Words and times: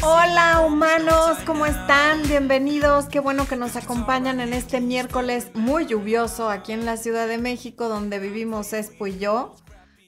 Hola 0.00 0.60
humanos, 0.64 1.38
¿cómo 1.44 1.66
están? 1.66 2.22
Bienvenidos. 2.22 3.06
Qué 3.06 3.18
bueno 3.18 3.48
que 3.48 3.56
nos 3.56 3.74
acompañan 3.74 4.38
en 4.38 4.52
este 4.52 4.80
miércoles 4.80 5.50
muy 5.54 5.86
lluvioso 5.86 6.50
aquí 6.50 6.70
en 6.70 6.86
la 6.86 6.96
Ciudad 6.96 7.26
de 7.26 7.36
México 7.36 7.88
donde 7.88 8.20
vivimos 8.20 8.72
Espo 8.72 9.08
y 9.08 9.18
yo. 9.18 9.56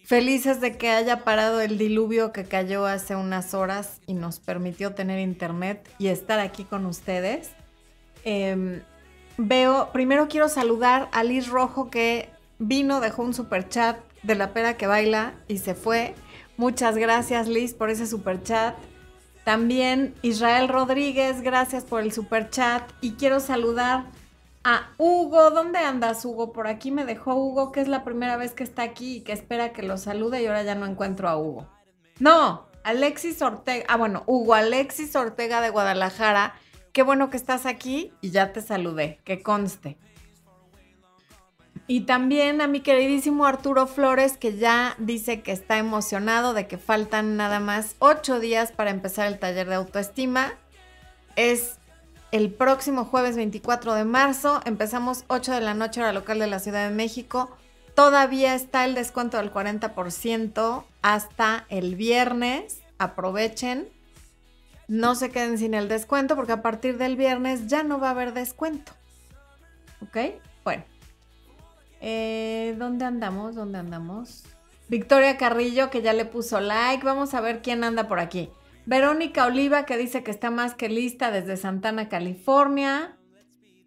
Felices 0.04 0.60
de 0.60 0.78
que 0.78 0.90
haya 0.90 1.24
parado 1.24 1.60
el 1.60 1.76
diluvio 1.76 2.32
que 2.32 2.44
cayó 2.44 2.86
hace 2.86 3.16
unas 3.16 3.52
horas 3.52 4.00
y 4.06 4.14
nos 4.14 4.38
permitió 4.38 4.94
tener 4.94 5.18
internet 5.18 5.92
y 5.98 6.06
estar 6.06 6.38
aquí 6.38 6.62
con 6.62 6.86
ustedes. 6.86 7.50
Em, 8.24 8.82
veo, 9.38 9.90
primero 9.92 10.28
quiero 10.28 10.48
saludar 10.48 11.08
a 11.10 11.24
Liz 11.24 11.48
Rojo 11.48 11.90
que 11.90 12.28
vino, 12.60 13.00
dejó 13.00 13.24
un 13.24 13.34
super 13.34 13.68
chat 13.68 13.98
de 14.22 14.36
la 14.36 14.52
pera 14.52 14.76
que 14.76 14.86
baila 14.86 15.34
y 15.48 15.58
se 15.58 15.74
fue. 15.74 16.14
Muchas 16.56 16.96
gracias 16.96 17.48
Liz 17.48 17.74
por 17.74 17.90
ese 17.90 18.06
super 18.06 18.40
chat. 18.40 18.76
También 19.50 20.14
Israel 20.22 20.68
Rodríguez, 20.68 21.42
gracias 21.42 21.82
por 21.82 22.02
el 22.02 22.12
super 22.12 22.50
chat. 22.50 22.88
Y 23.00 23.14
quiero 23.14 23.40
saludar 23.40 24.04
a 24.62 24.90
Hugo. 24.96 25.50
¿Dónde 25.50 25.80
andas, 25.80 26.24
Hugo? 26.24 26.52
Por 26.52 26.68
aquí 26.68 26.92
me 26.92 27.04
dejó 27.04 27.34
Hugo, 27.34 27.72
que 27.72 27.80
es 27.80 27.88
la 27.88 28.04
primera 28.04 28.36
vez 28.36 28.52
que 28.52 28.62
está 28.62 28.82
aquí 28.82 29.16
y 29.16 29.20
que 29.22 29.32
espera 29.32 29.72
que 29.72 29.82
lo 29.82 29.98
salude 29.98 30.40
y 30.40 30.46
ahora 30.46 30.62
ya 30.62 30.76
no 30.76 30.86
encuentro 30.86 31.28
a 31.28 31.36
Hugo. 31.36 31.66
No, 32.20 32.68
Alexis 32.84 33.42
Ortega. 33.42 33.84
Ah, 33.88 33.96
bueno, 33.96 34.22
Hugo 34.26 34.54
Alexis 34.54 35.16
Ortega 35.16 35.60
de 35.60 35.70
Guadalajara. 35.70 36.54
Qué 36.92 37.02
bueno 37.02 37.28
que 37.28 37.36
estás 37.36 37.66
aquí 37.66 38.12
y 38.20 38.30
ya 38.30 38.52
te 38.52 38.62
saludé, 38.62 39.18
que 39.24 39.42
conste. 39.42 39.98
Y 41.90 42.02
también 42.02 42.60
a 42.60 42.68
mi 42.68 42.82
queridísimo 42.82 43.46
Arturo 43.46 43.88
Flores, 43.88 44.36
que 44.36 44.56
ya 44.56 44.94
dice 44.98 45.40
que 45.42 45.50
está 45.50 45.76
emocionado 45.76 46.54
de 46.54 46.68
que 46.68 46.78
faltan 46.78 47.36
nada 47.36 47.58
más 47.58 47.96
ocho 47.98 48.38
días 48.38 48.70
para 48.70 48.90
empezar 48.90 49.26
el 49.26 49.40
taller 49.40 49.68
de 49.68 49.74
autoestima. 49.74 50.52
Es 51.34 51.78
el 52.30 52.52
próximo 52.52 53.04
jueves 53.04 53.34
24 53.34 53.94
de 53.94 54.04
marzo. 54.04 54.60
Empezamos 54.66 55.24
8 55.26 55.50
de 55.50 55.62
la 55.62 55.74
noche 55.74 56.00
hora 56.00 56.12
local 56.12 56.38
de 56.38 56.46
la 56.46 56.60
Ciudad 56.60 56.88
de 56.88 56.94
México. 56.94 57.50
Todavía 57.96 58.54
está 58.54 58.84
el 58.84 58.94
descuento 58.94 59.38
del 59.38 59.52
40% 59.52 60.84
hasta 61.02 61.66
el 61.70 61.96
viernes. 61.96 62.82
Aprovechen. 62.98 63.88
No 64.86 65.16
se 65.16 65.32
queden 65.32 65.58
sin 65.58 65.74
el 65.74 65.88
descuento 65.88 66.36
porque 66.36 66.52
a 66.52 66.62
partir 66.62 66.98
del 66.98 67.16
viernes 67.16 67.66
ya 67.66 67.82
no 67.82 67.98
va 67.98 68.06
a 68.06 68.12
haber 68.12 68.32
descuento. 68.32 68.92
¿Ok? 70.00 70.40
Bueno. 70.62 70.89
Eh, 72.00 72.74
¿Dónde 72.78 73.04
andamos? 73.04 73.54
¿Dónde 73.54 73.78
andamos? 73.78 74.44
Victoria 74.88 75.36
Carrillo, 75.36 75.90
que 75.90 76.02
ya 76.02 76.12
le 76.12 76.24
puso 76.24 76.60
like. 76.60 77.04
Vamos 77.04 77.34
a 77.34 77.40
ver 77.40 77.62
quién 77.62 77.84
anda 77.84 78.08
por 78.08 78.18
aquí. 78.18 78.50
Verónica 78.86 79.46
Oliva, 79.46 79.84
que 79.84 79.96
dice 79.96 80.24
que 80.24 80.30
está 80.30 80.50
más 80.50 80.74
que 80.74 80.88
lista 80.88 81.30
desde 81.30 81.56
Santana, 81.56 82.08
California. 82.08 83.16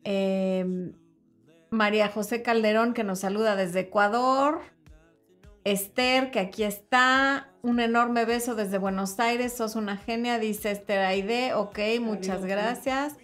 Em, 0.03 0.94
María 1.72 2.08
José 2.08 2.42
Calderón, 2.42 2.94
que 2.94 3.03
nos 3.03 3.20
saluda 3.20 3.55
desde 3.55 3.81
Ecuador. 3.81 4.61
Esther, 5.64 6.31
que 6.31 6.39
aquí 6.39 6.64
está. 6.64 7.50
Un 7.61 7.80
enorme 7.80 8.25
beso 8.25 8.55
desde 8.55 8.77
Buenos 8.77 9.20
Aires. 9.20 9.53
Sos 9.53 9.75
una 9.75 9.98
genia, 9.98 10.39
dice 10.39 10.72
Esther 10.72 11.00
Aide. 11.00 11.53
Ok, 11.53 11.80
muchas 12.00 12.45
gracias. 12.45 13.16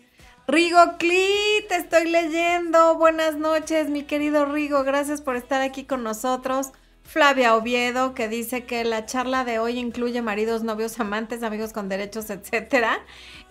Rigo 0.52 0.97
Clit, 0.97 1.72
estoy 1.72 2.09
leyendo. 2.09 2.97
Buenas 2.97 3.38
noches, 3.38 3.88
mi 3.88 4.02
querido 4.02 4.45
Rigo. 4.45 4.83
Gracias 4.83 5.22
por 5.22 5.36
estar 5.36 5.61
aquí 5.61 5.83
con 5.83 6.02
nosotros. 6.02 6.72
Flavia 7.03 7.55
Oviedo, 7.55 8.16
que 8.16 8.28
dice 8.28 8.66
que 8.66 8.83
la 8.83 9.05
charla 9.05 9.45
de 9.45 9.59
hoy 9.59 9.77
incluye 9.77 10.23
maridos, 10.23 10.64
novios, 10.64 11.00
amantes, 11.00 11.44
amigos 11.44 11.72
con 11.72 11.88
derechos, 11.88 12.31
etcétera. 12.31 12.97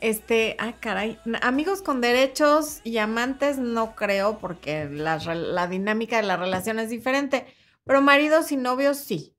Este, 0.01 0.57
ah, 0.59 0.73
caray, 0.81 1.21
amigos 1.41 1.83
con 1.83 2.01
derechos 2.01 2.81
y 2.83 2.99
amantes 2.99 3.59
no 3.59 3.95
creo, 3.95 4.39
porque 4.41 4.87
la, 4.87 5.19
la 5.19 5.69
dinámica 5.69 6.17
de 6.17 6.25
la 6.25 6.37
relación 6.37 6.81
es 6.81 6.91
diferente. 6.91 7.47
Pero 7.85 8.03
maridos 8.03 8.51
y 8.51 8.57
novios 8.57 8.97
sí. 8.97 9.37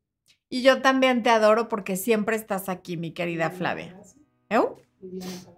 Y 0.48 0.62
yo 0.62 0.82
también 0.82 1.24
te 1.24 1.30
adoro 1.30 1.68
porque 1.68 1.98
siempre 1.98 2.38
estás 2.38 2.70
aquí, 2.70 2.96
mi 2.96 3.12
querida 3.12 3.50
Flavia. 3.50 4.00
¿Eh? 4.50 4.62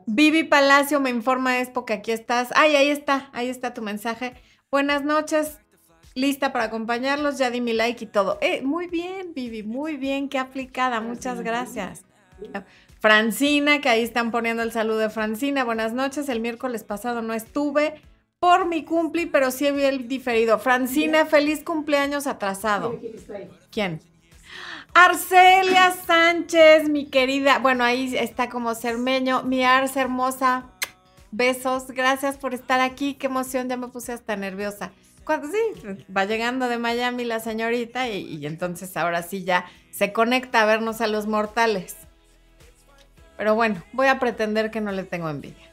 Vivi 0.06 0.44
Palacio 0.44 1.00
me 1.00 1.10
informa 1.10 1.60
es 1.60 1.70
porque 1.70 1.94
aquí 1.94 2.12
estás. 2.12 2.50
Ay, 2.56 2.76
ahí 2.76 2.90
está, 2.90 3.30
ahí 3.34 3.50
está 3.50 3.74
tu 3.74 3.82
mensaje. 3.82 4.34
Buenas 4.70 5.04
noches, 5.04 5.60
lista 6.14 6.54
para 6.54 6.66
acompañarlos, 6.66 7.38
ya 7.38 7.50
di 7.50 7.62
mi 7.62 7.74
like 7.74 8.06
y 8.06 8.08
todo. 8.08 8.38
Eh, 8.42 8.62
muy 8.62 8.88
bien, 8.88 9.34
Vivi, 9.34 9.64
muy 9.64 9.98
bien, 9.98 10.30
qué 10.30 10.38
aplicada, 10.38 11.02
muchas 11.02 11.42
gracias. 11.42 12.06
Francina, 13.00 13.82
que 13.82 13.90
ahí 13.90 14.04
están 14.04 14.32
poniendo 14.32 14.64
el 14.64 14.72
saludo 14.72 15.00
de 15.00 15.10
Francina. 15.10 15.64
Buenas 15.64 15.94
noches, 15.94 16.30
el 16.30 16.40
miércoles 16.40 16.84
pasado 16.84 17.22
no 17.22 17.34
estuve 17.34 18.02
por 18.40 18.66
mi 18.66 18.84
cumpli, 18.84 19.28
pero 19.28 19.52
sí 19.52 19.70
vi 19.72 19.84
el 19.84 20.08
diferido. 20.08 20.58
Francina, 20.60 21.26
feliz 21.26 21.64
cumpleaños 21.64 22.28
atrasado. 22.28 23.00
¿Quién? 23.72 24.02
Arcelia 24.94 25.92
Sánchez, 25.92 26.90
mi 26.90 27.06
querida. 27.06 27.60
Bueno, 27.60 27.84
ahí 27.84 28.16
está 28.18 28.50
como 28.50 28.76
cermeño. 28.76 29.44
Mi 29.44 29.64
Arce 29.64 30.00
hermosa. 30.00 30.66
Besos. 31.32 31.88
Gracias 31.92 32.38
por 32.38 32.54
estar 32.54 32.82
aquí. 32.82 33.14
Qué 33.14 33.28
emoción. 33.28 33.70
Ya 33.70 33.78
me 33.78 33.88
puse 33.88 34.12
hasta 34.12 34.36
nerviosa. 34.36 34.92
Cuando 35.24 35.48
sí, 35.48 36.06
va 36.16 36.26
llegando 36.26 36.68
de 36.68 36.78
Miami 36.78 37.24
la 37.26 37.40
señorita 37.40 38.10
y, 38.10 38.46
entonces 38.46 38.98
ahora 38.98 39.22
sí 39.22 39.44
ya 39.44 39.66
se 39.92 40.12
conecta 40.12 40.62
a 40.62 40.66
vernos 40.66 41.00
a 41.00 41.08
los 41.08 41.28
mortales. 41.28 41.96
Pero 43.38 43.56
bueno, 43.56 43.82
voy 43.94 44.08
a 44.08 44.20
pretender 44.20 44.72
que 44.72 44.82
no 44.82 44.92
le 44.92 45.04
tengo 45.04 45.30
envidia. 45.30 45.72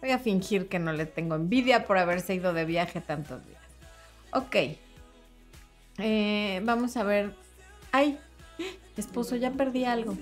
Voy 0.00 0.10
a 0.12 0.18
fingir 0.18 0.68
que 0.68 0.78
no 0.78 0.92
le 0.92 1.06
tengo 1.06 1.34
envidia 1.34 1.86
por 1.86 1.98
haberse 1.98 2.34
ido 2.34 2.52
de 2.52 2.64
viaje 2.64 3.00
tantos 3.00 3.44
días. 3.46 3.62
Ok. 4.32 4.56
Eh, 5.98 6.60
vamos 6.62 6.96
a 6.96 7.02
ver. 7.02 7.34
Ay, 7.92 8.18
Esposo, 8.96 9.36
ya 9.36 9.50
perdí 9.52 9.84
algo. 9.84 10.16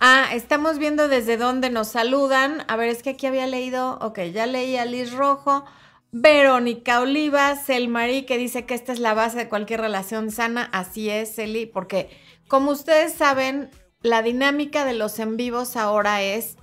Ah, 0.00 0.28
estamos 0.32 0.78
viendo 0.78 1.08
desde 1.08 1.36
dónde 1.36 1.70
nos 1.70 1.88
saludan. 1.88 2.64
A 2.68 2.76
ver, 2.76 2.90
es 2.90 3.02
que 3.02 3.10
aquí 3.10 3.26
había 3.26 3.46
leído, 3.46 3.98
ok, 4.00 4.20
ya 4.32 4.46
leí 4.46 4.76
a 4.76 4.84
Liz 4.84 5.12
Rojo, 5.12 5.64
Verónica 6.12 7.00
Oliva, 7.00 7.56
Selmarí, 7.56 8.24
que 8.24 8.36
dice 8.36 8.66
que 8.66 8.74
esta 8.74 8.92
es 8.92 8.98
la 8.98 9.14
base 9.14 9.38
de 9.38 9.48
cualquier 9.48 9.80
relación 9.80 10.30
sana. 10.30 10.68
Así 10.72 11.08
es, 11.08 11.34
Celi, 11.34 11.66
porque 11.66 12.10
como 12.48 12.70
ustedes 12.70 13.14
saben, 13.14 13.70
la 14.02 14.22
dinámica 14.22 14.84
de 14.84 14.94
los 14.94 15.18
en 15.18 15.36
vivos 15.36 15.76
ahora 15.76 16.22
es, 16.22 16.56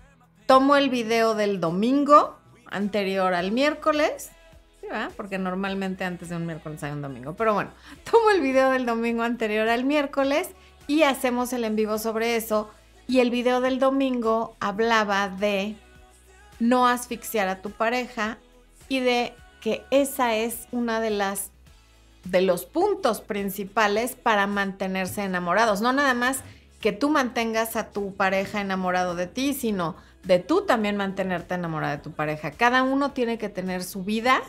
tomo 0.45 0.75
el 0.75 0.89
video 0.89 1.35
del 1.35 1.59
domingo 1.59 2.37
anterior 2.67 3.33
al 3.33 3.51
miércoles, 3.51 4.31
porque 5.17 5.39
normalmente 5.39 6.03
antes 6.03 6.29
de 6.29 6.35
un 6.35 6.45
miércoles 6.45 6.83
hay 6.83 6.91
un 6.91 7.01
domingo, 7.01 7.35
pero 7.35 7.53
bueno, 7.53 7.71
tomo 8.11 8.29
el 8.29 8.41
video 8.41 8.69
del 8.69 8.85
domingo 8.85 9.23
anterior 9.23 9.67
al 9.67 9.85
miércoles 9.85 10.49
y 10.87 11.03
hacemos 11.03 11.53
el 11.53 11.63
en 11.63 11.75
vivo 11.75 11.97
sobre 11.97 12.35
eso. 12.35 12.69
Y 13.07 13.19
el 13.19 13.29
video 13.29 13.61
del 13.61 13.79
domingo 13.79 14.55
hablaba 14.59 15.29
de 15.29 15.75
no 16.59 16.87
asfixiar 16.87 17.47
a 17.47 17.61
tu 17.61 17.71
pareja 17.71 18.37
y 18.87 18.99
de 18.99 19.33
que 19.61 19.83
esa 19.91 20.35
es 20.35 20.67
una 20.71 21.01
de 21.01 21.09
las 21.09 21.51
de 22.25 22.41
los 22.41 22.65
puntos 22.65 23.19
principales 23.19 24.15
para 24.15 24.47
mantenerse 24.47 25.23
enamorados. 25.23 25.81
No 25.81 25.91
nada 25.91 26.13
más 26.13 26.41
que 26.79 26.91
tú 26.91 27.09
mantengas 27.09 27.75
a 27.75 27.91
tu 27.91 28.13
pareja 28.15 28.61
enamorado 28.61 29.15
de 29.15 29.27
ti, 29.27 29.53
sino 29.53 29.95
de 30.23 30.39
tú 30.39 30.65
también 30.65 30.95
mantenerte 30.95 31.55
enamorada 31.55 31.97
de 31.97 32.03
tu 32.03 32.11
pareja. 32.11 32.51
Cada 32.51 32.83
uno 32.83 33.11
tiene 33.11 33.37
que 33.37 33.49
tener 33.49 33.83
su 33.83 34.03
vida, 34.03 34.41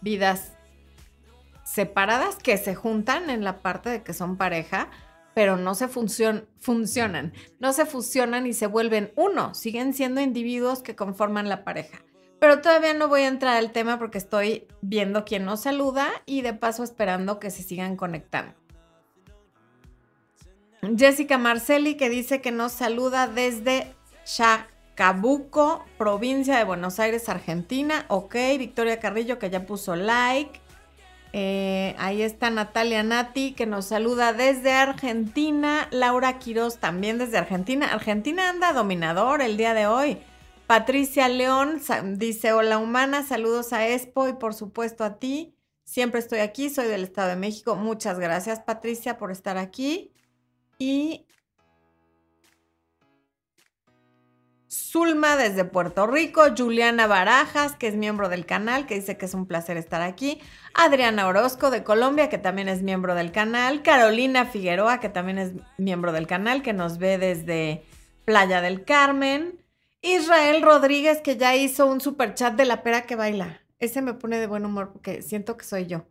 vidas 0.00 0.52
separadas 1.64 2.36
que 2.36 2.56
se 2.58 2.74
juntan 2.74 3.28
en 3.28 3.42
la 3.42 3.58
parte 3.58 3.90
de 3.90 4.02
que 4.02 4.14
son 4.14 4.36
pareja, 4.36 4.88
pero 5.36 5.58
no 5.58 5.74
se 5.74 5.86
funcionan, 5.86 7.34
no 7.58 7.74
se 7.74 7.84
fusionan 7.84 8.46
y 8.46 8.54
se 8.54 8.66
vuelven 8.66 9.12
uno, 9.16 9.52
siguen 9.52 9.92
siendo 9.92 10.22
individuos 10.22 10.82
que 10.82 10.96
conforman 10.96 11.50
la 11.50 11.62
pareja. 11.62 11.98
Pero 12.40 12.62
todavía 12.62 12.94
no 12.94 13.08
voy 13.08 13.20
a 13.20 13.28
entrar 13.28 13.54
al 13.54 13.70
tema 13.70 13.98
porque 13.98 14.16
estoy 14.16 14.66
viendo 14.80 15.26
quién 15.26 15.44
nos 15.44 15.60
saluda 15.60 16.08
y 16.24 16.40
de 16.40 16.54
paso 16.54 16.82
esperando 16.82 17.38
que 17.38 17.50
se 17.50 17.62
sigan 17.62 17.96
conectando. 17.96 18.54
Jessica 20.96 21.36
Marcelli 21.36 21.96
que 21.96 22.08
dice 22.08 22.40
que 22.40 22.50
nos 22.50 22.72
saluda 22.72 23.28
desde 23.28 23.94
Chacabuco, 24.24 25.84
provincia 25.98 26.56
de 26.56 26.64
Buenos 26.64 26.98
Aires, 26.98 27.28
Argentina. 27.28 28.06
Ok, 28.08 28.36
Victoria 28.58 29.00
Carrillo 29.00 29.38
que 29.38 29.50
ya 29.50 29.66
puso 29.66 29.96
like. 29.96 30.62
Eh, 31.38 31.94
ahí 31.98 32.22
está 32.22 32.48
Natalia 32.48 33.02
Nati 33.02 33.52
que 33.52 33.66
nos 33.66 33.84
saluda 33.84 34.32
desde 34.32 34.72
Argentina. 34.72 35.86
Laura 35.90 36.38
Quiroz 36.38 36.78
también 36.78 37.18
desde 37.18 37.36
Argentina. 37.36 37.92
Argentina 37.92 38.48
anda 38.48 38.72
dominador 38.72 39.42
el 39.42 39.58
día 39.58 39.74
de 39.74 39.86
hoy. 39.86 40.16
Patricia 40.66 41.28
León 41.28 41.82
dice, 42.14 42.54
hola 42.54 42.78
humana, 42.78 43.22
saludos 43.22 43.74
a 43.74 43.86
Expo 43.86 44.28
y 44.28 44.32
por 44.32 44.54
supuesto 44.54 45.04
a 45.04 45.18
ti. 45.18 45.54
Siempre 45.84 46.20
estoy 46.20 46.38
aquí, 46.38 46.70
soy 46.70 46.86
del 46.86 47.04
Estado 47.04 47.28
de 47.28 47.36
México. 47.36 47.76
Muchas 47.76 48.18
gracias 48.18 48.60
Patricia 48.60 49.18
por 49.18 49.30
estar 49.30 49.58
aquí. 49.58 50.12
Y 50.78 51.26
Zulma 54.96 55.36
desde 55.36 55.66
Puerto 55.66 56.06
Rico, 56.06 56.40
Juliana 56.56 57.06
Barajas, 57.06 57.76
que 57.76 57.86
es 57.86 57.96
miembro 57.96 58.30
del 58.30 58.46
canal, 58.46 58.86
que 58.86 58.94
dice 58.94 59.18
que 59.18 59.26
es 59.26 59.34
un 59.34 59.44
placer 59.44 59.76
estar 59.76 60.00
aquí, 60.00 60.40
Adriana 60.72 61.26
Orozco 61.26 61.70
de 61.70 61.84
Colombia, 61.84 62.30
que 62.30 62.38
también 62.38 62.66
es 62.70 62.82
miembro 62.82 63.14
del 63.14 63.30
canal, 63.30 63.82
Carolina 63.82 64.46
Figueroa, 64.46 64.98
que 64.98 65.10
también 65.10 65.36
es 65.36 65.52
miembro 65.76 66.12
del 66.12 66.26
canal, 66.26 66.62
que 66.62 66.72
nos 66.72 66.96
ve 66.96 67.18
desde 67.18 67.84
Playa 68.24 68.62
del 68.62 68.86
Carmen, 68.86 69.62
Israel 70.00 70.62
Rodríguez, 70.62 71.20
que 71.20 71.36
ya 71.36 71.54
hizo 71.54 71.84
un 71.86 72.00
super 72.00 72.32
chat 72.32 72.54
de 72.54 72.64
la 72.64 72.82
pera 72.82 73.02
que 73.02 73.16
baila. 73.16 73.60
Ese 73.78 74.00
me 74.00 74.14
pone 74.14 74.38
de 74.38 74.46
buen 74.46 74.64
humor 74.64 74.92
porque 74.94 75.20
siento 75.20 75.58
que 75.58 75.66
soy 75.66 75.84
yo. 75.84 76.06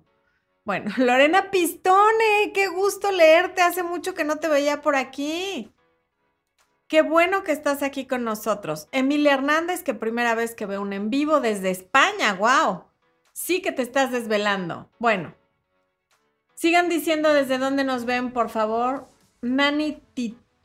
Bueno, 0.63 0.91
Lorena 0.97 1.49
Pistone, 1.49 2.51
qué 2.53 2.67
gusto 2.67 3.11
leerte. 3.11 3.63
Hace 3.63 3.81
mucho 3.81 4.13
que 4.13 4.25
no 4.25 4.35
te 4.35 4.47
veía 4.47 4.83
por 4.83 4.95
aquí. 4.95 5.71
Qué 6.87 7.01
bueno 7.01 7.43
que 7.43 7.51
estás 7.51 7.81
aquí 7.81 8.05
con 8.05 8.23
nosotros. 8.23 8.87
Emilia 8.91 9.33
Hernández, 9.33 9.81
que 9.81 9.95
primera 9.95 10.35
vez 10.35 10.53
que 10.53 10.67
veo 10.67 10.81
un 10.81 10.93
en 10.93 11.09
vivo 11.09 11.39
desde 11.39 11.71
España. 11.71 12.33
¡Wow! 12.33 12.83
Sí 13.33 13.61
que 13.61 13.71
te 13.71 13.81
estás 13.81 14.11
desvelando. 14.11 14.89
Bueno, 14.99 15.35
sigan 16.53 16.87
diciendo 16.87 17.33
desde 17.33 17.57
dónde 17.57 17.83
nos 17.83 18.05
ven, 18.05 18.31
por 18.31 18.49
favor. 18.49 19.09
Nani 19.41 20.01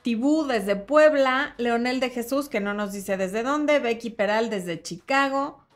Tibú 0.02 0.44
desde 0.44 0.76
Puebla. 0.76 1.54
Leonel 1.56 2.00
de 2.00 2.10
Jesús, 2.10 2.50
que 2.50 2.60
no 2.60 2.74
nos 2.74 2.92
dice 2.92 3.16
desde 3.16 3.42
dónde. 3.42 3.78
Becky 3.78 4.10
Peral 4.10 4.50
desde 4.50 4.82
Chicago. 4.82 5.66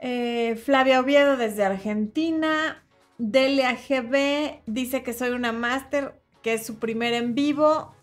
Eh, 0.00 0.56
Flavia 0.56 0.98
Oviedo 0.98 1.36
desde 1.36 1.64
Argentina. 1.64 2.84
Delia 3.18 3.74
GB 3.74 4.62
dice 4.66 5.04
que 5.04 5.12
soy 5.12 5.30
una 5.30 5.52
máster, 5.52 6.20
que 6.42 6.54
es 6.54 6.66
su 6.66 6.80
primer 6.80 7.12
en 7.12 7.36
vivo. 7.36 7.94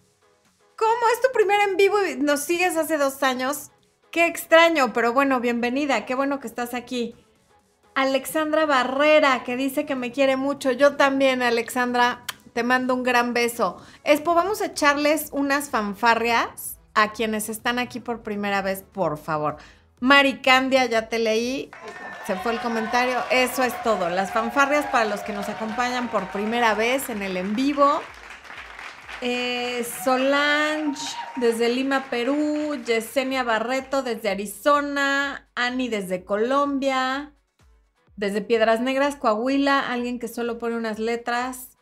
¿Cómo 0.80 1.10
es 1.14 1.20
tu 1.20 1.28
primer 1.34 1.60
en 1.60 1.76
vivo 1.76 1.98
y 2.06 2.16
nos 2.16 2.40
sigues 2.40 2.78
hace 2.78 2.98
dos 2.98 3.22
años? 3.22 3.70
Qué 4.12 4.28
extraño, 4.28 4.94
pero 4.94 5.12
bueno, 5.12 5.42
bienvenida, 5.42 6.06
qué 6.06 6.16
bueno 6.16 6.40
que 6.40 6.48
estás 6.48 6.74
aquí. 6.74 7.16
Alexandra 7.96 8.66
Barrera, 8.66 9.44
que 9.44 9.58
dice 9.58 9.86
que 9.86 9.96
me 9.96 10.14
quiere 10.14 10.38
mucho. 10.38 10.72
Yo 10.72 10.96
también, 10.96 11.42
Alexandra, 11.42 12.24
te 12.54 12.64
mando 12.64 12.96
un 12.96 13.04
gran 13.04 13.34
beso. 13.34 13.76
Espo, 14.06 14.36
vamos 14.36 14.62
a 14.62 14.68
echarles 14.68 15.28
unas 15.34 15.70
fanfarrias 15.70 16.80
a 16.94 17.12
quienes 17.12 17.50
están 17.50 17.78
aquí 17.78 18.00
por 18.00 18.24
primera 18.24 18.62
vez, 18.62 18.86
por 18.94 19.18
favor. 19.18 19.58
Maricandia, 20.00 20.86
ya 20.86 21.10
te 21.10 21.20
leí, 21.20 21.72
se 22.26 22.38
fue 22.38 22.54
el 22.54 22.62
comentario. 22.62 23.18
Eso 23.32 23.64
es 23.64 23.74
todo. 23.84 24.08
Las 24.08 24.32
fanfarrias 24.32 24.86
para 24.86 25.04
los 25.04 25.20
que 25.24 25.34
nos 25.34 25.50
acompañan 25.50 26.10
por 26.10 26.32
primera 26.32 26.74
vez 26.74 27.10
en 27.10 27.22
el 27.22 27.36
en 27.36 27.54
vivo. 27.54 28.02
Eh, 29.22 29.86
Solange 30.04 31.02
desde 31.36 31.70
Lima, 31.70 32.06
Perú. 32.10 32.76
Yesenia 32.86 33.44
Barreto 33.44 34.02
desde 34.02 34.30
Arizona. 34.30 35.50
Ani 35.56 35.90
desde 35.90 36.24
Colombia. 36.24 37.34
Desde 38.16 38.42
Piedras 38.42 38.82
Negras, 38.82 39.16
Coahuila. 39.16 39.92
Alguien 39.92 40.20
que 40.20 40.28
solo 40.28 40.58
pone 40.58 40.76
unas 40.76 41.00
letras. 41.00 41.78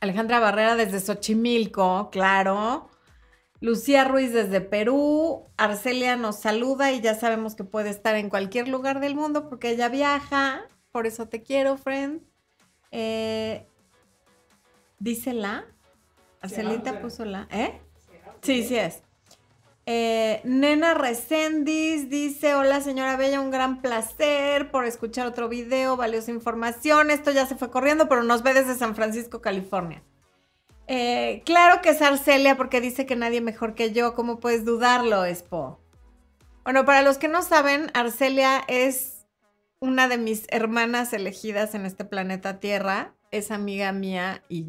Alejandra 0.00 0.40
Barrera 0.40 0.76
desde 0.76 0.98
Xochimilco, 0.98 2.08
claro. 2.10 2.88
Lucía 3.60 4.04
Ruiz 4.04 4.32
desde 4.32 4.62
Perú. 4.62 5.46
Arcelia 5.58 6.16
nos 6.16 6.40
saluda 6.40 6.90
y 6.92 7.02
ya 7.02 7.14
sabemos 7.14 7.54
que 7.54 7.64
puede 7.64 7.90
estar 7.90 8.16
en 8.16 8.30
cualquier 8.30 8.68
lugar 8.68 9.00
del 9.00 9.14
mundo 9.14 9.48
porque 9.48 9.70
ella 9.70 9.88
viaja. 9.90 10.66
Por 10.90 11.06
eso 11.06 11.28
te 11.28 11.42
quiero, 11.42 11.76
friend. 11.76 12.22
Eh, 12.90 13.66
dice 14.98 15.34
la. 16.40 16.46
Arcelita 16.46 17.00
puso 17.00 17.24
la, 17.24 17.48
¿eh? 17.50 17.80
Sí, 18.42 18.64
sí 18.64 18.76
es. 18.76 19.02
Eh, 19.86 20.40
Nena 20.44 20.94
Recendis 20.94 22.08
dice, 22.08 22.54
hola 22.54 22.80
señora 22.80 23.16
Bella, 23.16 23.40
un 23.40 23.50
gran 23.50 23.80
placer 23.82 24.70
por 24.70 24.84
escuchar 24.84 25.26
otro 25.26 25.48
video, 25.48 25.96
valiosa 25.96 26.30
información. 26.30 27.10
Esto 27.10 27.30
ya 27.30 27.46
se 27.46 27.56
fue 27.56 27.70
corriendo, 27.70 28.08
pero 28.08 28.22
nos 28.22 28.42
ve 28.42 28.54
desde 28.54 28.76
San 28.76 28.94
Francisco, 28.94 29.40
California. 29.40 30.02
Eh, 30.86 31.42
claro 31.44 31.82
que 31.82 31.90
es 31.90 32.02
Arcelia 32.02 32.56
porque 32.56 32.80
dice 32.80 33.06
que 33.06 33.16
nadie 33.16 33.40
mejor 33.40 33.74
que 33.74 33.92
yo. 33.92 34.14
¿Cómo 34.14 34.38
puedes 34.38 34.64
dudarlo, 34.64 35.24
Expo? 35.24 35.80
Bueno, 36.64 36.84
para 36.84 37.02
los 37.02 37.18
que 37.18 37.28
no 37.28 37.42
saben, 37.42 37.90
Arcelia 37.94 38.62
es 38.68 39.26
una 39.80 40.08
de 40.08 40.18
mis 40.18 40.46
hermanas 40.50 41.12
elegidas 41.12 41.74
en 41.74 41.86
este 41.86 42.04
planeta 42.04 42.60
Tierra. 42.60 43.14
Es 43.30 43.50
amiga 43.50 43.92
mía 43.92 44.42
y 44.48 44.66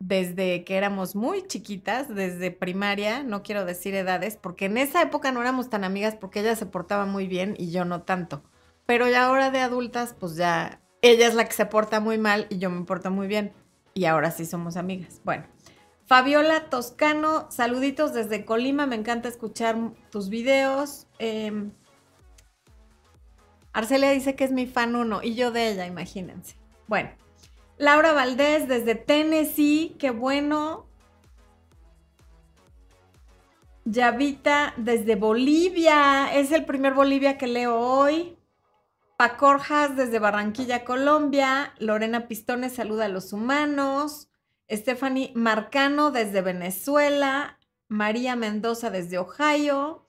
desde 0.00 0.64
que 0.64 0.76
éramos 0.76 1.16
muy 1.16 1.46
chiquitas, 1.46 2.14
desde 2.14 2.50
primaria, 2.50 3.22
no 3.22 3.42
quiero 3.42 3.64
decir 3.64 3.94
edades, 3.94 4.36
porque 4.36 4.66
en 4.66 4.78
esa 4.78 5.02
época 5.02 5.32
no 5.32 5.40
éramos 5.40 5.70
tan 5.70 5.84
amigas 5.84 6.14
porque 6.14 6.40
ella 6.40 6.54
se 6.54 6.66
portaba 6.66 7.04
muy 7.04 7.26
bien 7.26 7.54
y 7.58 7.70
yo 7.70 7.84
no 7.84 8.02
tanto. 8.02 8.42
Pero 8.86 9.08
ya 9.08 9.26
ahora 9.26 9.50
de 9.50 9.60
adultas, 9.60 10.14
pues 10.18 10.36
ya 10.36 10.80
ella 11.02 11.26
es 11.26 11.34
la 11.34 11.44
que 11.44 11.52
se 11.52 11.66
porta 11.66 12.00
muy 12.00 12.18
mal 12.18 12.46
y 12.48 12.58
yo 12.58 12.70
me 12.70 12.84
porto 12.84 13.10
muy 13.10 13.26
bien. 13.26 13.52
Y 13.92 14.04
ahora 14.04 14.30
sí 14.30 14.46
somos 14.46 14.76
amigas. 14.76 15.20
Bueno, 15.24 15.44
Fabiola 16.06 16.70
Toscano, 16.70 17.50
saluditos 17.50 18.14
desde 18.14 18.44
Colima, 18.44 18.86
me 18.86 18.96
encanta 18.96 19.28
escuchar 19.28 19.76
tus 20.10 20.28
videos. 20.28 21.06
Em, 21.18 21.72
Arcelia 23.72 24.10
dice 24.10 24.36
que 24.36 24.44
es 24.44 24.52
mi 24.52 24.66
fan 24.66 24.94
uno 24.94 25.20
y 25.22 25.34
yo 25.34 25.50
de 25.50 25.68
ella, 25.68 25.86
imagínense. 25.86 26.56
Bueno. 26.86 27.10
Laura 27.78 28.12
Valdés 28.12 28.66
desde 28.66 28.96
Tennessee, 28.96 29.96
qué 29.98 30.10
bueno. 30.10 30.86
Yavita 33.84 34.74
desde 34.76 35.14
Bolivia, 35.14 36.34
es 36.34 36.52
el 36.52 36.64
primer 36.64 36.94
Bolivia 36.94 37.38
que 37.38 37.46
leo 37.46 37.78
hoy. 37.78 38.36
Pacorjas 39.16 39.96
desde 39.96 40.18
Barranquilla, 40.18 40.84
Colombia. 40.84 41.72
Lorena 41.78 42.28
Pistones 42.28 42.74
saluda 42.74 43.06
a 43.06 43.08
los 43.08 43.32
humanos. 43.32 44.28
Stephanie 44.70 45.32
Marcano 45.34 46.10
desde 46.10 46.42
Venezuela. 46.42 47.58
María 47.88 48.36
Mendoza 48.36 48.90
desde 48.90 49.18
Ohio. 49.18 50.06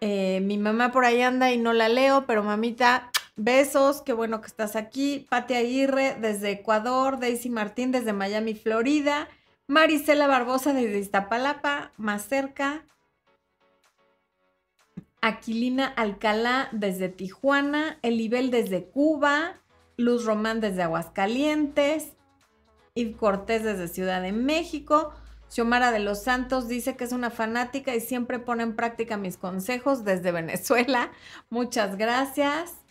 Eh, 0.00 0.40
mi 0.42 0.58
mamá 0.58 0.92
por 0.92 1.04
ahí 1.04 1.22
anda 1.22 1.50
y 1.50 1.58
no 1.58 1.72
la 1.72 1.88
leo, 1.88 2.26
pero 2.26 2.42
mamita, 2.42 3.10
Besos, 3.36 4.00
qué 4.00 4.14
bueno 4.14 4.40
que 4.40 4.46
estás 4.46 4.76
aquí. 4.76 5.26
Pati 5.28 5.54
Aguirre 5.54 6.16
desde 6.20 6.50
Ecuador, 6.50 7.20
Daisy 7.20 7.50
Martín 7.50 7.92
desde 7.92 8.14
Miami, 8.14 8.54
Florida, 8.54 9.28
Marisela 9.66 10.26
Barbosa 10.26 10.72
desde 10.72 10.98
Iztapalapa, 10.98 11.92
más 11.98 12.22
cerca. 12.26 12.84
Aquilina 15.20 15.86
Alcalá 15.86 16.68
desde 16.72 17.10
Tijuana, 17.10 17.98
Elibel 18.02 18.50
desde 18.50 18.86
Cuba, 18.86 19.60
Luz 19.98 20.24
Román 20.24 20.60
desde 20.60 20.82
Aguascalientes, 20.82 22.12
Yves 22.94 23.16
Cortés 23.16 23.64
desde 23.64 23.88
Ciudad 23.88 24.22
de 24.22 24.32
México, 24.32 25.12
Xiomara 25.48 25.90
de 25.90 25.98
los 25.98 26.22
Santos 26.22 26.68
dice 26.68 26.96
que 26.96 27.04
es 27.04 27.12
una 27.12 27.30
fanática 27.30 27.94
y 27.94 28.00
siempre 28.00 28.38
pone 28.38 28.62
en 28.62 28.76
práctica 28.76 29.16
mis 29.16 29.36
consejos 29.36 30.04
desde 30.04 30.32
Venezuela. 30.32 31.10
Muchas 31.50 31.96
gracias. 31.96 32.85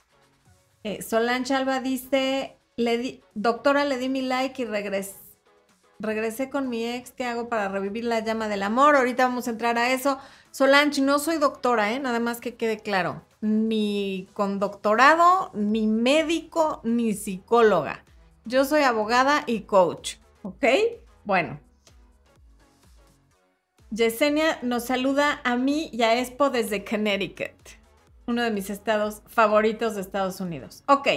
Eh, 0.85 1.01
Solange 1.01 1.51
Alba 1.51 1.79
dice, 1.79 2.57
doctora, 3.33 3.85
le 3.85 3.97
di 3.97 4.07
mi 4.07 4.21
like 4.21 4.61
y 4.61 4.65
regresé. 4.65 5.15
Regresé 5.97 6.51
con 6.51 6.69
mi 6.69 6.85
ex, 6.85 7.11
¿qué 7.11 7.25
hago 7.25 7.49
para 7.49 7.69
revivir 7.69 8.05
la 8.05 8.19
llama 8.19 8.47
del 8.47 8.61
amor? 8.61 8.95
Ahorita 8.95 9.25
vamos 9.25 9.47
a 9.47 9.51
entrar 9.51 9.79
a 9.79 9.89
eso. 9.89 10.19
Solange, 10.51 11.01
no 11.01 11.17
soy 11.17 11.37
doctora, 11.37 11.91
¿eh? 11.91 11.99
Nada 11.99 12.19
más 12.19 12.39
que 12.39 12.53
quede 12.53 12.77
claro. 12.77 13.23
Ni 13.41 14.29
con 14.33 14.59
doctorado, 14.59 15.49
ni 15.55 15.87
médico, 15.87 16.81
ni 16.83 17.15
psicóloga. 17.15 18.05
Yo 18.43 18.63
soy 18.63 18.83
abogada 18.83 19.43
y 19.47 19.61
coach, 19.61 20.17
¿ok? 20.43 20.65
Bueno. 21.23 21.59
Yesenia 23.89 24.59
nos 24.61 24.85
saluda 24.85 25.41
a 25.43 25.55
mí 25.55 25.89
y 25.91 26.03
a 26.03 26.19
Expo 26.19 26.51
desde 26.51 26.85
Connecticut 26.85 27.84
uno 28.27 28.43
de 28.43 28.51
mis 28.51 28.69
estados 28.69 29.21
favoritos 29.27 29.95
de 29.95 30.01
Estados 30.01 30.39
Unidos. 30.39 30.83
Ok. 30.87 31.07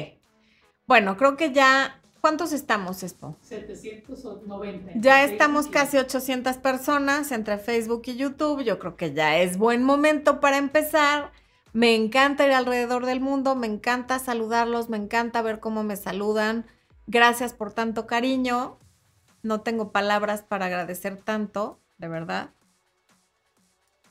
Bueno, 0.87 1.17
creo 1.17 1.37
que 1.37 1.53
ya. 1.53 2.01
¿Cuántos 2.21 2.53
estamos, 2.53 3.03
Expo? 3.05 3.37
790. 3.43 4.93
Ya 4.97 5.23
estamos 5.23 5.69
casi 5.69 5.99
800 5.99 6.57
personas 6.57 7.31
entre 7.31 7.59
Facebook 7.59 8.03
y 8.07 8.17
YouTube. 8.17 8.65
Yo 8.65 8.79
creo 8.81 8.97
que 8.97 9.15
ya 9.15 9.39
es 9.39 9.57
buen 9.57 9.85
momento 9.85 10.41
para 10.41 10.57
empezar. 10.57 11.31
Me 11.73 11.95
encanta 11.95 12.45
ir 12.47 12.53
alrededor 12.53 13.07
del 13.07 13.21
mundo, 13.21 13.55
me 13.55 13.69
encanta 13.69 14.19
saludarlos, 14.19 14.89
me 14.89 14.97
encanta 14.97 15.43
ver 15.43 15.61
cómo 15.61 15.85
me 15.85 15.97
saludan. 15.97 16.67
Gracias 17.07 17.55
por 17.55 17.73
tanto 17.73 18.07
cariño. 18.07 18.79
No 19.43 19.61
tengo 19.61 19.93
palabras 19.93 20.43
para 20.43 20.67
agradecer 20.67 21.17
tanto, 21.23 21.81
de 21.99 22.09
verdad. 22.09 22.51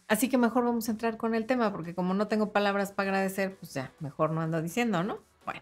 Así 0.08 0.30
que 0.30 0.38
mejor 0.38 0.64
vamos 0.64 0.88
a 0.88 0.92
entrar 0.92 1.18
con 1.18 1.36
el 1.36 1.46
tema, 1.46 1.72
porque 1.72 1.94
como 1.94 2.14
no 2.14 2.28
tengo 2.28 2.52
palabras 2.52 2.92
para 2.92 3.10
agradecer, 3.10 3.58
pues 3.58 3.74
ya, 3.74 3.92
mejor 4.00 4.32
no 4.32 4.42
ando 4.42 4.62
diciendo, 4.62 5.04
¿no? 5.04 5.20
Bueno. 5.46 5.62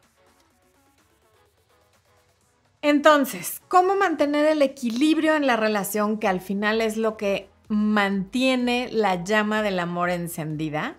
Entonces, 2.81 3.61
¿cómo 3.67 3.95
mantener 3.95 4.45
el 4.45 4.61
equilibrio 4.61 5.35
en 5.35 5.47
la 5.47 5.55
relación 5.55 6.19
que 6.19 6.27
al 6.27 6.41
final 6.41 6.81
es 6.81 6.97
lo 6.97 7.17
que 7.17 7.49
mantiene 7.67 8.89
la 8.91 9.23
llama 9.23 9.61
del 9.61 9.79
amor 9.79 10.11
encendida, 10.11 10.97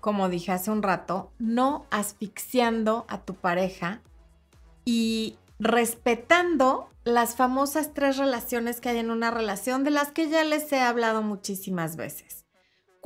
como 0.00 0.28
dije 0.28 0.52
hace 0.52 0.70
un 0.70 0.82
rato, 0.82 1.32
no 1.38 1.86
asfixiando 1.90 3.06
a 3.08 3.22
tu 3.22 3.34
pareja 3.34 4.02
y 4.84 5.38
respetando 5.58 6.90
las 7.04 7.34
famosas 7.36 7.94
tres 7.94 8.18
relaciones 8.18 8.80
que 8.80 8.90
hay 8.90 8.98
en 8.98 9.10
una 9.10 9.30
relación 9.30 9.84
de 9.84 9.90
las 9.90 10.12
que 10.12 10.28
ya 10.28 10.44
les 10.44 10.70
he 10.72 10.80
hablado 10.80 11.22
muchísimas 11.22 11.96
veces. 11.96 12.35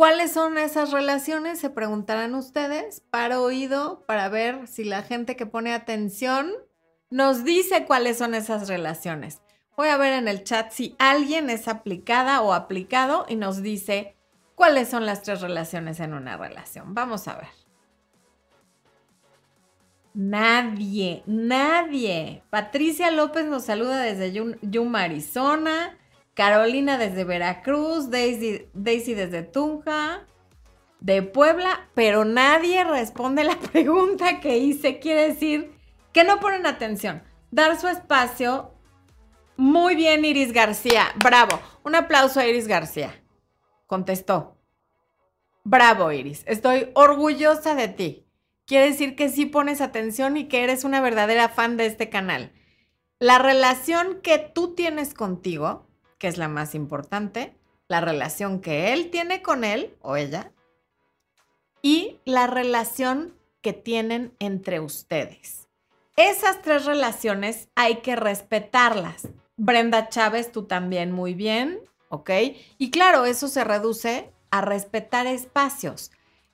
¿Cuáles 0.01 0.33
son 0.33 0.57
esas 0.57 0.93
relaciones? 0.93 1.59
Se 1.59 1.69
preguntarán 1.69 2.35
ustedes, 2.35 3.03
para 3.11 3.39
oído, 3.39 4.03
para 4.07 4.31
ver 4.31 4.67
si 4.67 4.83
la 4.83 5.03
gente 5.03 5.37
que 5.37 5.45
pone 5.45 5.75
atención 5.75 6.51
nos 7.11 7.45
dice 7.45 7.85
cuáles 7.85 8.17
son 8.17 8.35
esas 8.35 8.67
relaciones. 8.67 9.43
Voy 9.77 9.89
a 9.89 9.99
ver 9.99 10.15
en 10.15 10.27
el 10.27 10.43
chat 10.43 10.71
si 10.71 10.97
alguien 10.99 11.51
es 11.51 11.69
aplicada 11.69 12.41
o 12.41 12.55
aplicado 12.55 13.27
y 13.29 13.37
nos 13.37 13.61
dice 13.61 14.17
cuáles 14.55 14.89
son 14.89 15.05
las 15.05 15.21
tres 15.21 15.43
relaciones 15.43 16.01
en 16.01 16.15
una 16.15 16.39
relación. 16.39 16.95
Vamos 16.95 17.29
a 17.29 17.37
ver. 17.37 17.49
Nadie, 20.15 21.23
nadie. 21.27 22.43
Patricia 22.49 23.11
López 23.11 23.45
nos 23.45 23.65
saluda 23.65 24.01
desde 24.01 24.33
Yuma, 24.63 25.03
Arizona. 25.03 25.95
Carolina 26.41 26.97
desde 26.97 27.25
Veracruz. 27.25 28.09
Daisy, 28.09 28.67
Daisy 28.73 29.13
desde 29.13 29.43
Tunja. 29.43 30.27
De 30.99 31.21
Puebla. 31.21 31.91
Pero 31.93 32.25
nadie 32.25 32.83
responde 32.83 33.45
la 33.45 33.59
pregunta 33.73 34.41
que 34.41 34.57
hice. 34.57 35.01
Quiere 35.01 35.29
decir 35.29 35.75
que 36.15 36.25
no 36.25 36.41
ponen 36.41 36.65
atención. 36.65 37.23
Dar 37.51 37.79
su 37.79 37.89
espacio. 37.89 38.73
Muy 39.59 39.97
bien, 39.97 40.25
Iris 40.25 40.55
García. 40.55 41.09
Bravo. 41.23 41.61
Un 41.85 41.95
aplauso 41.95 42.41
a 42.41 42.47
Iris 42.47 42.67
García. 42.67 43.23
Contestó. 43.87 44.57
Bravo, 45.63 46.11
Iris. 46.11 46.43
Estoy 46.47 46.89
orgullosa 46.95 47.75
de 47.75 47.89
ti. 47.89 48.27
Quiere 48.65 48.87
decir 48.87 49.15
que 49.15 49.29
sí 49.29 49.45
pones 49.45 49.83
atención 49.83 50.39
y 50.39 50.49
que 50.49 50.65
eres 50.65 50.85
una 50.85 51.03
verdadera 51.03 51.51
fan 51.51 51.77
de 51.77 51.85
este 51.85 52.09
canal. 52.09 52.55
La 53.19 53.39
relación 53.39 54.23
que 54.23 54.39
tú 54.39 54.75
tienes 54.75 55.13
contigo, 55.13 55.90
que 56.21 56.29
es 56.29 56.39
la 56.39 56.47
más 56.47 56.77
importante, 56.77 57.57
la 57.89 58.01
relación 58.01 58.61
que 58.61 58.93
él 58.93 59.11
tiene 59.11 59.43
con 59.43 59.65
él 59.65 59.97
o 60.03 60.17
ella, 60.17 60.53
y 61.83 62.21
la 62.25 62.47
relación 62.47 63.35
que 63.63 63.73
tienen 63.73 64.37
entre 64.39 64.81
ustedes. 64.81 65.69
Esas 66.17 66.61
tres 66.61 66.85
relaciones 66.85 67.71
hay 67.75 67.97
que 67.97 68.17
respetarlas. 68.17 69.29
Brenda 69.57 70.11
Chávez, 70.11 70.53
tú 70.53 70.65
también 70.65 71.11
muy 71.11 71.33
bien, 71.33 71.81
¿ok? 72.11 72.31
Y 72.77 72.91
claro, 72.91 73.25
eso 73.25 73.49
se 73.49 73.65
reduce 73.65 74.31
a 74.51 74.61
respetar 74.61 75.27
espacios. 75.27 76.11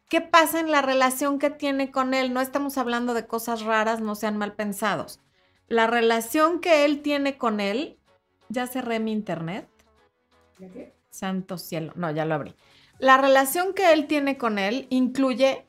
¿Qué 0.09 0.21
pasa 0.21 0.61
en 0.61 0.71
la 0.71 0.81
relación 0.81 1.41
que 1.41 1.51
tiene 1.51 1.91
con 1.91 2.15
él? 2.15 2.33
No 2.33 2.41
estamos 2.41 2.79
hablando 2.79 3.15
de 3.15 3.27
cosas 3.27 3.63
raras, 3.63 4.01
no 4.01 4.15
sean 4.15 4.37
mal 4.37 4.55
pensados. 4.55 5.19
La 5.67 5.89
relación 5.89 6.61
que 6.61 6.85
él 6.85 7.03
tiene 7.03 7.37
con 7.37 7.59
él, 7.59 7.99
ya 8.49 8.67
cerré 8.67 9.01
mi 9.01 9.13
internet. 9.13 9.69
qué? 10.59 10.95
Santo 11.11 11.59
cielo, 11.59 11.93
no, 11.97 12.11
ya 12.11 12.25
lo 12.25 12.35
abrí. 12.35 12.55
La 12.99 13.19
relación 13.19 13.75
que 13.75 13.93
él 13.93 14.07
tiene 14.07 14.39
con 14.39 14.59
él 14.59 14.87
incluye 14.91 15.67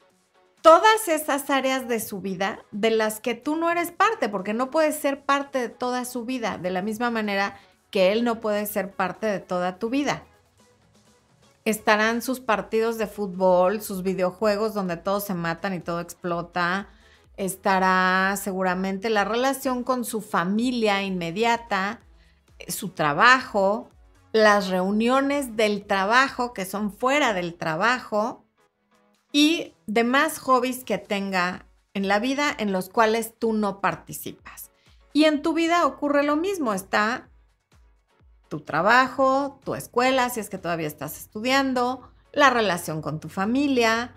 todas 0.62 1.08
esas 1.08 1.50
áreas 1.50 1.88
de 1.88 2.00
su 2.00 2.22
vida 2.22 2.60
de 2.72 2.90
las 2.92 3.20
que 3.20 3.36
tú 3.36 3.56
no 3.56 3.70
eres 3.70 3.92
parte, 3.92 4.30
porque 4.30 4.54
no 4.54 4.70
puedes 4.70 4.96
ser 4.96 5.24
parte 5.24 5.60
de 5.60 5.70
toda 5.70 6.06
su 6.06 6.26
vida, 6.26 6.58
de 6.58 6.72
la 6.72 6.82
misma 6.82 7.10
manera 7.10 7.58
que 7.90 8.12
él 8.12 8.24
no 8.24 8.40
puede 8.40 8.66
ser 8.66 8.92
parte 8.92 9.28
de 9.28 9.40
toda 9.40 9.80
tu 9.80 9.90
vida. 9.90 10.24
Estarán 11.66 12.22
sus 12.22 12.40
partidos 12.40 12.98
de 12.98 13.08
fútbol, 13.08 13.82
sus 13.82 14.04
videojuegos 14.04 14.74
donde 14.74 14.98
todos 14.98 15.26
se 15.26 15.34
matan 15.34 15.74
y 15.74 15.80
todo 15.80 16.00
explota. 16.00 16.88
Estará 17.36 18.36
seguramente 18.42 19.10
la 19.10 19.26
relación 19.26 19.84
con 19.84 20.06
su 20.06 20.22
familia 20.22 21.04
inmediata, 21.04 22.02
su 22.68 22.90
trabajo, 22.90 23.90
las 24.32 24.68
reuniones 24.68 25.56
del 25.56 25.86
trabajo 25.86 26.54
que 26.54 26.66
son 26.66 26.92
fuera 26.92 27.34
del 27.34 27.56
trabajo 27.56 28.46
y 29.32 29.74
demás 29.86 30.40
hobbies 30.40 30.84
que 30.84 30.98
tenga 30.98 31.66
en 31.94 32.08
la 32.08 32.20
vida 32.20 32.56
en 32.58 32.72
los 32.72 32.90
cuales 32.90 33.34
tú 33.38 33.54
no 33.54 33.82
participas. 33.82 34.72
Y 35.14 35.26
en 35.26 35.42
tu 35.42 35.54
vida 35.54 35.86
ocurre 35.86 36.24
lo 36.24 36.36
mismo, 36.36 36.74
está 36.74 37.30
tu 38.50 38.62
trabajo, 38.62 39.60
tu 39.64 39.76
escuela, 39.76 40.30
si 40.30 40.40
es 40.40 40.50
que 40.50 40.58
todavía 40.58 40.88
estás 40.88 41.18
estudiando, 41.18 42.10
la 42.34 42.50
relación 42.50 43.02
con 43.02 43.20
tu 43.20 43.30
familia, 43.30 44.14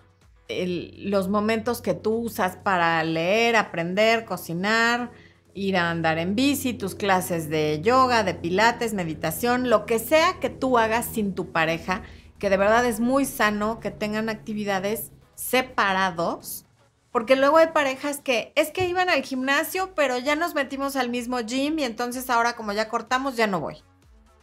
los 0.49 1.28
momentos 1.28 1.80
que 1.80 1.94
tú 1.94 2.14
usas 2.14 2.56
para 2.56 3.02
leer, 3.04 3.56
aprender, 3.56 4.25
cocinar, 4.25 5.11
ir 5.54 5.76
a 5.76 5.90
andar 5.90 6.19
en 6.19 6.35
bici, 6.35 6.73
tus 6.73 6.95
clases 6.95 7.49
de 7.49 7.80
yoga, 7.83 8.25
de 8.25 8.35
pilates, 8.35 8.95
meditación, 8.95 9.71
lo 9.71 9.87
que 9.87 9.99
sea 9.99 10.38
que 10.40 10.50
tú 10.50 10.78
hagas 10.78 11.07
sin 11.07 11.35
tu 11.35 11.52
pareja 11.52 12.02
que 12.40 12.50
de 12.50 12.57
verdad 12.57 12.85
es 12.87 12.99
muy 12.99 13.26
sano 13.26 13.78
que 13.78 13.92
tengan 13.92 14.28
actividades 14.28 15.12
separados, 15.37 16.64
porque 17.12 17.37
luego 17.37 17.59
hay 17.59 17.69
parejas 17.69 18.21
que 18.21 18.52
es 18.57 18.73
que 18.73 18.88
iban 18.88 19.09
al 19.09 19.23
gimnasio, 19.23 19.95
pero 19.95 20.19
ya 20.19 20.35
nos 20.35 20.54
metimos 20.54 20.97
al 20.97 21.11
mismo 21.11 21.38
gym 21.40 21.78
y 21.78 21.85
entonces 21.85 22.30
ahora 22.30 22.57
como 22.57 22.73
ya 22.73 22.88
cortamos 22.88 23.37
ya 23.37 23.47
no 23.47 23.61
voy. 23.61 23.85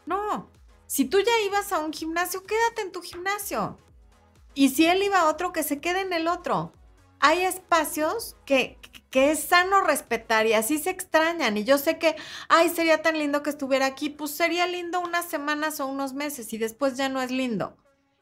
No, 0.06 0.50
si 0.86 1.06
tú 1.06 1.20
ya 1.20 1.32
ibas 1.46 1.74
a 1.74 1.80
un 1.80 1.92
gimnasio, 1.92 2.44
quédate 2.44 2.84
en 2.84 2.92
tu 2.92 3.02
gimnasio. 3.02 3.78
Y 4.54 4.70
si 4.70 4.86
él 4.86 5.04
iba 5.04 5.20
a 5.20 5.30
otro, 5.30 5.52
que 5.52 5.64
se 5.64 5.80
quede 5.80 6.02
en 6.02 6.14
el 6.14 6.28
otro. 6.28 6.72
Hay 7.20 7.44
espacios 7.44 8.36
que, 8.46 8.78
que 9.10 9.32
es 9.32 9.40
sano 9.40 9.82
respetar 9.82 10.46
y 10.46 10.54
así 10.54 10.78
se 10.78 10.90
extrañan. 10.90 11.58
Y 11.58 11.64
yo 11.64 11.78
sé 11.78 11.98
que, 11.98 12.16
ay, 12.50 12.70
sería 12.70 13.02
tan 13.02 13.18
lindo 13.18 13.44
que 13.44 13.50
estuviera 13.50 13.86
aquí. 13.86 14.10
Pues 14.10 14.32
sería 14.32 14.68
lindo 14.68 15.00
unas 15.00 15.26
semanas 15.26 15.80
o 15.80 15.88
unos 15.88 16.14
meses 16.14 16.54
y 16.54 16.58
después 16.58 16.98
ya 16.98 17.10
no 17.10 17.22
es 17.22 17.32
lindo. 17.32 17.78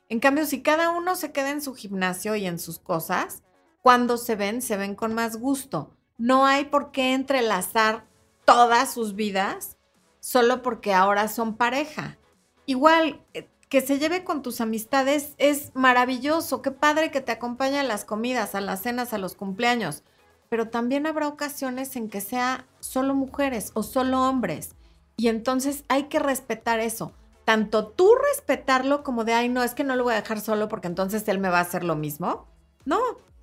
En 0.08 0.20
cambio, 0.20 0.46
si 0.46 0.62
cada 0.62 0.92
uno 0.92 1.16
se 1.16 1.32
queda 1.32 1.50
en 1.50 1.62
su 1.62 1.74
gimnasio 1.74 2.36
y 2.36 2.46
en 2.46 2.60
sus 2.60 2.80
cosas, 2.80 3.44
cuando 3.82 4.18
se 4.18 4.36
ven, 4.36 4.62
se 4.62 4.78
ven 4.78 4.96
con 4.96 5.14
más 5.14 5.38
gusto. 5.38 5.96
No 6.18 6.46
hay 6.46 6.66
por 6.66 6.92
qué 6.92 7.14
entrelazar 7.14 8.08
todas 8.46 8.94
sus 8.94 9.16
vidas 9.16 9.78
solo 10.20 10.62
porque 10.62 10.94
ahora 10.94 11.28
son 11.28 11.56
pareja. 11.56 12.18
Igual, 12.66 13.24
eh, 13.34 13.48
que 13.75 13.82
se 13.82 14.00
lleve 14.00 14.24
con 14.24 14.41
tus 14.41 14.62
amistades 14.62 15.36
es 15.38 15.72
maravilloso. 15.74 16.62
Qué 16.62 16.72
padre 16.72 17.12
que 17.12 17.20
te 17.20 17.34
acompañe 17.34 17.77
a 17.77 17.84
las 17.84 18.05
comidas, 18.05 18.55
a 18.55 18.62
las 18.62 18.84
cenas, 18.84 19.12
a 19.12 19.17
los 19.17 19.36
cumpleaños. 19.36 20.03
Pero 20.48 20.70
también 20.70 21.05
habrá 21.05 21.27
ocasiones 21.27 21.98
en 21.98 22.10
que 22.10 22.22
sea 22.22 22.67
solo 22.79 23.13
mujeres 23.13 23.72
o 23.74 23.84
solo 23.84 24.22
hombres. 24.22 24.75
Y 25.17 25.27
entonces 25.27 25.84
hay 25.89 26.03
que 26.03 26.20
respetar 26.20 26.79
eso 26.79 27.12
tanto 27.44 27.88
tú 27.88 28.10
respetarlo 28.32 29.03
como 29.03 29.25
de, 29.25 29.34
ay, 29.34 29.50
no, 29.50 29.62
es 29.62 29.75
que 29.75 29.84
no 29.84 29.98
lo 29.98 30.05
voy 30.05 30.13
a 30.13 30.22
dejar 30.22 30.39
solo 30.39 30.70
porque 30.70 30.88
entonces 30.88 31.27
él 31.27 31.39
me 31.39 31.50
va 31.50 31.58
a 31.58 31.63
hacer 31.63 31.84
lo 31.84 31.98
mismo. 31.98 32.48
No, 32.86 33.00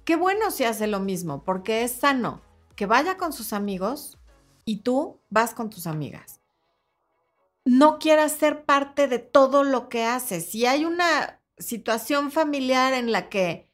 qué 0.06 0.16
bueno 0.16 0.50
si 0.50 0.64
hace 0.64 0.86
lo 0.86 0.98
mismo, 0.98 1.44
porque 1.44 1.84
es 1.84 1.92
sano 1.92 2.40
que 2.74 2.86
vaya 2.86 3.18
con 3.18 3.34
sus 3.34 3.52
amigos 3.52 4.18
y 4.64 4.78
tú 4.78 5.20
vas 5.28 5.52
con 5.52 5.68
tus 5.68 5.86
amigas. 5.86 6.41
No 7.64 7.98
quieras 7.98 8.32
ser 8.32 8.64
parte 8.64 9.08
de 9.08 9.18
todo 9.18 9.64
lo 9.64 9.88
que 9.88 10.04
haces. 10.04 10.50
Si 10.50 10.66
hay 10.66 10.84
una 10.84 11.40
situación 11.58 12.30
familiar 12.30 12.92
en 12.92 13.12
la 13.12 13.28
que, 13.28 13.68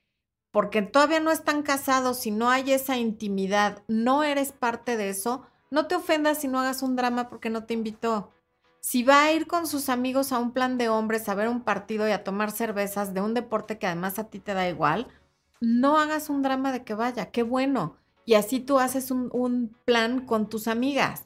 porque 0.50 0.82
todavía 0.82 1.20
no 1.20 1.30
están 1.30 1.62
casados 1.62 2.26
y 2.26 2.30
no 2.30 2.50
hay 2.50 2.72
esa 2.72 2.96
intimidad, 2.96 3.82
no 3.88 4.24
eres 4.24 4.52
parte 4.52 4.96
de 4.96 5.10
eso, 5.10 5.46
no 5.70 5.86
te 5.86 5.94
ofendas 5.94 6.40
si 6.40 6.48
no 6.48 6.60
hagas 6.60 6.82
un 6.82 6.96
drama 6.96 7.28
porque 7.28 7.50
no 7.50 7.64
te 7.64 7.74
invitó 7.74 8.32
si 8.80 9.02
va 9.02 9.24
a 9.24 9.32
ir 9.32 9.46
con 9.46 9.66
sus 9.66 9.88
amigos 9.88 10.32
a 10.32 10.38
un 10.38 10.52
plan 10.52 10.78
de 10.78 10.88
hombres 10.88 11.28
a 11.28 11.34
ver 11.34 11.48
un 11.48 11.62
partido 11.62 12.08
y 12.08 12.12
a 12.12 12.24
tomar 12.24 12.50
cervezas 12.50 13.12
de 13.12 13.20
un 13.20 13.34
deporte 13.34 13.78
que 13.78 13.86
además 13.86 14.18
a 14.18 14.30
ti 14.30 14.38
te 14.38 14.54
da 14.54 14.68
igual, 14.68 15.08
no 15.60 15.98
hagas 15.98 16.30
un 16.30 16.42
drama 16.42 16.72
de 16.72 16.84
que 16.84 16.94
vaya, 16.94 17.30
qué 17.30 17.42
bueno. 17.42 17.96
Y 18.24 18.34
así 18.34 18.60
tú 18.60 18.78
haces 18.78 19.10
un, 19.10 19.76
plan 19.84 20.24
con 20.24 20.48
tus 20.48 20.68
amigas. 20.68 21.24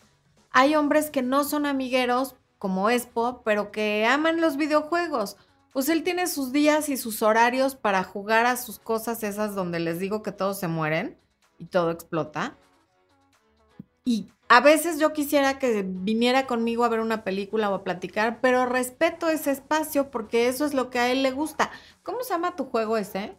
Hay 0.51 0.75
hombres 0.75 1.11
que 1.11 1.23
no 1.23 1.45
son 1.45 1.67
amigueros, 1.67 2.37
como 2.63 2.91
Expo, 2.91 3.43
pero 3.45 3.73
que 3.73 4.07
aman 4.07 4.41
los 4.41 4.57
videojuegos. 4.57 5.37
Pues 5.73 5.89
él 5.89 6.05
tiene 6.05 6.29
sus 6.29 6.53
días 6.53 6.89
y 6.91 6.97
sus 6.97 7.21
horarios 7.21 7.75
para 7.75 8.05
jugar 8.05 8.47
a 8.47 8.57
sus 8.57 8.79
cosas 8.79 9.25
esas 9.25 9.57
donde 9.57 9.81
les 9.81 9.99
digo 9.99 10.23
que 10.23 10.31
todos 10.31 10.61
se 10.61 10.69
mueren 10.69 11.19
y 11.59 11.65
todo 11.65 11.91
explota. 11.91 12.57
Y 14.05 14.29
a 14.49 14.61
veces 14.61 15.01
yo 15.01 15.13
quisiera 15.13 15.59
que 15.59 15.83
viniera 15.85 16.47
conmigo 16.47 16.85
a 16.85 16.89
ver 16.89 17.01
una 17.01 17.25
película 17.25 17.69
o 17.69 17.75
a 17.75 17.83
platicar, 17.83 18.39
pero 18.41 18.65
respeto 18.65 19.29
ese 19.29 19.51
espacio 19.51 20.13
porque 20.13 20.47
eso 20.47 20.65
es 20.65 20.73
lo 20.73 20.89
que 20.89 21.01
a 21.01 21.11
él 21.11 21.25
le 21.25 21.33
gusta. 21.33 21.73
¿Cómo 22.05 22.23
se 22.23 22.33
llama 22.33 22.55
tu 22.55 22.67
juego 22.67 22.97
ese? 22.97 23.37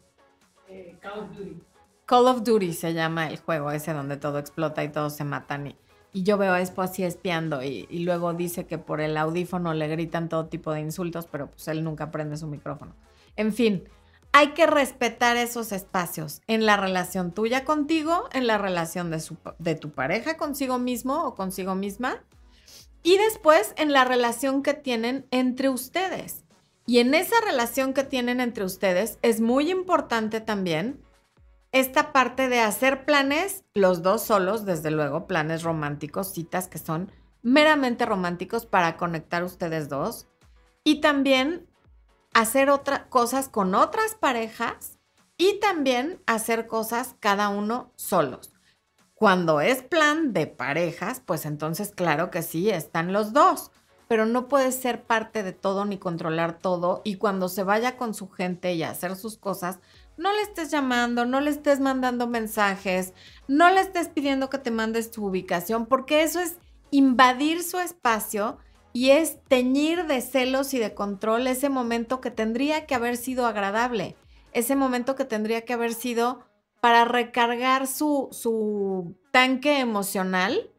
Eh, 0.68 0.98
Call 1.00 1.20
of 1.20 1.30
Duty. 1.30 1.64
Call 2.08 2.28
of 2.28 2.44
Duty 2.44 2.74
se 2.74 2.94
llama 2.94 3.30
el 3.30 3.38
juego 3.38 3.72
ese 3.72 3.94
donde 3.94 4.18
todo 4.18 4.38
explota 4.38 4.84
y 4.84 4.90
todos 4.90 5.16
se 5.16 5.24
matan. 5.24 5.68
Y 5.68 5.78
y 6.14 6.24
yo 6.24 6.38
veo 6.38 6.54
a 6.54 6.62
Expo 6.62 6.82
así 6.82 7.04
espiando 7.04 7.64
y, 7.64 7.88
y 7.90 8.00
luego 8.00 8.34
dice 8.34 8.66
que 8.66 8.78
por 8.78 9.02
el 9.02 9.18
audífono 9.18 9.74
le 9.74 9.88
gritan 9.88 10.30
todo 10.30 10.46
tipo 10.46 10.72
de 10.72 10.80
insultos, 10.82 11.28
pero 11.28 11.50
pues 11.50 11.68
él 11.68 11.84
nunca 11.84 12.12
prende 12.12 12.38
su 12.38 12.48
micrófono. 12.48 12.96
En 13.36 13.52
fin, 13.52 13.84
hay 14.32 14.50
que 14.50 14.66
respetar 14.68 15.38
esos 15.38 15.72
espacios 15.72 16.42
en 16.48 16.66
la 16.66 16.78
relación 16.78 17.32
tuya 17.34 17.66
contigo, 17.66 18.30
en 18.32 18.48
la 18.48 18.58
relación 18.58 19.12
de, 19.12 19.20
su- 19.20 19.38
de 19.60 19.76
tu 19.76 19.92
pareja 19.92 20.38
consigo 20.38 20.80
mismo 20.80 21.24
o 21.24 21.36
consigo 21.36 21.76
misma 21.76 22.24
y 23.04 23.18
después 23.18 23.74
en 23.78 23.92
la 23.92 24.06
relación 24.06 24.64
que 24.64 24.74
tienen 24.74 25.26
entre 25.32 25.70
ustedes. 25.70 26.46
Y 26.86 27.00
en 27.00 27.14
esa 27.14 27.36
relación 27.46 27.94
que 27.94 28.04
tienen 28.04 28.40
entre 28.40 28.64
ustedes 28.66 29.18
es 29.22 29.40
muy 29.42 29.72
importante 29.72 30.42
también 30.42 31.02
esta 31.74 32.14
parte 32.14 32.50
de 32.50 32.60
hacer 32.60 33.04
planes, 33.04 33.66
los 33.74 34.04
dos 34.04 34.22
solos, 34.22 34.64
desde 34.64 34.92
luego, 34.92 35.26
planes 35.26 35.64
románticos, 35.64 36.32
citas 36.32 36.68
que 36.68 36.78
son 36.78 37.12
meramente 37.42 38.06
románticos 38.06 38.68
para 38.68 38.96
conectar 38.96 39.44
ustedes 39.44 39.90
dos. 39.90 40.28
Y 40.84 41.02
también 41.02 41.68
hacer 42.34 42.70
otras 42.70 43.02
cosas 43.10 43.50
con 43.50 43.74
otras 43.74 44.14
parejas 44.14 45.00
y 45.36 45.60
también 45.60 46.22
hacer 46.28 46.68
cosas 46.68 47.16
cada 47.20 47.50
uno 47.50 47.92
solos. 47.96 48.54
Cuando 49.16 49.60
es 49.60 49.82
plan 49.82 50.32
de 50.32 50.46
parejas, 50.46 51.22
pues 51.26 51.46
entonces 51.46 51.92
claro 51.92 52.30
que 52.30 52.44
sí, 52.44 52.70
están 52.70 53.14
los 53.14 53.34
dos, 53.34 53.72
pero 54.08 54.28
no 54.28 54.48
puedes 54.48 54.76
ser 54.76 55.06
parte 55.06 55.42
de 55.42 55.54
todo 55.54 55.86
ni 55.86 55.98
controlar 55.98 56.60
todo 56.60 57.02
y 57.04 57.16
cuando 57.16 57.50
se 57.50 57.64
vaya 57.64 57.98
con 57.98 58.14
su 58.14 58.30
gente 58.30 58.74
y 58.74 58.84
hacer 58.84 59.16
sus 59.16 59.38
cosas, 59.38 59.80
no 60.18 60.32
le 60.32 60.42
estés 60.42 60.72
llamando, 60.72 61.26
no 61.26 61.42
le 61.42 61.50
estés 61.50 61.80
mandando 61.80 62.28
mensajes, 62.28 63.14
no 63.48 63.70
le 63.70 63.82
estés 63.82 64.10
pidiendo 64.10 64.50
que 64.50 64.58
te 64.58 64.72
mandes 64.72 65.12
tu 65.12 65.26
ubicación, 65.26 65.86
porque 65.86 66.24
eso 66.24 66.40
es 66.40 66.58
invadir 66.92 67.64
su 67.64 67.80
espacio 67.80 68.58
y 68.94 69.10
es 69.10 69.44
teñir 69.46 70.06
de 70.06 70.22
celos 70.22 70.74
y 70.74 70.80
de 70.80 70.94
control 70.94 71.48
ese 71.48 71.70
momento 71.70 72.22
que 72.22 72.32
tendría 72.32 72.86
que 72.86 72.96
haber 72.96 73.18
sido 73.18 73.48
agradable, 73.48 74.16
ese 74.52 74.76
momento 74.76 75.16
que 75.16 75.26
tendría 75.26 75.66
que 75.66 75.74
haber 75.74 75.94
sido 75.94 76.46
para 76.80 77.06
recargar 77.06 77.88
su, 77.88 78.30
su 78.32 79.18
tanque 79.32 79.80
emocional 79.80 80.70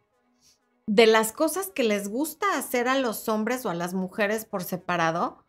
de 0.87 1.07
las 1.07 1.33
cosas 1.33 1.71
que 1.75 1.83
les 1.83 2.09
gusta 2.09 2.59
hacer 2.59 2.89
a 2.89 2.99
los 2.99 3.29
hombres 3.29 3.65
o 3.65 3.71
a 3.71 3.75
las 3.75 3.95
mujeres 3.95 4.45
por 4.45 4.63
separado, 4.63 5.44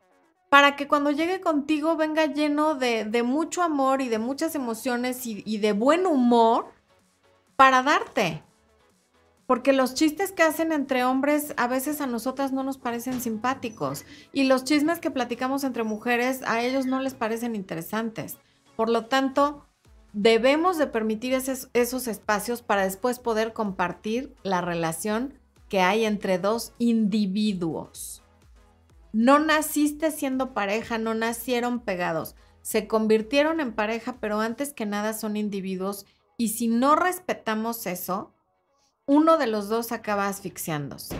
para 0.49 0.75
que 0.75 0.87
cuando 0.87 1.11
llegue 1.11 1.41
contigo 1.41 1.95
venga 1.95 2.25
lleno 2.27 2.75
de, 2.75 3.05
de 3.05 3.23
mucho 3.23 3.61
amor 3.61 4.01
y 4.01 4.09
de 4.09 4.19
muchas 4.19 4.55
emociones 4.55 5.25
y, 5.25 5.57
de 5.57 5.73
buen 5.73 6.05
humor 6.05 6.67
para 7.55 7.83
darte. 7.83 8.43
Porque 9.47 9.73
los 9.73 9.93
chistes 9.93 10.31
que 10.31 10.43
hacen 10.43 10.71
entre 10.71 11.03
hombres 11.03 11.53
a 11.57 11.67
veces 11.67 12.01
a 12.01 12.07
nosotras 12.07 12.51
no 12.51 12.63
nos 12.63 12.77
parecen 12.77 13.21
simpáticos 13.21 14.05
y 14.33 14.45
los 14.45 14.63
chismes 14.63 14.99
que 14.99 15.11
platicamos 15.11 15.63
entre 15.63 15.83
mujeres 15.83 16.41
a 16.47 16.61
ellos 16.63 16.85
no 16.85 16.99
les 16.99 17.13
parecen 17.13 17.55
interesantes. 17.55 18.37
Por 18.75 18.89
lo 18.89 19.05
tanto, 19.05 19.65
debemos 20.13 20.77
de 20.77 20.87
permitir 20.87 21.33
esos 21.33 22.07
espacios 22.07 22.61
para 22.61 22.83
después 22.83 23.19
poder 23.19 23.53
compartir 23.53 24.33
la 24.41 24.61
relación 24.61 25.33
que 25.69 25.81
hay 25.81 26.05
entre 26.05 26.39
dos 26.39 26.73
individuos. 26.79 28.24
No 29.15 29.39
naciste 29.39 30.11
siendo 30.11 30.53
pareja, 30.53 30.97
no 30.97 31.13
nacieron 31.13 31.79
pegados, 31.79 32.35
se 32.61 32.85
convirtieron 32.85 33.61
en 33.61 33.71
pareja, 33.71 34.17
pero 34.19 34.41
antes 34.41 34.73
que 34.73 34.85
nada 34.85 35.13
son 35.13 35.37
individuos 35.37 36.05
y 36.37 36.49
si 36.49 36.67
no 36.67 36.97
respetamos 36.97 37.87
eso, 37.87 38.33
uno 39.05 39.37
de 39.37 39.47
los 39.47 39.69
dos 39.69 39.93
acaba 39.93 40.27
asfixiándose. 40.27 41.15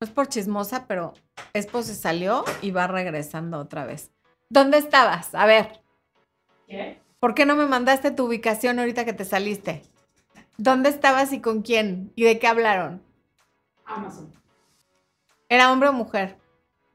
No 0.00 0.06
es 0.06 0.10
por 0.10 0.28
chismosa, 0.28 0.86
pero 0.86 1.14
Expo 1.54 1.82
se 1.82 1.94
salió 1.94 2.44
y 2.60 2.70
va 2.70 2.86
regresando 2.86 3.58
otra 3.58 3.86
vez. 3.86 4.10
¿Dónde 4.50 4.76
estabas? 4.76 5.34
A 5.34 5.46
ver, 5.46 5.80
¿Qué? 6.66 7.00
¿por 7.20 7.34
qué 7.34 7.46
no 7.46 7.56
me 7.56 7.64
mandaste 7.64 8.10
tu 8.10 8.26
ubicación 8.26 8.78
ahorita 8.78 9.06
que 9.06 9.14
te 9.14 9.24
saliste? 9.24 9.82
¿Dónde 10.58 10.90
estabas 10.90 11.32
y 11.32 11.40
con 11.40 11.62
quién? 11.62 12.12
¿Y 12.16 12.24
de 12.24 12.38
qué 12.38 12.48
hablaron? 12.48 13.02
Amazon. 13.86 14.30
¿Era 15.48 15.72
hombre 15.72 15.88
o 15.88 15.92
mujer? 15.92 16.38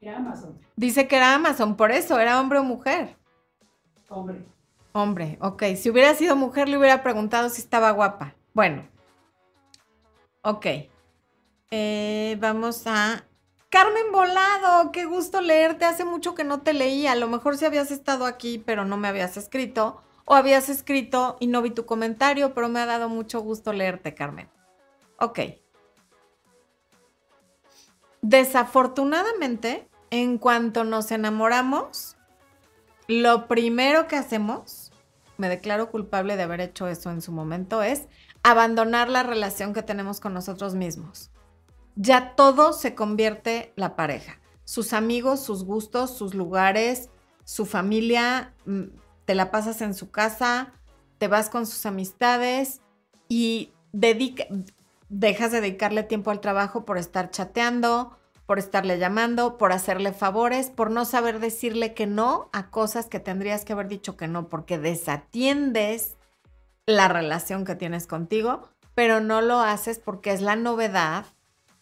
Era 0.00 0.16
Amazon. 0.18 0.58
Dice 0.76 1.08
que 1.08 1.16
era 1.16 1.34
Amazon, 1.34 1.76
por 1.76 1.92
eso, 1.92 2.18
¿era 2.18 2.40
hombre 2.40 2.58
o 2.58 2.64
mujer? 2.64 3.16
Hombre. 4.08 4.44
Hombre, 4.92 5.38
ok. 5.40 5.62
Si 5.76 5.90
hubiera 5.90 6.14
sido 6.14 6.36
mujer, 6.36 6.68
le 6.68 6.76
hubiera 6.76 7.02
preguntado 7.02 7.48
si 7.48 7.62
estaba 7.62 7.90
guapa. 7.92 8.34
Bueno. 8.52 8.86
Ok. 10.42 10.66
Eh, 11.70 12.36
vamos 12.38 12.86
a... 12.86 13.24
Carmen 13.70 14.12
Volado, 14.12 14.92
qué 14.92 15.06
gusto 15.06 15.40
leerte. 15.40 15.86
Hace 15.86 16.04
mucho 16.04 16.34
que 16.34 16.44
no 16.44 16.60
te 16.60 16.74
leía. 16.74 17.12
A 17.12 17.16
lo 17.16 17.26
mejor 17.26 17.56
si 17.56 17.64
habías 17.64 17.90
estado 17.90 18.26
aquí, 18.26 18.58
pero 18.58 18.84
no 18.84 18.98
me 18.98 19.08
habías 19.08 19.38
escrito. 19.38 20.02
O 20.26 20.34
habías 20.34 20.68
escrito 20.68 21.38
y 21.40 21.46
no 21.46 21.62
vi 21.62 21.70
tu 21.70 21.86
comentario, 21.86 22.52
pero 22.52 22.68
me 22.68 22.80
ha 22.80 22.86
dado 22.86 23.08
mucho 23.08 23.40
gusto 23.40 23.72
leerte, 23.72 24.14
Carmen. 24.14 24.50
Ok. 25.18 25.40
Desafortunadamente, 28.22 29.88
en 30.10 30.38
cuanto 30.38 30.84
nos 30.84 31.10
enamoramos, 31.10 32.16
lo 33.08 33.48
primero 33.48 34.06
que 34.06 34.16
hacemos, 34.16 34.92
me 35.38 35.48
declaro 35.48 35.90
culpable 35.90 36.36
de 36.36 36.44
haber 36.44 36.60
hecho 36.60 36.86
eso 36.86 37.10
en 37.10 37.20
su 37.20 37.32
momento, 37.32 37.82
es 37.82 38.06
abandonar 38.44 39.08
la 39.08 39.22
relación 39.22 39.74
que 39.74 39.82
tenemos 39.82 40.20
con 40.20 40.34
nosotros 40.34 40.74
mismos. 40.74 41.30
Ya 41.96 42.34
todo 42.36 42.72
se 42.72 42.94
convierte 42.94 43.72
la 43.76 43.96
pareja. 43.96 44.38
Sus 44.64 44.92
amigos, 44.92 45.40
sus 45.40 45.64
gustos, 45.64 46.16
sus 46.16 46.34
lugares, 46.34 47.10
su 47.44 47.66
familia, 47.66 48.54
mm, 48.64 48.84
te 49.24 49.34
la 49.34 49.50
pasas 49.50 49.82
en 49.82 49.94
su 49.94 50.10
casa, 50.10 50.72
te 51.18 51.28
vas 51.28 51.48
con 51.50 51.66
sus 51.66 51.84
amistades 51.86 52.80
y 53.28 53.72
dedica, 53.92 54.46
dejas 55.12 55.52
de 55.52 55.60
dedicarle 55.60 56.02
tiempo 56.02 56.30
al 56.30 56.40
trabajo 56.40 56.86
por 56.86 56.96
estar 56.96 57.30
chateando, 57.30 58.16
por 58.46 58.58
estarle 58.58 58.98
llamando, 58.98 59.58
por 59.58 59.72
hacerle 59.72 60.12
favores, 60.12 60.70
por 60.70 60.90
no 60.90 61.04
saber 61.04 61.38
decirle 61.38 61.92
que 61.92 62.06
no 62.06 62.48
a 62.52 62.70
cosas 62.70 63.06
que 63.06 63.20
tendrías 63.20 63.64
que 63.64 63.74
haber 63.74 63.88
dicho 63.88 64.16
que 64.16 64.26
no, 64.26 64.48
porque 64.48 64.78
desatiendes 64.78 66.16
la 66.86 67.08
relación 67.08 67.66
que 67.66 67.74
tienes 67.74 68.06
contigo, 68.06 68.70
pero 68.94 69.20
no 69.20 69.42
lo 69.42 69.60
haces 69.60 69.98
porque 69.98 70.32
es 70.32 70.40
la 70.40 70.56
novedad 70.56 71.26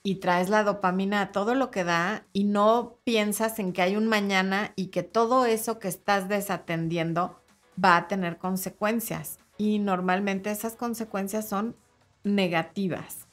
y 0.03 0.17
traes 0.17 0.49
la 0.49 0.65
dopamina 0.65 1.21
a 1.21 1.33
todo 1.33 1.55
lo 1.55 1.71
que 1.71 1.85
da 1.85 2.25
y 2.33 2.45
no 2.45 2.99
piensas 3.05 3.61
en 3.61 3.73
que 3.73 3.83
hay 3.83 3.97
un 3.97 4.09
mañana 4.09 4.73
y 4.75 4.89
que 4.89 5.05
todo 5.05 5.47
eso 5.47 5.79
que 5.79 5.89
estás 5.89 6.29
desatendiendo 6.29 7.41
va 7.83 7.97
a 7.97 8.09
tener 8.09 8.39
consecuencias. 8.39 9.39
Y 9.57 9.79
normalmente 9.79 10.51
esas 10.51 10.75
consecuencias 10.75 11.49
son 11.49 11.77
negativas. 12.25 13.27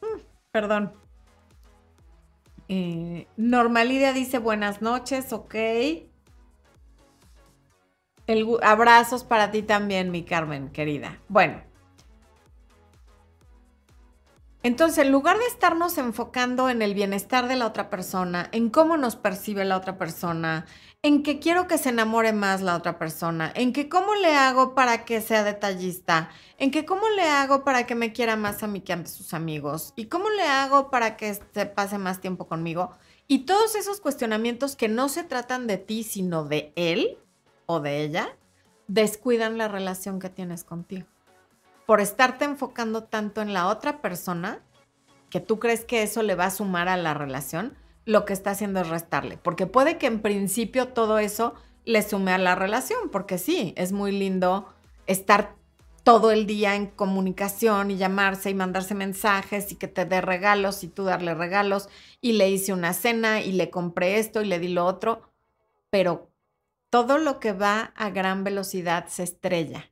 Mm, 0.00 0.20
perdón. 0.50 0.92
Eh, 2.68 3.26
Normalidia 3.36 4.12
dice 4.12 4.38
buenas 4.38 4.80
noches, 4.80 5.32
ok. 5.32 5.54
El 8.26 8.46
abrazos 8.62 9.24
para 9.24 9.50
ti 9.50 9.62
también, 9.62 10.12
mi 10.12 10.24
Carmen, 10.24 10.68
querida. 10.68 11.18
Bueno. 11.28 11.62
Entonces, 14.62 14.98
en 14.98 15.10
lugar 15.10 15.38
de 15.38 15.46
estarnos 15.46 15.96
enfocando 15.98 16.68
en 16.68 16.82
el 16.82 16.94
bienestar 16.94 17.48
de 17.48 17.56
la 17.56 17.66
otra 17.66 17.88
persona, 17.88 18.48
en 18.52 18.68
cómo 18.68 18.96
nos 18.96 19.16
percibe 19.16 19.64
la 19.64 19.76
otra 19.76 19.96
persona, 19.96 20.66
en 21.02 21.22
que 21.22 21.38
quiero 21.38 21.66
que 21.66 21.78
se 21.78 21.88
enamore 21.88 22.32
más 22.32 22.60
la 22.60 22.76
otra 22.76 22.98
persona, 22.98 23.50
en 23.54 23.72
que 23.72 23.88
cómo 23.88 24.14
le 24.14 24.34
hago 24.36 24.74
para 24.74 25.06
que 25.06 25.22
sea 25.22 25.44
detallista, 25.44 26.28
en 26.58 26.70
que 26.70 26.84
cómo 26.84 27.08
le 27.08 27.22
hago 27.22 27.64
para 27.64 27.86
que 27.86 27.94
me 27.94 28.12
quiera 28.12 28.36
más 28.36 28.62
a 28.62 28.66
mí 28.66 28.82
que 28.82 28.92
a 28.92 29.06
sus 29.06 29.32
amigos, 29.32 29.94
y 29.96 30.06
cómo 30.06 30.28
le 30.28 30.42
hago 30.42 30.90
para 30.90 31.16
que 31.16 31.34
se 31.34 31.66
pase 31.66 31.96
más 31.96 32.20
tiempo 32.20 32.46
conmigo, 32.46 32.90
y 33.26 33.40
todos 33.40 33.76
esos 33.76 34.00
cuestionamientos 34.00 34.76
que 34.76 34.88
no 34.88 35.08
se 35.08 35.24
tratan 35.24 35.66
de 35.66 35.78
ti, 35.78 36.02
sino 36.02 36.44
de 36.44 36.72
él 36.76 37.16
o 37.64 37.80
de 37.80 38.02
ella, 38.02 38.36
descuidan 38.86 39.56
la 39.56 39.68
relación 39.68 40.18
que 40.18 40.28
tienes 40.28 40.64
contigo. 40.64 41.06
Por 41.86 42.00
estarte 42.00 42.44
enfocando 42.44 43.04
tanto 43.04 43.40
en 43.40 43.54
la 43.54 43.68
otra 43.68 44.02
persona, 44.02 44.60
que 45.30 45.40
tú 45.40 45.60
crees 45.60 45.84
que 45.84 46.02
eso 46.02 46.22
le 46.22 46.34
va 46.34 46.46
a 46.46 46.50
sumar 46.50 46.88
a 46.88 46.96
la 46.96 47.14
relación, 47.14 47.76
lo 48.10 48.24
que 48.24 48.32
está 48.32 48.50
haciendo 48.50 48.80
es 48.80 48.88
restarle. 48.88 49.38
Porque 49.38 49.66
puede 49.66 49.96
que 49.96 50.06
en 50.06 50.20
principio 50.20 50.88
todo 50.88 51.18
eso 51.18 51.54
le 51.84 52.02
sume 52.02 52.32
a 52.32 52.38
la 52.38 52.56
relación, 52.56 53.08
porque 53.10 53.38
sí, 53.38 53.72
es 53.76 53.92
muy 53.92 54.10
lindo 54.10 54.66
estar 55.06 55.54
todo 56.02 56.32
el 56.32 56.44
día 56.46 56.74
en 56.74 56.86
comunicación 56.88 57.90
y 57.90 57.98
llamarse 57.98 58.50
y 58.50 58.54
mandarse 58.54 58.94
mensajes 58.94 59.70
y 59.70 59.76
que 59.76 59.86
te 59.86 60.06
dé 60.06 60.20
regalos 60.20 60.82
y 60.82 60.88
tú 60.88 61.04
darle 61.04 61.34
regalos 61.34 61.88
y 62.20 62.32
le 62.32 62.50
hice 62.50 62.72
una 62.72 62.94
cena 62.94 63.42
y 63.42 63.52
le 63.52 63.70
compré 63.70 64.18
esto 64.18 64.42
y 64.42 64.46
le 64.46 64.58
di 64.58 64.68
lo 64.68 64.86
otro, 64.86 65.22
pero 65.90 66.30
todo 66.90 67.18
lo 67.18 67.38
que 67.38 67.52
va 67.52 67.92
a 67.94 68.10
gran 68.10 68.42
velocidad 68.42 69.06
se 69.06 69.22
estrella 69.22 69.90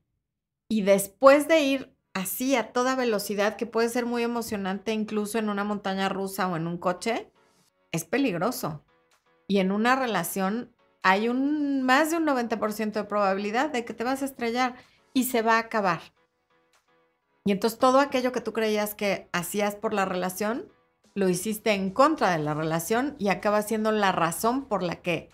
Y 0.69 0.83
después 0.83 1.47
de 1.47 1.61
ir 1.61 1.95
así 2.15 2.57
a 2.57 2.73
toda 2.73 2.97
velocidad, 2.97 3.57
que 3.57 3.67
puede 3.67 3.89
ser 3.89 4.07
muy 4.07 4.25
emocionante 4.25 4.93
incluso 4.93 5.39
en 5.39 5.51
una 5.51 5.63
montaña 5.63 6.09
rusa 6.09 6.49
o 6.49 6.57
en 6.57 6.67
un 6.67 6.79
coche, 6.79 7.31
es 7.93 8.05
peligroso. 8.05 8.85
Y 9.47 9.59
en 9.59 9.73
una 9.73 9.97
relación 9.97 10.75
hay 11.03 11.29
un 11.29 11.83
más 11.83 12.11
de 12.11 12.19
un 12.19 12.27
90% 12.27 12.93
de 12.93 13.05
probabilidad 13.05 13.71
de 13.71 13.85
que 13.85 13.95
te 13.95 14.05
vas 14.05 14.23
a 14.23 14.27
estrellar 14.27 14.75
y 15.15 15.25
se 15.25 15.43
va 15.43 15.57
a 15.57 15.61
acabar. 15.61 16.01
Y 17.45 17.53
entonces 17.53 17.79
todo 17.79 17.99
aquello 18.01 18.33
que 18.33 18.43
tú 18.43 18.53
creías 18.53 18.95
que 18.95 19.29
hacías 19.33 19.75
por 19.75 19.95
la 19.95 20.05
relación, 20.05 20.71
lo 21.15 21.29
hiciste 21.29 21.73
en 21.73 21.91
contra 21.91 22.31
de 22.31 22.39
la 22.39 22.55
relación 22.55 23.17
y 23.19 23.29
acaba 23.29 23.63
siendo 23.63 23.91
la 23.91 24.13
razón 24.13 24.67
por 24.67 24.83
la 24.83 24.97
que 24.97 25.31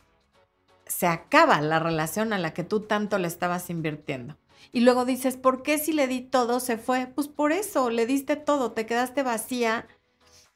se 0.86 1.06
acaba 1.06 1.60
la 1.60 1.78
relación 1.80 2.32
a 2.32 2.38
la 2.38 2.54
que 2.54 2.62
tú 2.62 2.80
tanto 2.80 3.18
le 3.18 3.26
estabas 3.26 3.68
invirtiendo. 3.70 4.36
Y 4.72 4.80
luego 4.80 5.04
dices, 5.04 5.36
¿por 5.36 5.62
qué 5.62 5.78
si 5.78 5.92
le 5.92 6.06
di 6.06 6.20
todo 6.20 6.60
se 6.60 6.78
fue? 6.78 7.06
Pues 7.06 7.28
por 7.28 7.52
eso, 7.52 7.90
le 7.90 8.06
diste 8.06 8.36
todo, 8.36 8.72
te 8.72 8.86
quedaste 8.86 9.22
vacía 9.22 9.86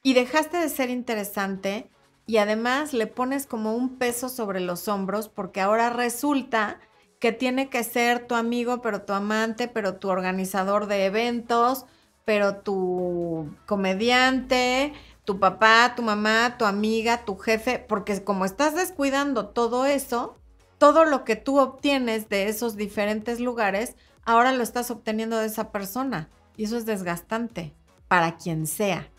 y 0.02 0.14
dejaste 0.14 0.58
de 0.58 0.68
ser 0.68 0.90
interesante 0.90 1.90
y 2.26 2.36
además 2.36 2.92
le 2.92 3.06
pones 3.06 3.46
como 3.46 3.74
un 3.74 3.96
peso 3.96 4.28
sobre 4.28 4.60
los 4.60 4.88
hombros 4.88 5.28
porque 5.28 5.60
ahora 5.60 5.90
resulta 5.90 6.80
que 7.18 7.32
tiene 7.32 7.68
que 7.68 7.82
ser 7.82 8.26
tu 8.26 8.34
amigo, 8.34 8.80
pero 8.80 9.02
tu 9.02 9.12
amante, 9.12 9.66
pero 9.66 9.96
tu 9.96 10.08
organizador 10.08 10.86
de 10.86 11.06
eventos, 11.06 11.84
pero 12.24 12.56
tu 12.56 13.54
comediante, 13.66 14.92
tu 15.24 15.40
papá, 15.40 15.94
tu 15.96 16.02
mamá, 16.02 16.56
tu 16.58 16.64
amiga, 16.64 17.24
tu 17.24 17.36
jefe, 17.36 17.78
porque 17.78 18.22
como 18.22 18.44
estás 18.44 18.74
descuidando 18.74 19.48
todo 19.48 19.86
eso, 19.86 20.36
todo 20.78 21.04
lo 21.04 21.24
que 21.24 21.36
tú 21.36 21.58
obtienes 21.58 22.28
de 22.28 22.48
esos 22.48 22.76
diferentes 22.76 23.40
lugares, 23.40 23.96
ahora 24.24 24.52
lo 24.52 24.62
estás 24.62 24.90
obteniendo 24.90 25.38
de 25.38 25.46
esa 25.46 25.72
persona. 25.72 26.28
Y 26.56 26.64
eso 26.64 26.76
es 26.76 26.86
desgastante 26.86 27.74
para 28.06 28.36
quien 28.36 28.66
sea. 28.66 29.10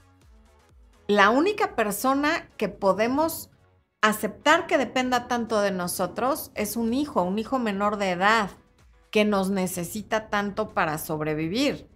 La 1.09 1.31
única 1.31 1.75
persona 1.75 2.47
que 2.55 2.69
podemos 2.69 3.49
aceptar 3.99 4.67
que 4.67 4.77
dependa 4.77 5.27
tanto 5.27 5.59
de 5.59 5.71
nosotros 5.71 6.51
es 6.53 6.75
un 6.75 6.93
hijo, 6.93 7.23
un 7.23 7.39
hijo 7.39 7.57
menor 7.57 7.97
de 7.97 8.11
edad, 8.11 8.51
que 9.09 9.25
nos 9.25 9.49
necesita 9.49 10.29
tanto 10.29 10.69
para 10.69 10.99
sobrevivir. 10.99 11.89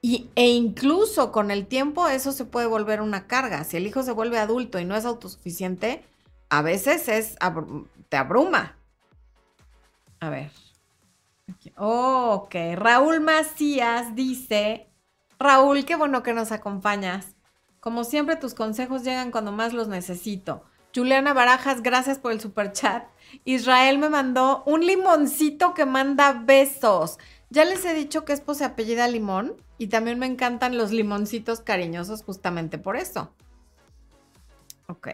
Y, 0.00 0.30
e 0.36 0.48
incluso 0.48 1.32
con 1.32 1.50
el 1.50 1.66
tiempo 1.66 2.08
eso 2.08 2.32
se 2.32 2.46
puede 2.46 2.66
volver 2.66 3.02
una 3.02 3.26
carga. 3.26 3.62
Si 3.62 3.76
el 3.76 3.86
hijo 3.86 4.02
se 4.02 4.12
vuelve 4.12 4.38
adulto 4.38 4.78
y 4.78 4.86
no 4.86 4.96
es 4.96 5.04
autosuficiente, 5.04 6.02
a 6.48 6.62
veces 6.62 7.10
es, 7.10 7.36
te 8.08 8.16
abruma. 8.16 8.78
A 10.18 10.30
ver. 10.30 10.50
ok, 11.76 12.54
Raúl 12.74 13.20
Macías 13.20 14.14
dice, 14.14 14.88
Raúl, 15.38 15.84
qué 15.84 15.94
bueno 15.94 16.22
que 16.22 16.32
nos 16.32 16.52
acompañas. 16.52 17.35
Como 17.86 18.02
siempre, 18.02 18.34
tus 18.34 18.52
consejos 18.52 19.04
llegan 19.04 19.30
cuando 19.30 19.52
más 19.52 19.72
los 19.72 19.86
necesito. 19.86 20.64
Juliana 20.92 21.34
Barajas, 21.34 21.84
gracias 21.84 22.18
por 22.18 22.32
el 22.32 22.40
super 22.40 22.72
chat. 22.72 23.04
Israel 23.44 23.98
me 23.98 24.08
mandó 24.08 24.64
un 24.66 24.84
limoncito 24.84 25.72
que 25.72 25.86
manda 25.86 26.32
besos. 26.32 27.16
Ya 27.48 27.64
les 27.64 27.84
he 27.84 27.94
dicho 27.94 28.24
que 28.24 28.32
es 28.32 28.42
se 28.54 28.64
apellida 28.64 29.06
Limón 29.06 29.54
y 29.78 29.86
también 29.86 30.18
me 30.18 30.26
encantan 30.26 30.76
los 30.76 30.90
limoncitos 30.90 31.60
cariñosos 31.60 32.24
justamente 32.24 32.76
por 32.76 32.96
eso. 32.96 33.30
Ok. 34.88 35.10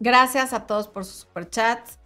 Gracias 0.00 0.54
a 0.54 0.66
todos 0.66 0.88
por 0.88 1.04
sus 1.04 1.16
superchats. 1.16 1.98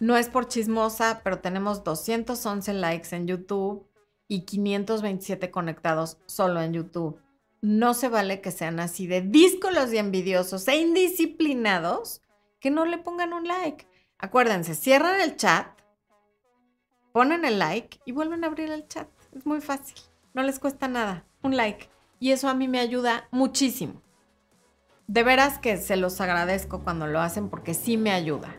No 0.00 0.16
es 0.16 0.28
por 0.28 0.48
chismosa, 0.48 1.20
pero 1.22 1.38
tenemos 1.38 1.84
211 1.84 2.74
likes 2.74 3.14
en 3.14 3.28
YouTube 3.28 3.86
y 4.26 4.40
527 4.40 5.52
conectados 5.52 6.18
solo 6.26 6.60
en 6.60 6.72
YouTube. 6.72 7.20
No 7.62 7.94
se 7.94 8.08
vale 8.08 8.40
que 8.40 8.50
sean 8.50 8.80
así 8.80 9.06
de 9.06 9.20
díscolos 9.20 9.92
y 9.92 9.98
envidiosos 9.98 10.66
e 10.68 10.76
indisciplinados 10.76 12.22
que 12.58 12.70
no 12.70 12.84
le 12.84 12.98
pongan 12.98 13.32
un 13.32 13.46
like. 13.46 13.86
Acuérdense, 14.18 14.74
cierran 14.74 15.20
el 15.20 15.36
chat 15.36 15.80
ponen 17.12 17.44
el 17.44 17.58
like 17.58 18.00
y 18.04 18.12
vuelven 18.12 18.44
a 18.44 18.48
abrir 18.48 18.70
el 18.70 18.86
chat. 18.88 19.08
Es 19.32 19.46
muy 19.46 19.60
fácil. 19.60 19.96
No 20.34 20.42
les 20.42 20.58
cuesta 20.58 20.88
nada. 20.88 21.24
Un 21.42 21.56
like. 21.56 21.88
Y 22.18 22.32
eso 22.32 22.48
a 22.48 22.54
mí 22.54 22.68
me 22.68 22.80
ayuda 22.80 23.28
muchísimo. 23.30 24.02
De 25.06 25.22
veras 25.22 25.58
que 25.58 25.76
se 25.76 25.96
los 25.96 26.20
agradezco 26.20 26.84
cuando 26.84 27.06
lo 27.06 27.20
hacen 27.20 27.48
porque 27.48 27.74
sí 27.74 27.96
me 27.96 28.12
ayuda. 28.12 28.54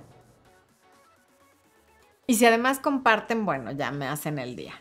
Y 2.27 2.35
si 2.35 2.45
además 2.45 2.79
comparten, 2.79 3.45
bueno, 3.45 3.71
ya 3.71 3.91
me 3.91 4.07
hacen 4.07 4.39
el 4.39 4.55
día. 4.55 4.73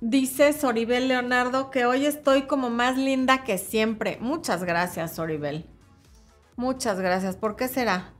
Dice 0.00 0.52
Soribel 0.52 1.08
Leonardo 1.08 1.70
que 1.70 1.84
hoy 1.84 2.06
estoy 2.06 2.42
como 2.42 2.70
más 2.70 2.96
linda 2.96 3.42
que 3.42 3.58
siempre. 3.58 4.16
Muchas 4.20 4.62
gracias, 4.62 5.16
Soribel. 5.16 5.68
Muchas 6.56 7.00
gracias. 7.00 7.36
¿Por 7.36 7.56
qué 7.56 7.66
será? 7.66 8.14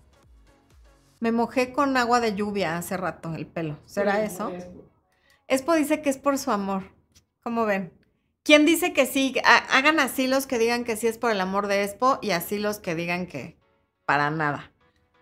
Me 1.20 1.30
mojé 1.30 1.72
con 1.72 1.96
agua 1.96 2.20
de 2.20 2.34
lluvia 2.34 2.76
hace 2.76 2.96
rato 2.96 3.32
el 3.34 3.46
pelo. 3.46 3.78
¿Será 3.84 4.24
eso? 4.24 4.52
Espo 5.46 5.74
dice 5.74 6.02
que 6.02 6.10
es 6.10 6.18
por 6.18 6.36
su 6.36 6.50
amor. 6.50 6.82
¿Cómo 7.42 7.64
ven? 7.64 7.92
¿Quién 8.42 8.66
dice 8.66 8.92
que 8.92 9.06
sí? 9.06 9.34
Hagan 9.44 10.00
así 10.00 10.26
los 10.26 10.46
que 10.46 10.58
digan 10.58 10.84
que 10.84 10.96
sí 10.96 11.06
es 11.06 11.18
por 11.18 11.30
el 11.30 11.40
amor 11.40 11.68
de 11.68 11.84
Expo 11.84 12.18
y 12.22 12.30
así 12.32 12.58
los 12.58 12.78
que 12.78 12.94
digan 12.94 13.26
que 13.26 13.56
para 14.04 14.30
nada. 14.30 14.72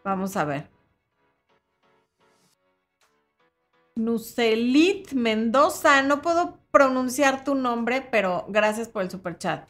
Vamos 0.04 0.36
a 0.36 0.44
ver. 0.44 0.70
Nucelit 3.96 5.12
Mendoza, 5.14 6.02
no 6.02 6.20
puedo 6.20 6.60
pronunciar 6.70 7.44
tu 7.44 7.54
nombre, 7.54 8.02
pero 8.02 8.44
gracias 8.48 8.88
por 8.88 9.02
el 9.02 9.10
super 9.10 9.38
chat. 9.38 9.68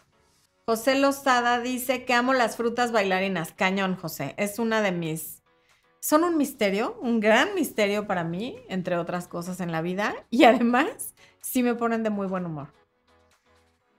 José 0.67 0.99
Lozada 0.99 1.61
dice 1.61 2.05
que 2.05 2.12
amo 2.12 2.33
las 2.33 2.57
frutas 2.57 2.91
bailarinas. 2.91 3.53
Cañón, 3.53 3.95
José. 3.95 4.35
Es 4.37 4.59
una 4.59 4.83
de 4.83 4.91
mis... 4.91 5.45
Son 6.01 6.25
un 6.25 6.37
misterio, 6.37 6.99
un 7.01 7.21
gran 7.21 7.55
misterio 7.55 8.09
para 8.09 8.25
mí, 8.25 8.59
entre 8.69 8.97
otras 8.97 9.29
cosas 9.29 9.61
en 9.61 9.71
la 9.71 9.81
vida. 9.81 10.15
Y 10.29 10.43
además, 10.43 11.15
sí 11.41 11.62
me 11.62 11.77
ponen 11.77 12.03
de 12.03 12.11
muy 12.11 12.27
buen 12.27 12.47
humor. 12.47 12.73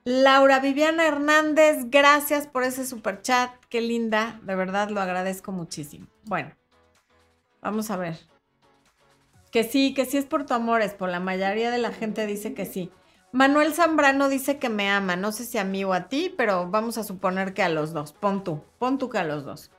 Laura 0.04 0.60
Viviana 0.60 1.06
Hernández, 1.06 1.86
gracias 1.88 2.46
por 2.46 2.64
ese 2.64 2.84
super 2.84 3.22
chat. 3.22 3.50
Qué 3.70 3.80
linda. 3.80 4.38
De 4.42 4.54
verdad 4.54 4.90
lo 4.90 5.00
agradezco 5.00 5.52
muchísimo. 5.52 6.06
Bueno, 6.24 6.54
vamos 7.62 7.90
a 7.90 7.96
ver. 7.96 8.18
Que 9.50 9.64
sí, 9.64 9.94
que 9.94 10.04
sí 10.04 10.16
es 10.16 10.26
por 10.26 10.46
tu 10.46 10.54
amor, 10.54 10.82
es 10.82 10.94
por 10.94 11.08
la 11.08 11.20
mayoría 11.20 11.70
de 11.70 11.78
la 11.78 11.92
gente 11.92 12.26
dice 12.26 12.54
que 12.54 12.66
sí. 12.66 12.90
Manuel 13.32 13.74
Zambrano 13.74 14.28
dice 14.28 14.58
que 14.58 14.68
me 14.68 14.88
ama, 14.88 15.14
no 15.16 15.32
sé 15.32 15.44
si 15.44 15.58
a 15.58 15.64
mí 15.64 15.84
o 15.84 15.92
a 15.92 16.08
ti, 16.08 16.34
pero 16.34 16.70
vamos 16.70 16.96
a 16.96 17.04
suponer 17.04 17.52
que 17.52 17.62
a 17.62 17.68
los 17.68 17.92
dos. 17.92 18.12
Pon 18.12 18.42
tú, 18.42 18.62
pon 18.78 18.98
tú 18.98 19.10
que 19.10 19.18
a 19.18 19.24
los 19.24 19.44
dos. 19.44 19.70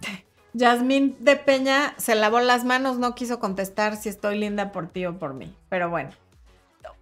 Yasmín 0.52 1.16
de 1.20 1.36
Peña 1.36 1.94
se 1.96 2.16
lavó 2.16 2.40
las 2.40 2.64
manos, 2.64 2.98
no 2.98 3.14
quiso 3.14 3.38
contestar 3.38 3.96
si 3.96 4.08
estoy 4.08 4.38
linda 4.38 4.72
por 4.72 4.88
ti 4.88 5.06
o 5.06 5.18
por 5.18 5.34
mí. 5.34 5.54
Pero 5.68 5.88
bueno. 5.90 6.10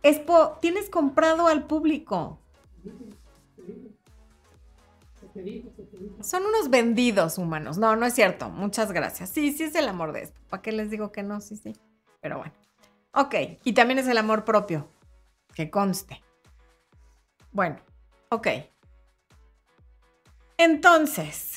Espo, 0.03 0.59
tienes 0.61 0.91
comprado 0.91 1.49
al 1.49 1.65
público. 1.65 2.39
Son 6.21 6.45
unos 6.45 6.71
vendidos 6.71 7.39
humanos. 7.39 7.79
No, 7.79 7.97
no 7.97 8.07
es 8.07 8.15
cierto. 8.15 8.49
Muchas 8.51 8.93
gracias. 8.93 9.31
Sí, 9.31 9.53
sí 9.53 9.65
es 9.65 9.75
el 9.75 9.89
amor 9.89 10.13
de 10.13 10.23
esto. 10.23 10.41
¿Para 10.49 10.63
qué 10.63 10.73
les 10.73 10.91
digo 10.91 11.13
que 11.13 11.23
no? 11.23 11.41
Sí, 11.41 11.57
sí. 11.57 11.75
Pero 12.21 12.39
bueno. 12.39 12.53
Ok, 13.15 13.35
y 13.65 13.73
también 13.73 13.99
es 13.99 14.07
el 14.07 14.19
amor 14.19 14.45
propio, 14.45 14.89
que 15.55 15.71
conste. 15.71 16.23
Bueno, 17.53 17.79
ok. 18.29 18.49
Entonces, 20.59 21.57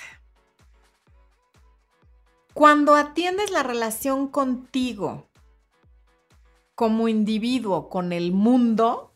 cuando 2.53 2.95
atiendes 2.95 3.51
la 3.51 3.63
relación 3.63 4.27
contigo 4.27 5.27
como 6.73 7.09
individuo 7.09 7.89
con 7.89 8.13
el 8.13 8.31
mundo, 8.31 9.11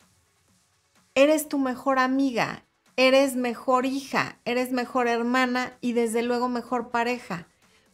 eres 1.15 1.47
tu 1.47 1.57
mejor 1.57 1.99
amiga, 1.99 2.64
eres 2.97 3.35
mejor 3.35 3.85
hija, 3.85 4.39
eres 4.45 4.71
mejor 4.71 5.07
hermana 5.07 5.73
y 5.81 5.93
desde 5.93 6.23
luego 6.23 6.49
mejor 6.49 6.89
pareja. 6.89 7.47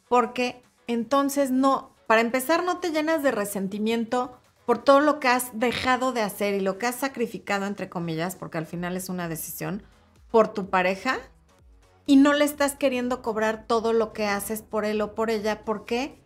Porque 0.08 0.62
entonces 0.88 1.52
no, 1.52 1.96
para 2.08 2.22
empezar, 2.22 2.64
no 2.64 2.80
te 2.80 2.92
llenas 2.92 3.24
de 3.24 3.32
resentimiento 3.32 4.38
por 4.66 4.84
todo 4.84 5.00
lo 5.00 5.20
que 5.20 5.28
has 5.28 5.58
dejado 5.58 6.12
de 6.12 6.22
hacer 6.22 6.54
y 6.54 6.60
lo 6.60 6.78
que 6.78 6.88
has 6.88 6.96
sacrificado, 6.96 7.66
entre 7.66 7.90
comillas, 7.90 8.36
porque 8.36 8.58
al 8.58 8.66
final 8.66 8.96
es 8.96 9.10
una 9.10 9.28
decisión, 9.28 9.84
por 10.30 10.48
tu 10.48 10.70
pareja 10.70 11.20
y 12.06 12.16
no 12.16 12.34
le 12.34 12.46
estás 12.46 12.76
queriendo 12.76 13.22
cobrar 13.22 13.66
todo 13.68 13.94
lo 13.94 14.14
que 14.14 14.26
haces 14.26 14.62
por 14.62 14.86
él 14.86 15.02
o 15.02 15.14
por 15.14 15.30
ella. 15.30 15.64
¿Por 15.64 15.86
qué? 15.86 16.22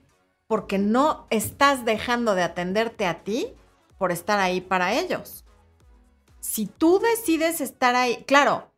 Porque 0.47 0.77
no 0.77 1.27
estás 1.29 1.85
dejando 1.85 2.35
de 2.35 2.43
atenderte 2.43 3.05
a 3.05 3.23
ti 3.23 3.53
por 3.97 4.11
estar 4.11 4.39
ahí 4.39 4.61
para 4.61 4.93
ellos. 4.93 5.44
Si 6.45 6.67
tú 6.67 6.99
decides 6.99 7.59
estar 7.59 7.95
ahí, 7.95 8.23
claro, 8.27 8.71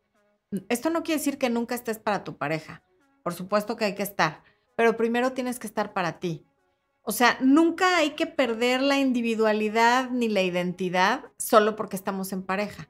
esto 0.70 0.88
no 0.88 1.02
quiere 1.02 1.18
decir 1.18 1.36
que 1.36 1.50
nunca 1.50 1.74
estés 1.74 1.98
para 1.98 2.24
tu 2.24 2.38
pareja. 2.38 2.82
Por 3.22 3.34
supuesto 3.34 3.76
que 3.76 3.84
hay 3.84 3.94
que 3.94 4.02
estar, 4.02 4.42
pero 4.74 4.96
primero 4.96 5.32
tienes 5.32 5.58
que 5.58 5.66
estar 5.66 5.92
para 5.92 6.18
ti. 6.18 6.46
O 7.02 7.12
sea, 7.12 7.36
nunca 7.42 7.98
hay 7.98 8.12
que 8.12 8.26
perder 8.26 8.80
la 8.80 8.96
individualidad 8.96 10.08
ni 10.10 10.28
la 10.28 10.40
identidad 10.40 11.26
solo 11.36 11.76
porque 11.76 11.94
estamos 11.94 12.32
en 12.32 12.42
pareja. 12.42 12.88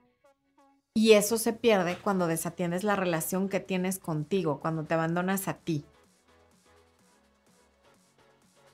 Y 0.94 1.12
eso 1.12 1.38
se 1.38 1.52
pierde 1.52 1.98
cuando 1.98 2.28
desatiendes 2.28 2.84
la 2.84 2.94
relación 2.94 3.48
que 3.48 3.58
tienes 3.58 3.98
contigo, 3.98 4.60
cuando 4.60 4.84
te 4.84 4.94
abandonas 4.94 5.48
a 5.48 5.54
ti. 5.54 5.84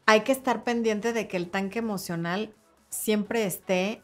Hay 0.05 0.21
que 0.21 0.33
estar 0.33 0.65
pendiente 0.65 1.15
de 1.15 1.29
que 1.29 1.39
el 1.39 1.51
tanque 1.51 1.79
emocional 1.79 2.55
siempre 2.91 3.47
esté 3.47 4.03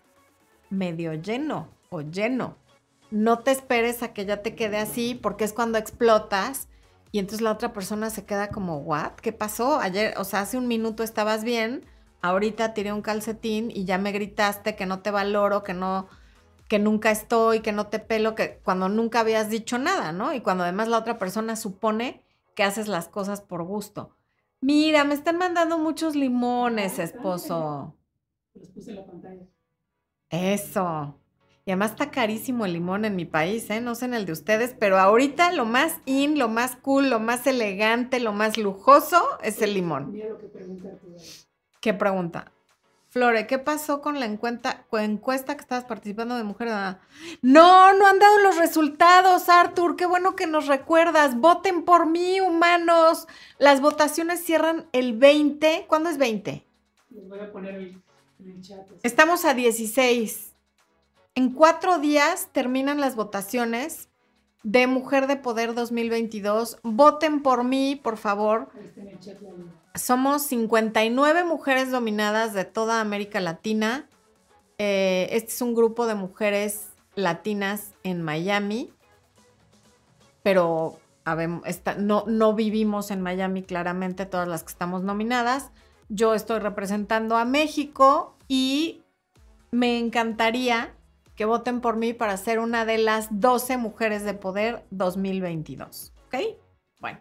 medio 0.70 1.12
lleno 1.12 1.78
o 1.90 2.00
lleno. 2.02 2.56
No 3.10 3.40
te 3.40 3.50
esperes 3.50 4.02
a 4.02 4.12
que 4.12 4.24
ya 4.24 4.42
te 4.42 4.54
quede 4.54 4.78
así 4.78 5.16
porque 5.16 5.44
es 5.44 5.52
cuando 5.52 5.76
explotas 5.78 6.68
y 7.10 7.18
entonces 7.18 7.40
la 7.40 7.50
otra 7.50 7.72
persona 7.72 8.08
se 8.10 8.24
queda 8.24 8.50
como, 8.50 8.78
¿what? 8.78 9.14
¿Qué 9.14 9.32
pasó? 9.32 9.80
Ayer, 9.80 10.14
o 10.16 10.24
sea, 10.24 10.40
hace 10.40 10.56
un 10.56 10.68
minuto 10.68 11.02
estabas 11.02 11.42
bien, 11.42 11.84
ahorita 12.22 12.72
tiré 12.72 12.92
un 12.92 13.02
calcetín 13.02 13.72
y 13.72 13.84
ya 13.84 13.98
me 13.98 14.12
gritaste 14.12 14.76
que 14.76 14.86
no 14.86 15.00
te 15.00 15.10
valoro, 15.10 15.64
que 15.64 15.74
no, 15.74 16.06
que 16.68 16.78
nunca 16.78 17.10
estoy, 17.10 17.60
que 17.60 17.72
no 17.72 17.88
te 17.88 17.98
pelo, 17.98 18.36
que 18.36 18.60
cuando 18.62 18.88
nunca 18.88 19.20
habías 19.20 19.50
dicho 19.50 19.76
nada, 19.76 20.12
¿no? 20.12 20.32
Y 20.32 20.40
cuando 20.40 20.62
además 20.62 20.86
la 20.86 20.98
otra 20.98 21.18
persona 21.18 21.56
supone 21.56 22.22
que 22.54 22.62
haces 22.62 22.86
las 22.86 23.08
cosas 23.08 23.40
por 23.40 23.64
gusto. 23.64 24.16
Mira, 24.60 25.02
me 25.02 25.14
están 25.14 25.38
mandando 25.38 25.78
muchos 25.78 26.14
limones, 26.14 27.00
esposo. 27.00 27.96
Los 28.54 28.68
puse 28.68 28.90
en 28.90 28.96
la 28.96 29.06
pantalla. 29.06 29.46
Eso. 30.28 31.19
Y 31.70 31.72
además 31.72 31.92
está 31.92 32.10
carísimo 32.10 32.66
el 32.66 32.72
limón 32.72 33.04
en 33.04 33.14
mi 33.14 33.26
país, 33.26 33.70
¿eh? 33.70 33.80
No 33.80 33.94
sé 33.94 34.06
en 34.06 34.14
el 34.14 34.26
de 34.26 34.32
ustedes, 34.32 34.74
pero 34.76 34.98
ahorita 34.98 35.52
lo 35.52 35.66
más 35.66 35.98
in, 36.04 36.36
lo 36.36 36.48
más 36.48 36.74
cool, 36.74 37.08
lo 37.08 37.20
más 37.20 37.46
elegante, 37.46 38.18
lo 38.18 38.32
más 38.32 38.58
lujoso 38.58 39.38
es 39.40 39.62
el 39.62 39.74
limón. 39.74 40.10
Mira 40.10 40.30
lo 40.30 40.38
que 40.38 40.48
pregunta. 40.48 40.88
¿Qué 41.80 41.94
pregunta? 41.94 42.50
Flore, 43.08 43.46
¿qué 43.46 43.60
pasó 43.60 44.00
con 44.00 44.18
la 44.18 44.26
encuesta, 44.26 44.84
encuesta 44.90 45.54
que 45.54 45.60
estabas 45.60 45.84
participando 45.84 46.36
de 46.36 46.42
Mujer? 46.42 46.70
No, 47.40 47.92
no 47.94 48.06
han 48.08 48.18
dado 48.18 48.38
los 48.40 48.58
resultados, 48.58 49.48
Arthur. 49.48 49.94
Qué 49.94 50.06
bueno 50.06 50.34
que 50.34 50.48
nos 50.48 50.66
recuerdas. 50.66 51.38
Voten 51.38 51.84
por 51.84 52.06
mí, 52.06 52.40
humanos. 52.40 53.28
Las 53.60 53.80
votaciones 53.80 54.42
cierran 54.42 54.88
el 54.90 55.16
20. 55.16 55.84
¿Cuándo 55.86 56.10
es 56.10 56.18
20? 56.18 56.66
Les 57.10 57.28
voy 57.28 57.38
a 57.38 57.52
poner 57.52 57.76
el, 57.76 58.02
el 58.44 58.60
chat. 58.60 58.88
Estamos 59.04 59.44
a 59.44 59.54
16. 59.54 60.49
En 61.34 61.52
cuatro 61.52 61.98
días 61.98 62.48
terminan 62.52 63.00
las 63.00 63.14
votaciones 63.14 64.08
de 64.62 64.86
Mujer 64.86 65.26
de 65.26 65.36
Poder 65.36 65.74
2022. 65.74 66.78
Voten 66.82 67.42
por 67.42 67.64
mí, 67.64 67.98
por 68.02 68.16
favor. 68.16 68.68
Somos 69.94 70.42
59 70.42 71.44
mujeres 71.44 71.90
dominadas 71.90 72.52
de 72.52 72.64
toda 72.64 73.00
América 73.00 73.40
Latina. 73.40 74.08
Eh, 74.78 75.28
este 75.32 75.52
es 75.52 75.62
un 75.62 75.74
grupo 75.74 76.06
de 76.06 76.14
mujeres 76.14 76.88
latinas 77.14 77.94
en 78.02 78.22
Miami, 78.22 78.92
pero 80.42 80.98
no, 81.98 82.24
no 82.26 82.54
vivimos 82.54 83.10
en 83.10 83.20
Miami 83.20 83.62
claramente 83.62 84.26
todas 84.26 84.48
las 84.48 84.62
que 84.62 84.72
estamos 84.72 85.02
nominadas. 85.02 85.70
Yo 86.08 86.34
estoy 86.34 86.58
representando 86.58 87.36
a 87.36 87.44
México 87.44 88.36
y 88.48 89.02
me 89.70 89.98
encantaría 89.98 90.94
que 91.40 91.46
voten 91.46 91.80
por 91.80 91.96
mí 91.96 92.12
para 92.12 92.36
ser 92.36 92.58
una 92.58 92.84
de 92.84 92.98
las 92.98 93.28
12 93.30 93.78
mujeres 93.78 94.24
de 94.24 94.34
poder 94.34 94.84
2022. 94.90 96.12
¿Ok? 96.26 96.34
Bueno. 97.00 97.18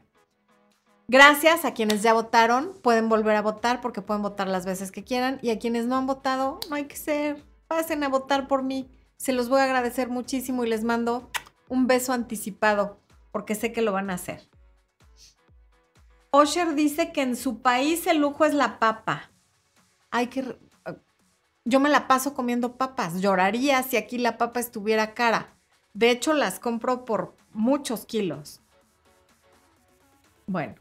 Gracias 1.07 1.63
a 1.63 1.73
quienes 1.73 2.03
ya 2.03 2.13
votaron. 2.13 2.73
Pueden 2.81 3.07
volver 3.07 3.37
a 3.37 3.41
votar 3.41 3.79
porque 3.79 4.01
pueden 4.01 4.21
votar 4.21 4.49
las 4.49 4.65
veces 4.65 4.91
que 4.91 5.05
quieran. 5.05 5.39
Y 5.41 5.51
a 5.51 5.57
quienes 5.57 5.85
no 5.85 5.95
han 5.95 6.05
votado, 6.05 6.59
no 6.69 6.75
hay 6.75 6.83
que 6.83 6.97
ser. 6.97 7.45
Pasen 7.69 8.03
a 8.03 8.09
votar 8.09 8.49
por 8.49 8.61
mí. 8.61 8.91
Se 9.15 9.31
los 9.31 9.47
voy 9.47 9.61
a 9.61 9.63
agradecer 9.63 10.09
muchísimo 10.09 10.65
y 10.65 10.69
les 10.69 10.83
mando 10.83 11.31
un 11.69 11.87
beso 11.87 12.11
anticipado 12.11 12.99
porque 13.31 13.55
sé 13.55 13.71
que 13.71 13.81
lo 13.81 13.93
van 13.93 14.09
a 14.09 14.15
hacer. 14.15 14.49
Osher 16.31 16.75
dice 16.75 17.13
que 17.13 17.21
en 17.21 17.37
su 17.37 17.61
país 17.61 18.05
el 18.05 18.17
lujo 18.17 18.43
es 18.43 18.53
la 18.53 18.79
papa. 18.79 19.31
Hay 20.11 20.27
que... 20.27 20.57
Yo 21.69 21.79
me 21.79 21.89
la 21.89 22.07
paso 22.07 22.33
comiendo 22.33 22.77
papas. 22.77 23.21
Lloraría 23.21 23.83
si 23.83 23.95
aquí 23.95 24.17
la 24.17 24.39
papa 24.39 24.59
estuviera 24.59 25.13
cara. 25.13 25.55
De 25.93 26.09
hecho, 26.09 26.33
las 26.33 26.59
compro 26.59 27.05
por 27.05 27.35
muchos 27.53 28.07
kilos. 28.07 28.61
Bueno. 30.47 30.73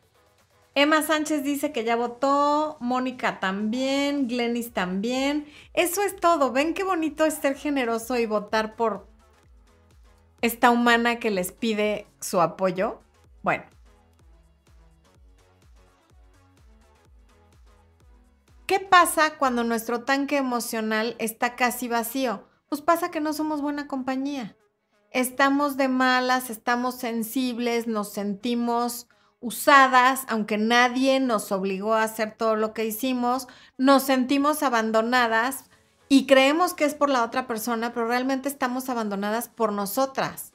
Emma 0.74 1.03
Sánchez 1.03 1.44
dice 1.44 1.72
que 1.72 1.85
ya 1.85 1.94
votó, 1.94 2.79
Mónica 2.81 3.38
también, 3.38 4.29
Glenis 4.29 4.72
también. 4.72 5.46
Eso 5.74 6.01
es 6.01 6.16
todo. 6.16 6.53
¿Ven 6.53 6.72
qué 6.72 6.85
bonito 6.85 7.27
es 7.27 7.35
ser 7.35 7.55
generoso 7.55 8.16
y 8.16 8.24
votar 8.24 8.74
por 8.74 9.09
esta 10.40 10.70
humana 10.70 11.18
que 11.18 11.31
les 11.31 11.53
pide 11.53 12.07
su 12.20 12.40
apoyo? 12.40 13.01
Bueno. 13.42 13.64
¿Qué 18.68 18.81
pasa 18.81 19.38
cuando 19.38 19.64
nuestro 19.64 20.02
tanque 20.02 20.37
emocional 20.37 21.16
está 21.18 21.57
casi 21.57 21.88
vacío? 21.88 22.44
Pues 22.68 22.83
pasa 22.83 23.11
que 23.11 23.18
no 23.18 23.33
somos 23.33 23.62
buena 23.62 23.87
compañía. 23.87 24.59
Estamos 25.11 25.78
de 25.78 25.88
malas, 25.88 26.50
estamos 26.50 26.96
sensibles, 26.96 27.87
nos 27.87 28.12
sentimos 28.12 29.09
usadas, 29.40 30.24
aunque 30.28 30.59
nadie 30.59 31.18
nos 31.18 31.50
obligó 31.50 31.94
a 31.94 32.02
hacer 32.02 32.35
todo 32.37 32.57
lo 32.57 32.74
que 32.74 32.85
hicimos, 32.85 33.48
nos 33.78 34.02
sentimos 34.02 34.62
abandonadas 34.62 35.70
y 36.11 36.26
creemos 36.26 36.74
que 36.74 36.85
es 36.85 36.94
por 36.94 37.09
la 37.09 37.24
otra 37.24 37.46
persona, 37.46 37.94
pero 37.94 38.07
realmente 38.07 38.50
estamos 38.50 38.90
abandonadas 38.90 39.48
por 39.48 39.72
nosotras. 39.72 40.52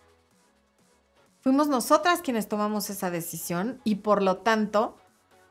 Fuimos 1.41 1.67
nosotras 1.67 2.21
quienes 2.21 2.47
tomamos 2.47 2.91
esa 2.91 3.09
decisión 3.09 3.81
y 3.83 3.95
por 3.95 4.21
lo 4.21 4.37
tanto, 4.37 4.99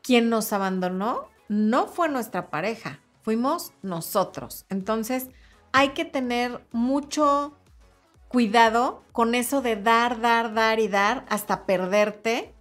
quien 0.01 0.29
nos 0.29 0.53
abandonó 0.53 1.32
no 1.47 1.87
fue 1.87 2.09
nuestra 2.09 2.49
pareja, 2.49 2.99
fuimos 3.21 3.73
nosotros. 3.81 4.65
Entonces, 4.69 5.29
hay 5.71 5.89
que 5.89 6.05
tener 6.05 6.65
mucho 6.71 7.57
cuidado 8.27 9.03
con 9.11 9.35
eso 9.35 9.61
de 9.61 9.75
dar, 9.75 10.21
dar, 10.21 10.53
dar 10.53 10.79
y 10.79 10.87
dar 10.87 11.25
hasta 11.29 11.65
perderte 11.65 12.53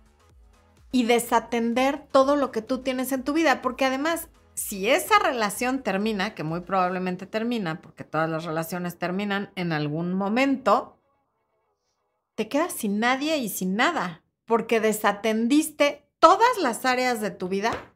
y 0.90 1.05
desatender 1.05 2.07
todo 2.11 2.37
lo 2.37 2.53
que 2.53 2.62
tú 2.62 2.83
tienes 2.83 3.12
en 3.12 3.25
tu 3.25 3.33
vida, 3.33 3.62
porque 3.62 3.87
además, 3.87 4.29
si 4.55 4.90
esa 4.90 5.18
relación 5.18 5.83
termina, 5.83 6.35
que 6.35 6.45
muy 6.45 6.61
probablemente 6.61 7.27
termina, 7.27 7.81
porque 7.81 8.05
todas 8.05 8.29
las 8.29 8.45
relaciones 8.45 8.99
terminan 8.99 9.51
en 9.57 9.73
algún 9.73 10.12
momento, 10.12 10.99
te 12.35 12.49
quedas 12.49 12.75
sin 12.75 12.99
nadie 12.99 13.38
y 13.38 13.49
sin 13.49 13.75
nada, 13.75 14.23
porque 14.45 14.81
desatendiste 14.81 16.07
todas 16.18 16.59
las 16.61 16.85
áreas 16.85 17.23
de 17.23 17.31
tu 17.31 17.49
vida 17.49 17.91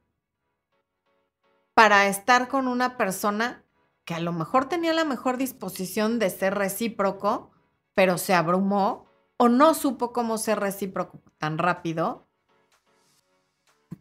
para 1.77 2.07
estar 2.07 2.49
con 2.49 2.69
una 2.69 2.97
persona 2.97 3.63
que 4.07 4.15
a 4.15 4.21
lo 4.21 4.33
mejor 4.33 4.67
tenía 4.67 4.95
la 4.95 5.05
mejor 5.05 5.37
disposición 5.37 6.19
de 6.19 6.31
ser 6.31 6.55
recíproco, 6.55 7.51
pero 7.93 8.17
se 8.17 8.33
abrumó 8.33 9.05
o 9.37 9.51
no 9.51 9.75
supo 9.75 10.15
cómo 10.15 10.39
ser 10.39 10.59
recíproco 10.59 11.21
tan 11.37 11.59
rápido, 11.59 12.27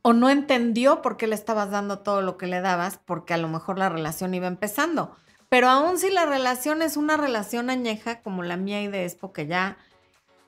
o 0.03 0.13
no 0.13 0.29
entendió 0.29 1.01
por 1.01 1.17
qué 1.17 1.27
le 1.27 1.35
estabas 1.35 1.69
dando 1.69 1.99
todo 1.99 2.21
lo 2.21 2.38
que 2.38 2.47
le 2.47 2.61
dabas, 2.61 2.97
porque 3.03 3.33
a 3.33 3.38
lo 3.38 3.49
mejor 3.49 3.77
la 3.77 3.89
relación 3.89 4.33
iba 4.33 4.47
empezando. 4.47 5.13
Pero 5.49 5.67
aún 5.67 5.97
si 5.97 6.09
la 6.09 6.25
relación 6.25 6.81
es 6.81 6.95
una 6.95 7.17
relación 7.17 7.69
añeja 7.69 8.21
como 8.21 8.41
la 8.41 8.55
mía 8.55 8.83
y 8.83 8.88
de 8.88 9.03
Expo, 9.03 9.33
que 9.33 9.47
ya 9.47 9.77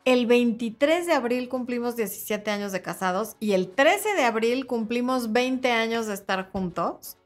el 0.08 0.26
23 0.26 1.06
de 1.06 1.12
abril 1.12 1.50
cumplimos 1.50 1.98
17 1.98 2.50
años 2.50 2.72
de 2.72 2.82
casados 2.82 3.36
y 3.42 3.52
el 3.52 3.70
13 3.70 4.14
de 4.14 4.24
abril 4.24 4.66
cumplimos 4.66 5.34
20 5.34 5.70
años 5.74 6.08
de 6.08 6.14
estar 6.14 6.50
juntos, 6.50 7.18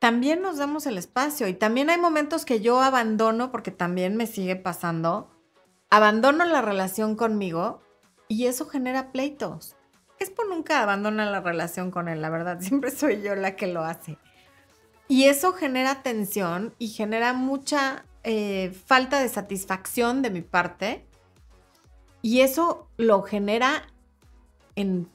también 0.00 0.42
nos 0.42 0.56
damos 0.56 0.86
el 0.86 0.98
espacio 0.98 1.46
y 1.46 1.54
también 1.54 1.88
hay 1.88 1.98
momentos 1.98 2.44
que 2.44 2.60
yo 2.60 2.82
abandono, 2.82 3.52
porque 3.52 3.70
también 3.70 4.16
me 4.16 4.26
sigue 4.26 4.56
pasando, 4.56 5.30
abandono 5.88 6.44
la 6.46 6.62
relación 6.62 7.14
conmigo 7.14 7.80
y 8.26 8.46
eso 8.46 8.66
genera 8.66 9.12
pleitos. 9.12 9.76
Expo 10.18 10.42
nunca 10.42 10.82
abandona 10.82 11.30
la 11.30 11.40
relación 11.40 11.92
con 11.92 12.08
él, 12.08 12.22
la 12.22 12.30
verdad, 12.30 12.58
siempre 12.60 12.90
soy 12.90 13.22
yo 13.22 13.36
la 13.36 13.54
que 13.54 13.68
lo 13.68 13.84
hace. 13.84 14.18
Y 15.06 15.26
eso 15.26 15.52
genera 15.52 16.02
tensión 16.02 16.74
y 16.80 16.88
genera 16.88 17.34
mucha 17.34 18.04
eh, 18.24 18.76
falta 18.84 19.20
de 19.20 19.28
satisfacción 19.28 20.22
de 20.22 20.30
mi 20.30 20.42
parte. 20.42 21.06
Y 22.22 22.40
eso 22.40 22.88
lo 22.96 23.22
genera 23.22 23.82
en 24.76 25.08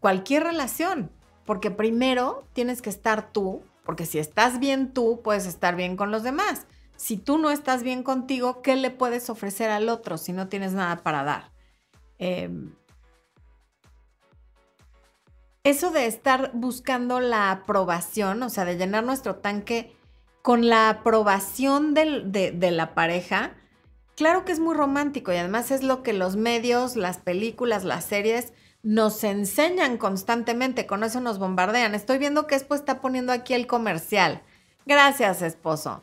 cualquier 0.00 0.44
relación, 0.44 1.10
porque 1.44 1.70
primero 1.70 2.44
tienes 2.52 2.82
que 2.82 2.90
estar 2.90 3.32
tú, 3.32 3.62
porque 3.84 4.06
si 4.06 4.18
estás 4.18 4.58
bien 4.58 4.92
tú, 4.92 5.20
puedes 5.22 5.46
estar 5.46 5.76
bien 5.76 5.96
con 5.96 6.10
los 6.10 6.22
demás. 6.22 6.66
Si 6.96 7.16
tú 7.16 7.38
no 7.38 7.50
estás 7.50 7.82
bien 7.82 8.02
contigo, 8.02 8.60
¿qué 8.60 8.76
le 8.76 8.90
puedes 8.90 9.30
ofrecer 9.30 9.70
al 9.70 9.88
otro 9.88 10.18
si 10.18 10.32
no 10.32 10.48
tienes 10.48 10.72
nada 10.72 11.02
para 11.02 11.22
dar? 11.22 11.52
Eh, 12.18 12.50
eso 15.62 15.90
de 15.90 16.06
estar 16.06 16.50
buscando 16.54 17.20
la 17.20 17.50
aprobación, 17.50 18.42
o 18.42 18.50
sea, 18.50 18.64
de 18.64 18.76
llenar 18.76 19.04
nuestro 19.04 19.36
tanque 19.36 19.94
con 20.42 20.68
la 20.68 20.88
aprobación 20.88 21.94
de 21.94 22.70
la 22.72 22.94
pareja, 22.94 23.54
claro 24.18 24.44
que 24.44 24.50
es 24.50 24.58
muy 24.58 24.74
romántico 24.74 25.32
y 25.32 25.36
además 25.36 25.70
es 25.70 25.84
lo 25.84 26.02
que 26.02 26.12
los 26.12 26.34
medios, 26.34 26.96
las 26.96 27.18
películas, 27.18 27.84
las 27.84 28.04
series 28.04 28.52
nos 28.82 29.22
enseñan 29.22 29.96
constantemente, 29.96 30.86
con 30.86 31.04
eso 31.04 31.20
nos 31.20 31.38
bombardean. 31.38 31.94
Estoy 31.94 32.18
viendo 32.18 32.48
que 32.48 32.56
Expo 32.56 32.74
está 32.74 33.00
poniendo 33.00 33.32
aquí 33.32 33.54
el 33.54 33.68
comercial. 33.68 34.42
Gracias, 34.86 35.40
esposo. 35.40 36.02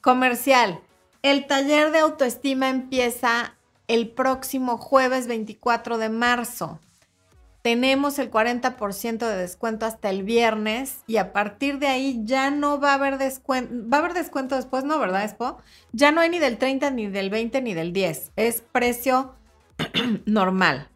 Comercial. 0.00 0.80
El 1.22 1.48
taller 1.48 1.90
de 1.90 1.98
autoestima 1.98 2.68
empieza 2.68 3.56
el 3.88 4.10
próximo 4.10 4.78
jueves 4.78 5.26
24 5.26 5.98
de 5.98 6.08
marzo. 6.08 6.78
Tenemos 7.66 8.20
el 8.20 8.30
40% 8.30 9.28
de 9.28 9.36
descuento 9.36 9.86
hasta 9.86 10.08
el 10.08 10.22
viernes 10.22 11.02
y 11.08 11.16
a 11.16 11.32
partir 11.32 11.80
de 11.80 11.88
ahí 11.88 12.20
ya 12.22 12.52
no 12.52 12.78
va 12.78 12.92
a 12.92 12.94
haber 12.94 13.18
descuento. 13.18 13.74
Va 13.92 13.96
a 13.96 14.00
haber 14.02 14.14
descuento 14.14 14.54
después, 14.54 14.84
¿no? 14.84 15.00
¿Verdad, 15.00 15.24
Expo? 15.24 15.58
Ya 15.90 16.12
no 16.12 16.20
hay 16.20 16.30
ni 16.30 16.38
del 16.38 16.58
30, 16.58 16.92
ni 16.92 17.08
del 17.08 17.28
20, 17.28 17.62
ni 17.62 17.74
del 17.74 17.92
10. 17.92 18.30
Es 18.36 18.60
precio 18.60 19.34
normal. 20.26 20.90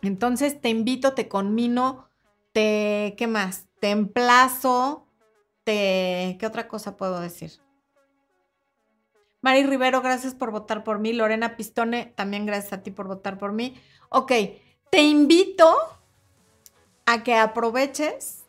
Entonces 0.00 0.58
te 0.62 0.70
invito, 0.70 1.12
te 1.12 1.28
conmino, 1.28 2.08
te, 2.54 3.14
¿qué 3.18 3.26
más? 3.26 3.66
Te 3.78 3.90
emplazo, 3.90 5.06
te, 5.64 6.38
¿qué 6.40 6.46
otra 6.46 6.68
cosa 6.68 6.96
puedo 6.96 7.20
decir? 7.20 7.52
Mari 9.42 9.66
Rivero, 9.66 10.00
gracias 10.00 10.32
por 10.34 10.52
votar 10.52 10.84
por 10.84 11.00
mí. 11.00 11.12
Lorena 11.12 11.54
Pistone, 11.54 12.14
también 12.16 12.46
gracias 12.46 12.72
a 12.72 12.82
ti 12.82 12.90
por 12.90 13.08
votar 13.08 13.36
por 13.36 13.52
mí. 13.52 13.78
Ok, 14.08 14.32
te 14.90 15.02
invito 15.02 15.76
a 17.06 17.22
que 17.22 17.36
aproveches 17.36 18.44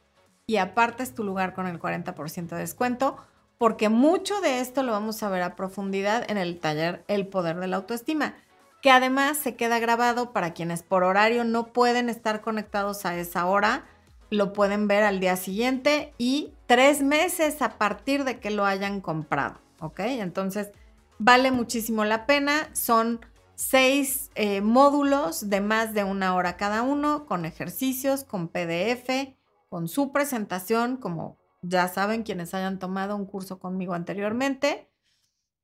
y 0.46 0.58
apartes 0.58 1.14
tu 1.14 1.24
lugar 1.24 1.54
con 1.54 1.68
el 1.68 1.80
40% 1.80 2.50
de 2.50 2.58
descuento, 2.58 3.18
porque 3.58 3.90
mucho 3.90 4.40
de 4.42 4.60
esto 4.60 4.84
lo 4.84 4.92
vamos 4.92 5.22
a 5.24 5.30
ver 5.30 5.44
a 5.44 5.56
profundidad 5.56 6.30
en 6.30 6.38
el 6.38 6.60
taller 6.60 7.04
El 7.08 7.28
Poder 7.28 7.58
de 7.58 7.68
la 7.68 7.78
Autoestima, 7.78 8.36
que 8.82 8.92
además 8.92 9.38
se 9.38 9.56
queda 9.56 9.80
grabado 9.80 10.32
para 10.32 10.54
quienes 10.54 10.84
por 10.84 11.04
horario 11.04 11.44
no 11.44 11.68
pueden 11.74 12.10
estar 12.10 12.42
conectados 12.42 13.06
a 13.06 13.18
esa 13.18 13.46
hora, 13.46 13.86
lo 14.30 14.54
pueden 14.54 14.88
ver 14.88 15.04
al 15.04 15.20
día 15.20 15.36
siguiente 15.36 16.14
y 16.18 16.54
tres 16.66 17.02
meses 17.02 17.62
a 17.62 17.78
partir 17.78 18.24
de 18.24 18.40
que 18.40 18.52
lo 18.52 18.66
hayan 18.66 19.02
comprado, 19.02 19.60
¿ok? 19.80 20.00
Entonces, 20.02 20.70
vale 21.18 21.52
muchísimo 21.52 22.06
la 22.06 22.26
pena, 22.26 22.70
son 22.74 23.20
seis 23.58 24.30
eh, 24.36 24.62
módulos 24.62 25.50
de 25.50 25.62
más 25.62 25.96
de 25.96 26.04
una 26.04 26.36
hora 26.36 26.58
cada 26.58 26.84
uno, 26.84 27.26
con 27.26 27.44
ejercicios, 27.44 28.24
con 28.24 28.50
PDF, 28.50 29.36
con 29.68 29.88
su 29.88 30.12
presentación, 30.12 30.98
como 30.98 31.38
ya 31.64 31.88
saben 31.88 32.22
quienes 32.22 32.54
hayan 32.54 32.78
tomado 32.78 33.16
un 33.16 33.26
curso 33.26 33.60
conmigo 33.60 33.96
anteriormente. 33.96 34.88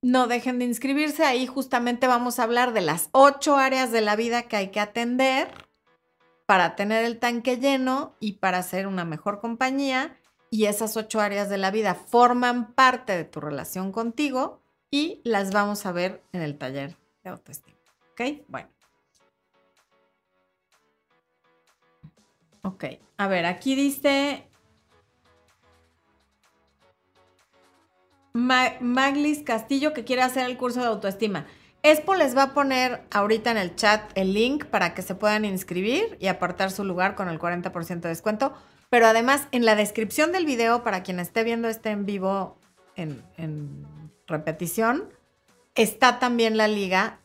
No 0.02 0.28
dejen 0.28 0.58
de 0.58 0.66
inscribirse, 0.66 1.24
ahí 1.24 1.46
justamente 1.46 2.08
vamos 2.08 2.40
a 2.40 2.44
hablar 2.44 2.74
de 2.74 2.82
las 2.82 3.10
ocho 3.12 3.58
áreas 3.58 3.92
de 3.92 4.02
la 4.02 4.16
vida 4.16 4.44
que 4.44 4.58
hay 4.58 4.72
que 4.72 4.80
atender 4.80 5.50
para 6.48 6.76
tener 6.76 7.06
el 7.06 7.20
tanque 7.20 7.58
lleno 7.58 8.16
y 8.20 8.34
para 8.34 8.64
ser 8.64 8.88
una 8.88 9.06
mejor 9.06 9.40
compañía. 9.40 10.18
Y 10.50 10.66
esas 10.66 10.98
ocho 10.98 11.22
áreas 11.22 11.48
de 11.48 11.58
la 11.58 11.70
vida 11.70 11.94
forman 11.94 12.74
parte 12.74 13.16
de 13.16 13.24
tu 13.24 13.40
relación 13.40 13.92
contigo 13.92 14.62
y 14.90 15.22
las 15.24 15.52
vamos 15.52 15.86
a 15.86 15.92
ver 15.92 16.24
en 16.34 16.42
el 16.42 16.58
taller 16.58 16.98
de 17.24 17.30
autoestima. 17.30 17.73
¿Ok? 18.14 18.44
Bueno. 18.48 18.70
Ok, 22.66 22.86
a 23.18 23.28
ver, 23.28 23.46
aquí 23.46 23.76
dice 23.76 24.48
Ma- 28.34 28.74
Maglis 28.80 29.44
Castillo 29.44 29.94
que 29.94 30.06
quiere 30.06 30.22
hacer 30.22 30.46
el 30.50 30.58
curso 30.58 30.80
de 30.80 30.88
autoestima. 30.88 31.46
Expo 31.82 32.16
les 32.16 32.38
va 32.38 32.44
a 32.44 32.54
poner 32.54 33.04
ahorita 33.12 33.52
en 33.52 33.58
el 33.58 33.76
chat 33.76 34.10
el 34.16 34.34
link 34.34 34.66
para 34.66 34.94
que 34.94 35.02
se 35.02 35.16
puedan 35.16 35.44
inscribir 35.44 36.18
y 36.22 36.28
apartar 36.28 36.72
su 36.72 36.86
lugar 36.86 37.16
con 37.16 37.28
el 37.28 37.38
40% 37.40 38.00
de 38.08 38.10
descuento. 38.10 38.54
Pero 38.90 39.08
además, 39.08 39.48
en 39.52 39.66
la 39.66 39.76
descripción 39.76 40.32
del 40.32 40.46
video, 40.46 40.84
para 40.84 41.04
quien 41.04 41.20
esté 41.20 41.44
viendo 41.44 41.68
este 41.68 41.90
en 41.90 42.06
vivo 42.06 42.58
en 42.96 43.24
repetición, 44.28 45.10
está 45.76 46.20
también 46.20 46.56
la 46.56 46.70
liga. 46.70 47.20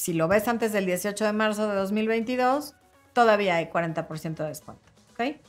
Si 0.00 0.14
lo 0.14 0.28
ves 0.28 0.48
antes 0.48 0.72
del 0.72 0.86
18 0.86 1.26
de 1.26 1.32
marzo 1.34 1.68
de 1.68 1.74
2022, 1.74 2.74
todavía 3.12 3.56
hay 3.56 3.66
40% 3.66 4.36
de 4.36 4.48
descuento. 4.48 4.82
¿Ok? 5.10 5.20
Eh, 5.20 5.42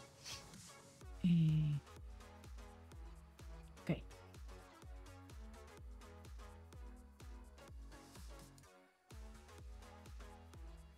ok. 3.82 3.92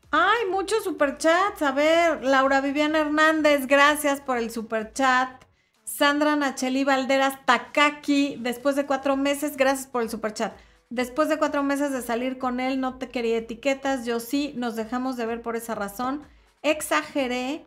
Ay, 0.10 0.46
muchos 0.50 0.84
superchats. 0.84 1.62
A 1.62 1.72
ver, 1.74 2.24
Laura 2.24 2.60
Viviana 2.60 3.02
Hernández, 3.02 3.68
gracias 3.68 4.20
por 4.20 4.40
el 4.40 4.50
superchat. 4.50 5.44
Sandra 5.84 6.36
Nacheli 6.36 6.86
Valderas 6.86 7.46
Takaki, 7.46 8.38
después 8.40 8.76
de 8.76 8.88
cuatro 8.88 9.16
meses, 9.16 9.58
gracias 9.58 9.86
por 9.86 10.02
el 10.02 10.10
superchat. 10.10 10.54
Después 10.94 11.28
de 11.28 11.40
cuatro 11.40 11.64
meses 11.64 11.92
de 11.92 12.04
salir 12.04 12.38
con 12.38 12.60
él, 12.60 12.80
no 12.80 13.00
te 13.00 13.10
quería 13.10 13.38
etiquetas, 13.38 14.06
yo 14.06 14.20
sí, 14.20 14.54
nos 14.56 14.76
dejamos 14.76 15.18
de 15.18 15.26
ver 15.26 15.42
por 15.42 15.56
esa 15.56 15.74
razón. 15.74 16.22
Exageré 16.62 17.66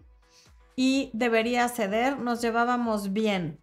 y 0.77 1.11
debería 1.12 1.69
ceder, 1.69 2.21
nos 2.21 2.41
llevábamos 2.41 3.12
bien. 3.12 3.59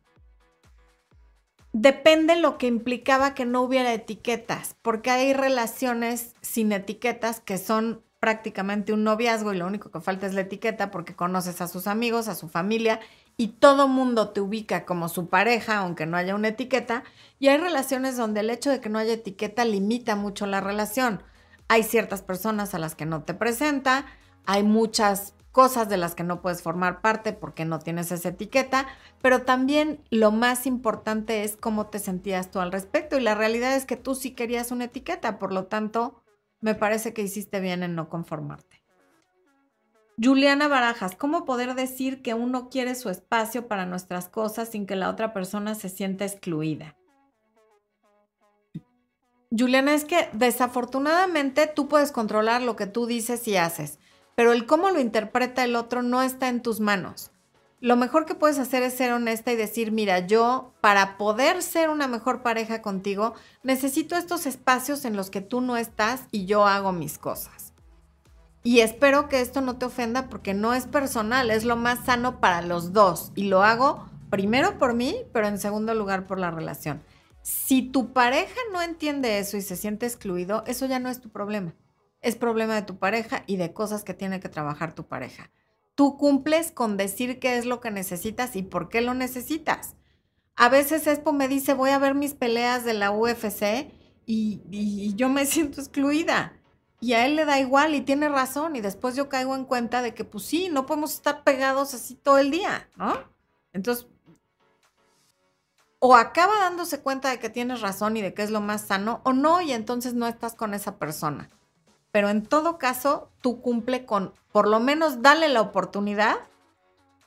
Depende 1.72 2.36
lo 2.36 2.58
que 2.58 2.68
implicaba 2.68 3.34
que 3.34 3.46
no 3.46 3.62
hubiera 3.62 3.94
etiquetas, 3.94 4.76
porque 4.82 5.12
hay 5.12 5.32
relaciones 5.32 6.36
sin 6.42 6.74
etiquetas 6.74 7.40
que 7.40 7.58
son 7.58 8.04
prácticamente 8.20 8.92
un 8.92 9.06
noviazgo 9.06 9.54
y 9.54 9.58
lo 9.58 9.66
único 9.66 9.92
que 9.92 10.02
falta 10.02 10.28
es 10.28 10.34
la 10.34 10.42
etiqueta 10.42 10.92
porque 10.92 11.16
conoces 11.16 11.62
a 11.62 11.70
sus 11.70 11.88
amigos, 11.88 12.28
a 12.28 12.36
su 12.36 12.50
familia 12.50 13.00
y 13.38 13.50
todo 13.50 13.88
mundo 13.88 14.30
te 14.30 14.42
ubica 14.42 14.86
como 14.86 15.10
su 15.10 15.28
pareja, 15.28 15.78
aunque 15.78 16.06
no 16.06 16.18
haya 16.18 16.36
una 16.36 16.50
etiqueta. 16.50 17.04
Y 17.40 17.48
hay 17.48 17.58
relaciones 17.58 18.18
donde 18.18 18.42
el 18.42 18.50
hecho 18.50 18.70
de 18.70 18.80
que 18.80 18.90
no 18.90 19.00
haya 19.00 19.14
etiqueta 19.14 19.66
limita 19.66 20.16
mucho 20.16 20.46
la 20.46 20.62
relación. 20.62 21.24
Hay 21.68 21.84
ciertas 21.84 22.22
personas 22.22 22.74
a 22.74 22.80
las 22.80 22.96
que 22.96 23.06
no 23.06 23.24
te 23.24 23.34
presenta, 23.34 24.06
hay 24.46 24.64
muchas 24.64 25.34
cosas 25.52 25.88
de 25.88 25.98
las 25.98 26.16
que 26.16 26.24
no 26.24 26.42
puedes 26.42 26.62
formar 26.62 27.02
parte 27.02 27.32
porque 27.32 27.64
no 27.64 27.80
tienes 27.80 28.12
esa 28.12 28.30
etiqueta, 28.30 28.88
pero 29.22 29.44
también 29.44 30.04
lo 30.10 30.32
más 30.32 30.66
importante 30.66 31.44
es 31.44 31.56
cómo 31.56 31.88
te 31.88 32.00
sentías 32.00 32.52
tú 32.52 32.60
al 32.60 32.72
respecto. 32.72 33.18
Y 33.18 33.22
la 33.22 33.36
realidad 33.36 33.76
es 33.76 33.86
que 33.86 33.96
tú 33.96 34.16
sí 34.16 34.32
querías 34.32 34.72
una 34.72 34.86
etiqueta, 34.86 35.40
por 35.40 35.54
lo 35.54 35.66
tanto, 35.66 36.24
me 36.60 36.76
parece 36.76 37.14
que 37.14 37.22
hiciste 37.22 37.60
bien 37.60 37.84
en 37.84 37.96
no 37.96 38.10
conformarte. 38.10 38.83
Juliana 40.22 40.68
Barajas, 40.68 41.16
¿cómo 41.16 41.44
poder 41.44 41.74
decir 41.74 42.22
que 42.22 42.36
uno 42.36 42.70
quiere 42.70 42.94
su 42.94 43.10
espacio 43.10 43.68
para 43.68 43.88
nuestras 43.88 44.30
cosas 44.30 44.70
sin 44.70 44.86
que 44.86 44.96
la 44.96 45.10
otra 45.10 45.34
persona 45.34 45.74
se 45.74 45.90
sienta 45.90 46.24
excluida? 46.26 46.96
Juliana, 49.56 49.94
es 49.94 50.06
que 50.06 50.30
desafortunadamente 50.34 51.68
tú 51.68 51.88
puedes 51.88 52.12
controlar 52.12 52.62
lo 52.62 52.76
que 52.76 52.86
tú 52.86 53.08
dices 53.08 53.48
y 53.48 53.58
haces, 53.58 54.00
pero 54.36 54.52
el 54.52 54.66
cómo 54.66 54.90
lo 54.92 55.00
interpreta 55.00 55.64
el 55.64 55.76
otro 55.76 56.04
no 56.04 56.22
está 56.22 56.48
en 56.48 56.62
tus 56.62 56.80
manos. 56.80 57.32
Lo 57.80 57.96
mejor 57.96 58.26
que 58.26 58.36
puedes 58.36 58.60
hacer 58.60 58.82
es 58.84 58.94
ser 58.94 59.12
honesta 59.12 59.52
y 59.52 59.56
decir, 59.56 59.92
mira, 59.92 60.26
yo 60.26 60.74
para 60.80 61.18
poder 61.18 61.62
ser 61.62 61.90
una 61.90 62.08
mejor 62.08 62.42
pareja 62.42 62.82
contigo, 62.82 63.34
necesito 63.64 64.16
estos 64.16 64.46
espacios 64.46 65.06
en 65.06 65.16
los 65.16 65.30
que 65.30 65.42
tú 65.42 65.60
no 65.60 65.76
estás 65.76 66.22
y 66.32 66.46
yo 66.46 66.66
hago 66.66 66.92
mis 66.92 67.18
cosas. 67.18 67.63
Y 68.64 68.80
espero 68.80 69.28
que 69.28 69.42
esto 69.42 69.60
no 69.60 69.78
te 69.78 69.86
ofenda 69.86 70.30
porque 70.30 70.54
no 70.54 70.74
es 70.74 70.88
personal, 70.88 71.52
es 71.52 71.66
lo 71.66 71.76
más 71.76 72.06
sano 72.06 72.40
para 72.40 72.62
los 72.62 72.94
dos. 72.94 73.34
Y 73.36 73.44
lo 73.44 73.62
hago 73.62 74.10
primero 74.30 74.80
por 74.80 74.94
mí, 74.94 75.18
pero 75.34 75.48
en 75.48 75.60
segundo 75.60 75.94
lugar 75.94 76.26
por 76.26 76.40
la 76.40 76.50
relación. 76.50 77.04
Si 77.42 77.82
tu 77.82 78.14
pareja 78.14 78.60
no 78.72 78.82
entiende 78.82 79.38
eso 79.38 79.58
y 79.58 79.62
se 79.62 79.76
siente 79.76 80.06
excluido, 80.06 80.64
eso 80.66 80.86
ya 80.86 81.00
no 81.00 81.10
es 81.10 81.20
tu 81.20 81.30
problema. 81.30 81.76
Es 82.22 82.38
problema 82.38 82.74
de 82.74 82.84
tu 82.84 82.98
pareja 82.98 83.44
y 83.48 83.58
de 83.58 83.74
cosas 83.74 84.06
que 84.06 84.14
tiene 84.14 84.40
que 84.40 84.48
trabajar 84.48 84.96
tu 84.96 85.08
pareja. 85.08 85.52
Tú 85.94 86.18
cumples 86.18 86.72
con 86.72 86.96
decir 86.96 87.40
qué 87.40 87.58
es 87.58 87.66
lo 87.66 87.82
que 87.82 87.92
necesitas 87.92 88.56
y 88.56 88.64
por 88.64 88.88
qué 88.88 89.02
lo 89.02 89.14
necesitas. 89.14 89.98
A 90.56 90.70
veces 90.70 91.06
Expo 91.06 91.34
me 91.34 91.50
dice, 91.50 91.74
voy 91.74 91.90
a 91.90 92.00
ver 92.00 92.16
mis 92.16 92.34
peleas 92.34 92.86
de 92.86 92.94
la 92.94 93.12
UFC 93.12 93.92
y, 94.26 94.62
y 94.72 95.14
yo 95.16 95.28
me 95.28 95.46
siento 95.46 95.82
excluida. 95.82 96.54
Y 97.04 97.16
a 97.16 97.26
él 97.26 97.36
le 97.36 97.44
da 97.44 97.60
igual 97.60 97.96
y 97.96 98.00
tiene 98.00 98.30
razón. 98.30 98.78
Y 98.78 98.82
después 98.82 99.14
yo 99.14 99.28
caigo 99.28 99.58
en 99.58 99.66
cuenta 99.66 100.02
de 100.02 100.14
que, 100.14 100.24
pues 100.24 100.46
sí, 100.46 100.70
no 100.72 100.86
podemos 100.86 101.14
estar 101.14 101.44
pegados 101.44 101.94
así 101.94 102.16
todo 102.16 102.38
el 102.38 102.50
día, 102.50 102.88
¿no? 102.96 103.14
Entonces, 103.74 104.08
o 106.00 106.16
acaba 106.16 106.58
dándose 106.62 107.02
cuenta 107.02 107.30
de 107.30 107.40
que 107.40 107.50
tienes 107.50 107.82
razón 107.82 108.16
y 108.16 108.22
de 108.22 108.34
que 108.34 108.44
es 108.44 108.52
lo 108.52 108.62
más 108.62 108.84
sano, 108.84 109.20
o 109.26 109.34
no, 109.34 109.60
y 109.60 109.74
entonces 109.74 110.14
no 110.14 110.28
estás 110.28 110.56
con 110.56 110.74
esa 110.74 110.96
persona. 110.96 111.50
Pero 112.12 112.30
en 112.30 112.46
todo 112.46 112.78
caso, 112.78 113.30
tú 113.42 113.60
cumple 113.60 114.06
con, 114.06 114.32
por 114.54 114.70
lo 114.70 114.80
menos, 114.80 115.22
dale 115.22 115.50
la 115.50 115.60
oportunidad 115.60 116.38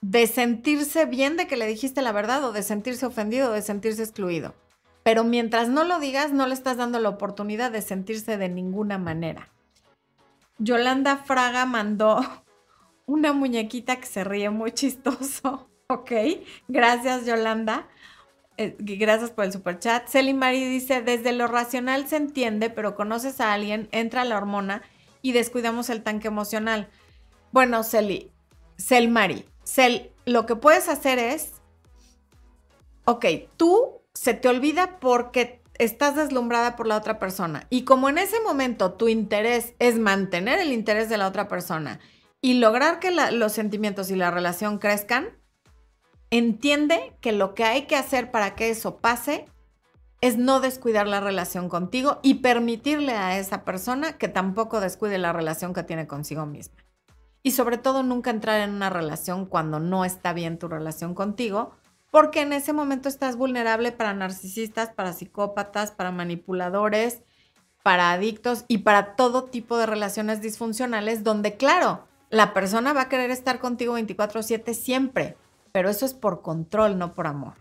de 0.00 0.26
sentirse 0.26 1.04
bien 1.04 1.36
de 1.36 1.46
que 1.46 1.58
le 1.58 1.66
dijiste 1.66 2.00
la 2.00 2.12
verdad 2.12 2.42
o 2.44 2.52
de 2.52 2.62
sentirse 2.62 3.04
ofendido 3.04 3.50
o 3.50 3.52
de 3.52 3.60
sentirse 3.60 4.04
excluido. 4.04 4.54
Pero 5.02 5.22
mientras 5.22 5.68
no 5.68 5.84
lo 5.84 6.00
digas, 6.00 6.32
no 6.32 6.46
le 6.46 6.54
estás 6.54 6.78
dando 6.78 6.98
la 6.98 7.10
oportunidad 7.10 7.70
de 7.70 7.82
sentirse 7.82 8.38
de 8.38 8.48
ninguna 8.48 8.96
manera. 8.96 9.50
Yolanda 10.58 11.18
Fraga 11.18 11.66
mandó 11.66 12.20
una 13.06 13.32
muñequita 13.32 13.96
que 13.96 14.06
se 14.06 14.24
ríe 14.24 14.50
muy 14.50 14.72
chistoso. 14.72 15.70
Ok, 15.88 16.10
gracias 16.66 17.26
Yolanda. 17.26 17.86
Eh, 18.56 18.74
gracias 18.80 19.30
por 19.30 19.44
el 19.44 19.52
super 19.52 19.78
chat. 19.78 20.08
Celi 20.08 20.34
Mari 20.34 20.64
dice, 20.64 21.00
desde 21.00 21.32
lo 21.32 21.46
racional 21.46 22.08
se 22.08 22.16
entiende, 22.16 22.70
pero 22.70 22.96
conoces 22.96 23.40
a 23.40 23.52
alguien, 23.52 23.88
entra 23.92 24.24
la 24.24 24.36
hormona 24.36 24.82
y 25.22 25.30
descuidamos 25.30 25.88
el 25.90 26.02
tanque 26.02 26.26
emocional. 26.26 26.88
Bueno, 27.52 27.84
Celi, 27.84 28.32
Cel 28.76 29.08
Mari, 29.08 29.44
Cel, 29.62 30.10
lo 30.24 30.44
que 30.44 30.56
puedes 30.56 30.88
hacer 30.88 31.20
es, 31.20 31.52
ok, 33.04 33.26
tú 33.56 34.02
se 34.12 34.34
te 34.34 34.48
olvida 34.48 34.98
porque 34.98 35.62
estás 35.78 36.16
deslumbrada 36.16 36.76
por 36.76 36.86
la 36.86 36.96
otra 36.96 37.18
persona. 37.18 37.66
Y 37.70 37.82
como 37.82 38.08
en 38.08 38.18
ese 38.18 38.40
momento 38.40 38.92
tu 38.92 39.08
interés 39.08 39.74
es 39.78 39.98
mantener 39.98 40.58
el 40.58 40.72
interés 40.72 41.08
de 41.08 41.18
la 41.18 41.26
otra 41.26 41.48
persona 41.48 42.00
y 42.40 42.54
lograr 42.54 43.00
que 43.00 43.10
los 43.10 43.52
sentimientos 43.52 44.10
y 44.10 44.16
la 44.16 44.30
relación 44.30 44.78
crezcan, 44.78 45.28
entiende 46.30 47.16
que 47.20 47.32
lo 47.32 47.54
que 47.54 47.64
hay 47.64 47.82
que 47.82 47.96
hacer 47.96 48.30
para 48.30 48.54
que 48.54 48.70
eso 48.70 48.98
pase 48.98 49.46
es 50.20 50.38
no 50.38 50.60
descuidar 50.60 51.06
la 51.06 51.20
relación 51.20 51.68
contigo 51.68 52.20
y 52.22 52.34
permitirle 52.34 53.12
a 53.12 53.38
esa 53.38 53.64
persona 53.64 54.16
que 54.18 54.28
tampoco 54.28 54.80
descuide 54.80 55.18
la 55.18 55.32
relación 55.32 55.74
que 55.74 55.82
tiene 55.82 56.06
consigo 56.06 56.46
misma. 56.46 56.84
Y 57.42 57.52
sobre 57.52 57.78
todo 57.78 58.02
nunca 58.02 58.30
entrar 58.30 58.60
en 58.60 58.70
una 58.74 58.90
relación 58.90 59.46
cuando 59.46 59.78
no 59.78 60.04
está 60.04 60.32
bien 60.32 60.58
tu 60.58 60.68
relación 60.68 61.14
contigo, 61.14 61.76
porque 62.16 62.40
en 62.40 62.54
ese 62.54 62.72
momento 62.72 63.10
estás 63.10 63.36
vulnerable 63.36 63.92
para 63.92 64.14
narcisistas, 64.14 64.88
para 64.88 65.12
psicópatas, 65.12 65.90
para 65.90 66.12
manipuladores, 66.12 67.20
para 67.82 68.10
adictos 68.10 68.64
y 68.68 68.78
para 68.78 69.16
todo 69.16 69.44
tipo 69.44 69.76
de 69.76 69.84
relaciones 69.84 70.40
disfuncionales 70.40 71.24
donde, 71.24 71.58
claro, 71.58 72.08
la 72.30 72.54
persona 72.54 72.94
va 72.94 73.02
a 73.02 73.08
querer 73.10 73.30
estar 73.30 73.58
contigo 73.58 73.98
24/7 73.98 74.72
siempre, 74.72 75.36
pero 75.72 75.90
eso 75.90 76.06
es 76.06 76.14
por 76.14 76.40
control, 76.40 76.96
no 76.96 77.12
por 77.12 77.26
amor. 77.26 77.52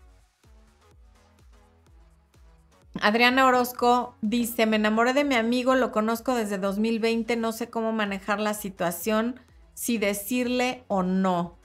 Adriana 3.02 3.44
Orozco 3.44 4.16
dice, 4.22 4.64
me 4.64 4.76
enamoré 4.76 5.12
de 5.12 5.24
mi 5.24 5.34
amigo, 5.34 5.74
lo 5.74 5.92
conozco 5.92 6.34
desde 6.34 6.56
2020, 6.56 7.36
no 7.36 7.52
sé 7.52 7.68
cómo 7.68 7.92
manejar 7.92 8.40
la 8.40 8.54
situación, 8.54 9.38
si 9.74 9.98
decirle 9.98 10.82
o 10.88 11.02
no. 11.02 11.58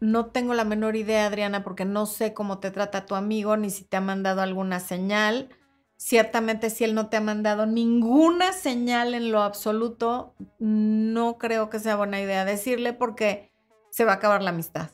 No 0.00 0.26
tengo 0.26 0.54
la 0.54 0.64
menor 0.64 0.96
idea, 0.96 1.26
Adriana, 1.26 1.62
porque 1.62 1.84
no 1.84 2.06
sé 2.06 2.32
cómo 2.32 2.58
te 2.58 2.70
trata 2.70 3.06
tu 3.06 3.14
amigo, 3.14 3.56
ni 3.56 3.68
si 3.70 3.84
te 3.84 3.98
ha 3.98 4.00
mandado 4.00 4.40
alguna 4.40 4.80
señal. 4.80 5.50
Ciertamente, 5.96 6.70
si 6.70 6.84
él 6.84 6.94
no 6.94 7.10
te 7.10 7.18
ha 7.18 7.20
mandado 7.20 7.66
ninguna 7.66 8.54
señal 8.54 9.12
en 9.12 9.30
lo 9.30 9.42
absoluto, 9.42 10.34
no 10.58 11.36
creo 11.36 11.68
que 11.68 11.78
sea 11.78 11.96
buena 11.96 12.18
idea 12.18 12.46
decirle 12.46 12.94
porque 12.94 13.52
se 13.90 14.06
va 14.06 14.12
a 14.12 14.14
acabar 14.14 14.42
la 14.42 14.50
amistad. 14.50 14.88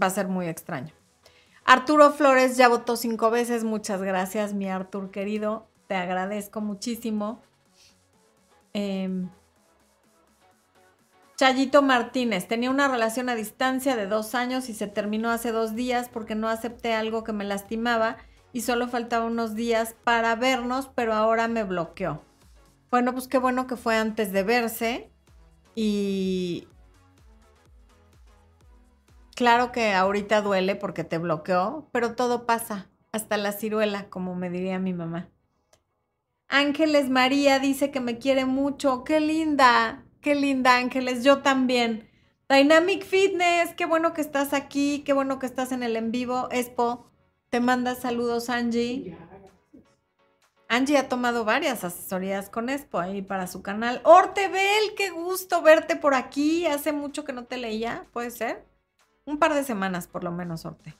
Va 0.00 0.06
a 0.06 0.10
ser 0.10 0.28
muy 0.28 0.46
extraño. 0.46 0.94
Arturo 1.64 2.12
Flores 2.12 2.56
ya 2.56 2.68
votó 2.68 2.96
cinco 2.96 3.30
veces. 3.30 3.64
Muchas 3.64 4.00
gracias, 4.00 4.54
mi 4.54 4.68
Artur 4.68 5.10
querido. 5.10 5.66
Te 5.88 5.96
agradezco 5.96 6.60
muchísimo. 6.60 7.42
Em, 8.72 9.28
Chayito 11.36 11.82
Martínez, 11.82 12.48
tenía 12.48 12.70
una 12.70 12.88
relación 12.88 13.28
a 13.28 13.34
distancia 13.34 13.94
de 13.94 14.06
dos 14.06 14.34
años 14.34 14.68
y 14.68 14.74
se 14.74 14.86
terminó 14.86 15.30
hace 15.30 15.52
dos 15.52 15.74
días 15.74 16.08
porque 16.08 16.34
no 16.34 16.48
acepté 16.48 16.94
algo 16.94 17.24
que 17.24 17.32
me 17.32 17.44
lastimaba 17.44 18.16
y 18.52 18.62
solo 18.62 18.88
faltaba 18.88 19.26
unos 19.26 19.54
días 19.54 19.94
para 20.02 20.34
vernos, 20.34 20.88
pero 20.94 21.12
ahora 21.12 21.46
me 21.46 21.62
bloqueó. 21.62 22.22
Bueno, 22.90 23.12
pues 23.12 23.28
qué 23.28 23.36
bueno 23.38 23.66
que 23.66 23.76
fue 23.76 23.96
antes 23.96 24.32
de 24.32 24.42
verse 24.42 25.10
y, 25.74 26.68
Claro 29.36 29.70
que 29.70 29.92
ahorita 29.92 30.40
duele 30.40 30.76
porque 30.76 31.04
te 31.04 31.18
bloqueó, 31.18 31.90
pero 31.92 32.14
todo 32.14 32.46
pasa, 32.46 32.88
hasta 33.12 33.36
la 33.36 33.52
ciruela, 33.52 34.08
como 34.08 34.34
me 34.34 34.48
diría 34.48 34.78
mi 34.78 34.94
mamá. 34.94 35.28
Ángeles 36.48 37.10
María 37.10 37.58
dice 37.58 37.90
que 37.90 38.00
me 38.00 38.16
quiere 38.16 38.46
mucho. 38.46 39.04
Qué 39.04 39.20
linda, 39.20 40.05
qué 40.26 40.34
linda 40.34 40.74
Ángeles, 40.74 41.22
yo 41.22 41.38
también. 41.38 42.10
Dynamic 42.48 43.04
Fitness, 43.04 43.74
qué 43.76 43.86
bueno 43.86 44.12
que 44.12 44.20
estás 44.20 44.54
aquí, 44.54 45.04
qué 45.06 45.12
bueno 45.12 45.38
que 45.38 45.46
estás 45.46 45.70
en 45.70 45.84
el 45.84 45.94
en 45.94 46.10
vivo. 46.10 46.48
Expo, 46.50 47.06
te 47.48 47.60
manda 47.60 47.94
saludos 47.94 48.50
Angie. 48.50 49.16
Angie 50.68 50.98
ha 50.98 51.08
tomado 51.08 51.44
varias 51.44 51.84
asesorías 51.84 52.50
con 52.50 52.70
Expo 52.70 52.98
ahí 52.98 53.22
para 53.22 53.46
su 53.46 53.62
canal. 53.62 54.00
Ortebel, 54.02 54.96
qué 54.96 55.10
gusto 55.10 55.62
verte 55.62 55.94
por 55.94 56.16
aquí. 56.16 56.66
Hace 56.66 56.90
mucho 56.90 57.24
que 57.24 57.32
no 57.32 57.44
te 57.44 57.56
leía, 57.56 58.04
¿puede 58.12 58.32
ser? 58.32 58.66
Un 59.26 59.38
par 59.38 59.54
de 59.54 59.62
semanas 59.62 60.08
por 60.08 60.24
lo 60.24 60.32
menos, 60.32 60.66
Orte. 60.66 60.96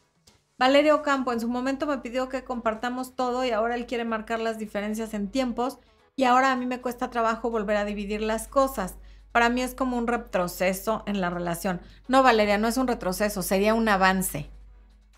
Valerio 0.57 1.03
Campo 1.03 1.33
en 1.33 1.41
su 1.41 1.49
momento 1.49 1.87
me 1.87 1.99
pidió 1.99 2.29
que 2.29 2.45
compartamos 2.45 3.17
todo 3.17 3.45
y 3.45 3.51
ahora 3.51 3.75
él 3.75 3.87
quiere 3.87 4.05
marcar 4.05 4.39
las 4.39 4.57
diferencias 4.57 5.15
en 5.15 5.33
tiempos 5.33 5.81
y 6.15 6.23
ahora 6.23 6.53
a 6.53 6.57
mí 6.57 6.65
me 6.65 6.81
cuesta 6.81 7.11
trabajo 7.11 7.51
volver 7.51 7.77
a 7.77 7.85
dividir 7.85 8.23
las 8.23 8.47
cosas. 8.47 8.95
Para 9.37 9.51
mí 9.51 9.61
es 9.61 9.75
como 9.75 9.99
un 9.99 10.07
retroceso 10.07 11.03
en 11.05 11.21
la 11.21 11.29
relación. 11.29 11.83
No, 12.09 12.23
Valeria, 12.23 12.57
no 12.57 12.69
es 12.69 12.79
un 12.79 12.89
retroceso, 12.89 13.43
sería 13.43 13.75
un 13.75 13.87
avance. 13.87 14.49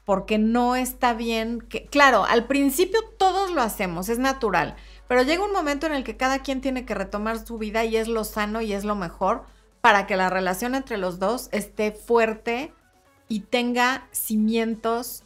Porque 0.04 0.38
no 0.38 0.74
está 0.74 1.14
bien 1.14 1.60
que, 1.60 1.86
claro, 1.86 2.24
al 2.24 2.48
principio 2.48 2.98
todos 3.16 3.52
lo 3.52 3.62
hacemos, 3.62 4.08
es 4.08 4.18
natural, 4.18 4.74
pero 5.06 5.22
llega 5.22 5.44
un 5.44 5.52
momento 5.52 5.86
en 5.86 5.94
el 5.94 6.02
que 6.02 6.16
cada 6.16 6.40
quien 6.40 6.60
tiene 6.60 6.84
que 6.84 6.96
retomar 6.96 7.46
su 7.46 7.58
vida 7.58 7.84
y 7.84 7.96
es 7.96 8.08
lo 8.08 8.24
sano 8.24 8.60
y 8.60 8.72
es 8.72 8.82
lo 8.82 8.96
mejor 8.96 9.44
para 9.80 10.08
que 10.08 10.16
la 10.16 10.30
relación 10.30 10.74
entre 10.74 10.98
los 10.98 11.20
dos 11.20 11.48
esté 11.52 11.92
fuerte 11.92 12.72
y 13.28 13.42
tenga 13.42 14.08
cimientos 14.10 15.22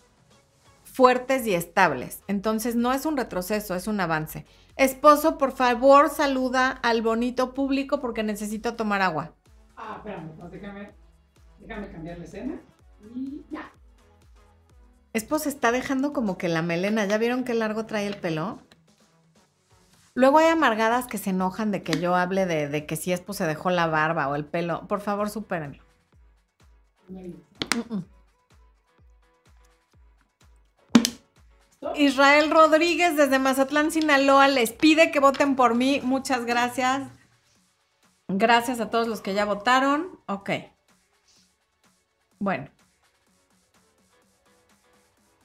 fuertes 0.85 1.47
y 1.47 1.55
estables. 1.55 2.23
Entonces 2.29 2.77
no 2.77 2.93
es 2.93 3.07
un 3.07 3.17
retroceso, 3.17 3.75
es 3.75 3.87
un 3.87 4.01
avance. 4.01 4.45
Esposo, 4.77 5.39
por 5.39 5.53
favor, 5.53 6.09
saluda 6.09 6.71
al 6.71 7.03
bonito 7.03 7.55
público 7.55 8.01
porque 8.01 8.23
necesito 8.23 8.75
tomar 8.75 9.03
agua. 9.03 9.33
Ah, 9.77 9.97
espérame, 9.99 10.31
pues 10.39 10.53
déjame, 10.53 10.91
déjame 11.61 11.91
cambiar 11.91 12.19
la 12.19 12.25
escena 12.25 12.61
y 13.15 13.43
ya. 13.51 13.71
Esposo 15.13 15.49
está 15.49 15.73
dejando 15.73 16.13
como 16.13 16.39
que 16.39 16.49
la 16.49 16.63
melena, 16.63 17.05
¿ya 17.05 17.19
vieron 17.19 17.45
qué 17.45 17.55
largo 17.55 17.85
trae 17.85 18.07
el 18.07 18.17
pelo? 18.17 18.61
Luego 20.15 20.39
hay 20.39 20.49
amargadas 20.49 21.07
que 21.07 21.19
se 21.19 21.31
enojan 21.31 21.71
de 21.71 21.83
que 21.83 21.99
yo 21.99 22.15
hable 22.15 22.45
de, 22.47 22.87
que 22.87 22.97
si 22.97 23.13
Espo 23.13 23.33
se 23.33 23.47
dejó 23.47 23.71
la 23.71 23.87
barba 23.87 24.29
o 24.29 24.35
el 24.35 24.45
pelo. 24.45 24.87
Por 24.87 25.01
favor, 25.01 25.31
supérenlo. 25.31 25.83
Israel 31.97 32.51
Rodríguez 32.51 33.17
desde 33.17 33.39
Mazatlán, 33.39 33.91
Sinaloa, 33.91 34.49
les 34.49 34.73
pide 34.73 35.11
que 35.11 35.21
voten 35.21 35.57
por 35.57 35.75
mí. 35.75 36.01
Muchas 36.03 36.45
gracias. 36.45 37.09
Gracias 38.29 38.81
a 38.81 38.91
todos 38.91 39.09
los 39.09 39.21
que 39.21 39.35
ya 39.35 39.45
votaron. 39.45 40.21
Ok. 40.27 40.51
Bueno. 42.39 42.69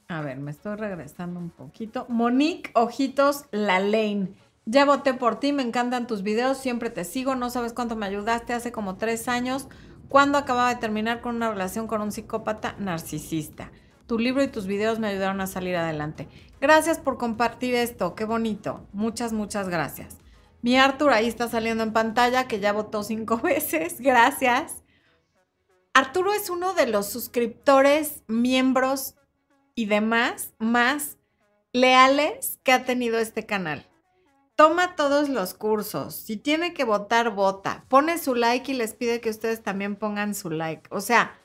A 0.07 0.21
ver, 0.21 0.37
me 0.37 0.51
estoy 0.51 0.77
regresando 0.77 1.39
un 1.39 1.49
poquito. 1.49 2.05
Monique 2.07 2.71
Ojitos 2.75 3.45
La 3.51 3.79
Lane. 3.79 4.29
Ya 4.65 4.85
voté 4.85 5.13
por 5.13 5.39
ti, 5.39 5.53
me 5.53 5.63
encantan 5.63 6.07
tus 6.07 6.23
videos, 6.23 6.57
siempre 6.57 6.89
te 6.89 7.05
sigo, 7.05 7.35
no 7.35 7.49
sabes 7.49 7.71
cuánto 7.71 7.95
me 7.95 8.05
ayudaste 8.05 8.53
hace 8.53 8.73
como 8.73 8.97
tres 8.97 9.29
años 9.29 9.67
cuando 10.09 10.37
acababa 10.37 10.69
de 10.69 10.79
terminar 10.79 11.21
con 11.21 11.35
una 11.37 11.49
relación 11.49 11.87
con 11.87 12.01
un 12.01 12.11
psicópata 12.11 12.75
narcisista. 12.77 13.71
Tu 14.07 14.17
libro 14.17 14.41
y 14.41 14.47
tus 14.47 14.65
videos 14.65 14.99
me 14.99 15.07
ayudaron 15.07 15.41
a 15.41 15.47
salir 15.47 15.75
adelante. 15.75 16.27
Gracias 16.59 16.97
por 16.97 17.17
compartir 17.17 17.75
esto, 17.75 18.15
qué 18.15 18.25
bonito. 18.25 18.87
Muchas, 18.93 19.33
muchas 19.33 19.69
gracias. 19.69 20.17
Mi 20.61 20.77
Arthur 20.77 21.11
ahí 21.11 21.27
está 21.27 21.47
saliendo 21.47 21.83
en 21.83 21.93
pantalla, 21.93 22.47
que 22.47 22.59
ya 22.59 22.73
votó 22.73 23.03
cinco 23.03 23.37
veces. 23.43 23.99
Gracias. 23.99 24.83
Arturo 25.93 26.33
es 26.33 26.49
uno 26.49 26.73
de 26.73 26.87
los 26.87 27.07
suscriptores, 27.07 28.23
miembros 28.27 29.15
y 29.75 29.85
demás 29.85 30.53
más 30.57 31.17
leales 31.73 32.59
que 32.63 32.71
ha 32.71 32.85
tenido 32.85 33.19
este 33.19 33.45
canal 33.45 33.87
toma 34.57 34.95
todos 34.95 35.29
los 35.29 35.53
cursos. 35.53 36.15
Si 36.15 36.35
tiene 36.35 36.73
que 36.73 36.83
votar, 36.83 37.29
vota. 37.29 37.85
Pone 37.87 38.17
su 38.17 38.33
like 38.33 38.71
y 38.71 38.75
les 38.75 38.95
pide 38.95 39.21
que 39.21 39.29
ustedes 39.29 39.61
también 39.61 39.95
pongan 39.95 40.33
su 40.33 40.49
like. 40.49 40.89
O 40.91 40.99
sea, 40.99 41.39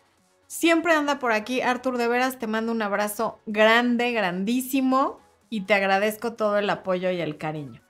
siempre 0.52 0.92
anda 0.92 1.18
por 1.18 1.32
aquí. 1.32 1.62
Artur, 1.62 1.96
de 1.96 2.08
veras 2.08 2.38
te 2.38 2.46
mando 2.46 2.72
un 2.72 2.82
abrazo 2.82 3.40
grande, 3.46 4.12
grandísimo 4.12 5.18
y 5.48 5.62
te 5.62 5.72
agradezco 5.72 6.34
todo 6.34 6.58
el 6.58 6.68
apoyo 6.68 7.10
y 7.10 7.20
el 7.20 7.38
cariño. 7.38 7.80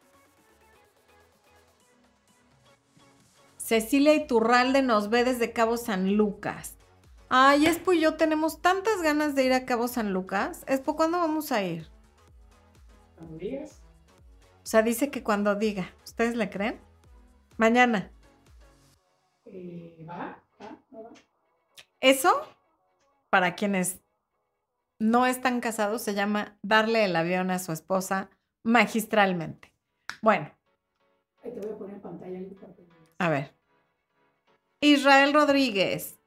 Cecilia 3.56 4.14
Iturralde 4.14 4.82
nos 4.82 5.10
ve 5.10 5.24
desde 5.24 5.52
Cabo 5.52 5.76
San 5.76 6.16
Lucas. 6.16 6.76
Ay, 7.28 7.66
Espo 7.66 7.94
y 7.94 8.00
yo 8.00 8.14
tenemos 8.14 8.60
tantas 8.60 9.02
ganas 9.02 9.34
de 9.34 9.44
ir 9.44 9.52
a 9.52 9.64
Cabo 9.64 9.88
San 9.88 10.12
Lucas. 10.12 10.64
Espo, 10.68 10.94
¿cuándo 10.94 11.18
vamos 11.18 11.50
a 11.50 11.64
ir? 11.64 11.88
Cuando 13.16 13.38
digas. 13.38 13.82
O 14.62 14.66
sea, 14.66 14.82
dice 14.82 15.10
que 15.10 15.24
cuando 15.24 15.56
diga. 15.56 15.90
¿Ustedes 16.04 16.36
le 16.36 16.48
creen? 16.48 16.80
Mañana. 17.56 18.12
Eh, 19.46 20.04
¿Va? 20.08 20.40
¿Va? 20.60 20.78
¿No 20.90 21.02
va? 21.02 21.10
Eso, 22.02 22.32
para 23.32 23.54
quienes 23.54 24.02
no 24.98 25.24
están 25.24 25.62
casados, 25.62 26.02
se 26.02 26.12
llama 26.12 26.58
darle 26.60 27.06
el 27.06 27.16
avión 27.16 27.50
a 27.50 27.58
su 27.58 27.72
esposa 27.72 28.28
magistralmente. 28.62 29.72
Bueno, 30.20 30.52
Ahí 31.42 31.50
te 31.50 31.60
voy 31.60 31.70
a 31.70 31.78
poner 31.78 32.00
pantalla 32.02 32.38
a 33.18 33.28
ver. 33.30 33.54
Israel 34.82 35.32
Rodríguez. 35.32 36.20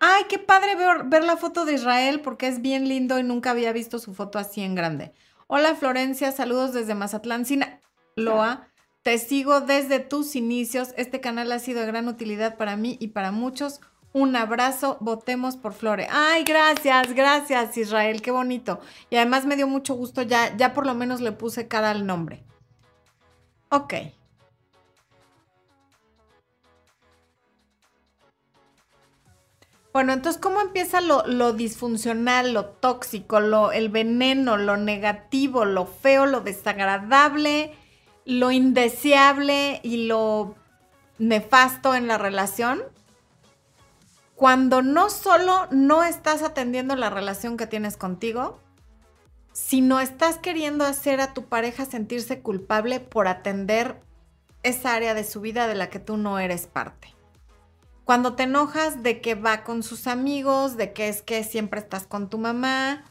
Ay, 0.00 0.24
qué 0.28 0.40
padre 0.40 0.74
ver, 0.74 1.04
ver 1.04 1.22
la 1.22 1.36
foto 1.36 1.64
de 1.64 1.74
Israel 1.74 2.22
porque 2.22 2.48
es 2.48 2.60
bien 2.60 2.88
lindo 2.88 3.20
y 3.20 3.22
nunca 3.22 3.52
había 3.52 3.72
visto 3.72 4.00
su 4.00 4.12
foto 4.12 4.40
así 4.40 4.60
en 4.62 4.74
grande. 4.74 5.12
Hola 5.46 5.76
Florencia, 5.76 6.32
saludos 6.32 6.72
desde 6.72 6.96
Mazatlán, 6.96 7.46
Sinaloa. 7.46 8.68
Te 9.02 9.18
sigo 9.18 9.60
desde 9.60 10.00
tus 10.00 10.34
inicios. 10.34 10.92
Este 10.96 11.20
canal 11.20 11.52
ha 11.52 11.60
sido 11.60 11.82
de 11.82 11.86
gran 11.86 12.08
utilidad 12.08 12.56
para 12.56 12.76
mí 12.76 12.96
y 13.00 13.08
para 13.08 13.30
muchos. 13.30 13.80
Un 14.12 14.34
abrazo, 14.36 14.96
votemos 15.00 15.56
por 15.56 15.74
Flore. 15.74 16.08
Ay, 16.10 16.44
gracias, 16.44 17.12
gracias 17.12 17.76
Israel, 17.76 18.22
qué 18.22 18.30
bonito. 18.30 18.80
Y 19.10 19.16
además 19.16 19.44
me 19.44 19.56
dio 19.56 19.68
mucho 19.68 19.94
gusto, 19.94 20.22
ya, 20.22 20.56
ya 20.56 20.72
por 20.72 20.86
lo 20.86 20.94
menos 20.94 21.20
le 21.20 21.32
puse 21.32 21.68
cara 21.68 21.90
al 21.90 22.06
nombre. 22.06 22.42
Ok. 23.70 23.94
Bueno, 29.92 30.12
entonces, 30.12 30.40
¿cómo 30.40 30.60
empieza 30.60 31.00
lo, 31.00 31.26
lo 31.26 31.52
disfuncional, 31.52 32.52
lo 32.52 32.66
tóxico, 32.66 33.40
lo, 33.40 33.72
el 33.72 33.88
veneno, 33.88 34.56
lo 34.56 34.76
negativo, 34.76 35.64
lo 35.64 35.86
feo, 35.86 36.24
lo 36.24 36.40
desagradable, 36.40 37.74
lo 38.24 38.52
indeseable 38.52 39.80
y 39.82 40.06
lo 40.06 40.54
nefasto 41.18 41.94
en 41.94 42.06
la 42.06 42.16
relación? 42.16 42.82
Cuando 44.38 44.82
no 44.82 45.10
solo 45.10 45.66
no 45.72 46.04
estás 46.04 46.44
atendiendo 46.44 46.94
la 46.94 47.10
relación 47.10 47.56
que 47.56 47.66
tienes 47.66 47.96
contigo, 47.96 48.60
sino 49.52 49.98
estás 49.98 50.38
queriendo 50.38 50.84
hacer 50.84 51.20
a 51.20 51.34
tu 51.34 51.46
pareja 51.46 51.84
sentirse 51.84 52.40
culpable 52.40 53.00
por 53.00 53.26
atender 53.26 54.00
esa 54.62 54.94
área 54.94 55.14
de 55.14 55.24
su 55.24 55.40
vida 55.40 55.66
de 55.66 55.74
la 55.74 55.90
que 55.90 55.98
tú 55.98 56.16
no 56.16 56.38
eres 56.38 56.68
parte. 56.68 57.12
Cuando 58.04 58.34
te 58.34 58.44
enojas 58.44 59.02
de 59.02 59.20
que 59.20 59.34
va 59.34 59.64
con 59.64 59.82
sus 59.82 60.06
amigos, 60.06 60.76
de 60.76 60.92
que 60.92 61.08
es 61.08 61.20
que 61.22 61.42
siempre 61.42 61.80
estás 61.80 62.06
con 62.06 62.30
tu 62.30 62.38
mamá, 62.38 63.06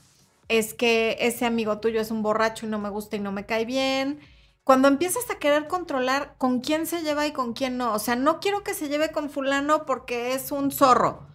es 0.47 0.73
que 0.73 1.17
ese 1.19 1.45
amigo 1.45 1.79
tuyo 1.79 1.99
es 1.99 2.09
un 2.09 2.23
borracho 2.23 2.65
y 2.65 2.69
no 2.69 2.79
me 2.79 2.87
gusta 2.87 3.17
y 3.17 3.19
no 3.19 3.33
me 3.33 3.45
cae 3.45 3.65
bien. 3.65 4.21
Cuando 4.67 4.87
empiezas 4.87 5.31
a 5.31 5.39
querer 5.39 5.67
controlar 5.67 6.35
con 6.37 6.59
quién 6.59 6.85
se 6.85 7.01
lleva 7.01 7.25
y 7.25 7.31
con 7.31 7.53
quién 7.53 7.77
no. 7.77 7.93
O 7.93 7.99
sea, 7.99 8.15
no 8.15 8.39
quiero 8.39 8.63
que 8.63 8.75
se 8.75 8.89
lleve 8.89 9.11
con 9.11 9.29
fulano 9.29 9.85
porque 9.85 10.33
es 10.33 10.51
un 10.51 10.71
zorro. 10.71 11.25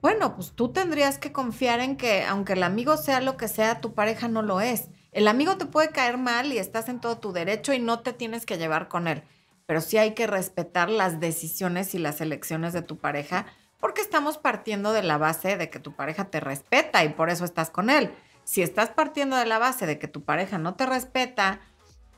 Bueno, 0.00 0.34
pues 0.34 0.52
tú 0.52 0.72
tendrías 0.72 1.18
que 1.18 1.30
confiar 1.30 1.80
en 1.80 1.96
que 1.96 2.24
aunque 2.24 2.54
el 2.54 2.62
amigo 2.62 2.96
sea 2.96 3.20
lo 3.20 3.36
que 3.36 3.46
sea, 3.46 3.80
tu 3.80 3.94
pareja 3.94 4.26
no 4.26 4.42
lo 4.42 4.60
es. 4.60 4.88
El 5.12 5.28
amigo 5.28 5.56
te 5.58 5.66
puede 5.66 5.90
caer 5.90 6.16
mal 6.16 6.52
y 6.52 6.58
estás 6.58 6.88
en 6.88 7.00
todo 7.00 7.18
tu 7.18 7.32
derecho 7.32 7.72
y 7.72 7.78
no 7.78 8.00
te 8.00 8.12
tienes 8.12 8.46
que 8.46 8.58
llevar 8.58 8.88
con 8.88 9.06
él 9.06 9.22
pero 9.70 9.80
sí 9.80 9.98
hay 9.98 10.14
que 10.14 10.26
respetar 10.26 10.90
las 10.90 11.20
decisiones 11.20 11.94
y 11.94 12.00
las 12.00 12.20
elecciones 12.20 12.72
de 12.72 12.82
tu 12.82 12.98
pareja, 12.98 13.46
porque 13.78 14.00
estamos 14.00 14.36
partiendo 14.36 14.92
de 14.92 15.04
la 15.04 15.16
base 15.16 15.56
de 15.56 15.70
que 15.70 15.78
tu 15.78 15.94
pareja 15.94 16.24
te 16.24 16.40
respeta 16.40 17.04
y 17.04 17.10
por 17.10 17.30
eso 17.30 17.44
estás 17.44 17.70
con 17.70 17.88
él. 17.88 18.12
Si 18.42 18.62
estás 18.62 18.90
partiendo 18.90 19.36
de 19.36 19.46
la 19.46 19.60
base 19.60 19.86
de 19.86 20.00
que 20.00 20.08
tu 20.08 20.24
pareja 20.24 20.58
no 20.58 20.74
te 20.74 20.86
respeta 20.86 21.60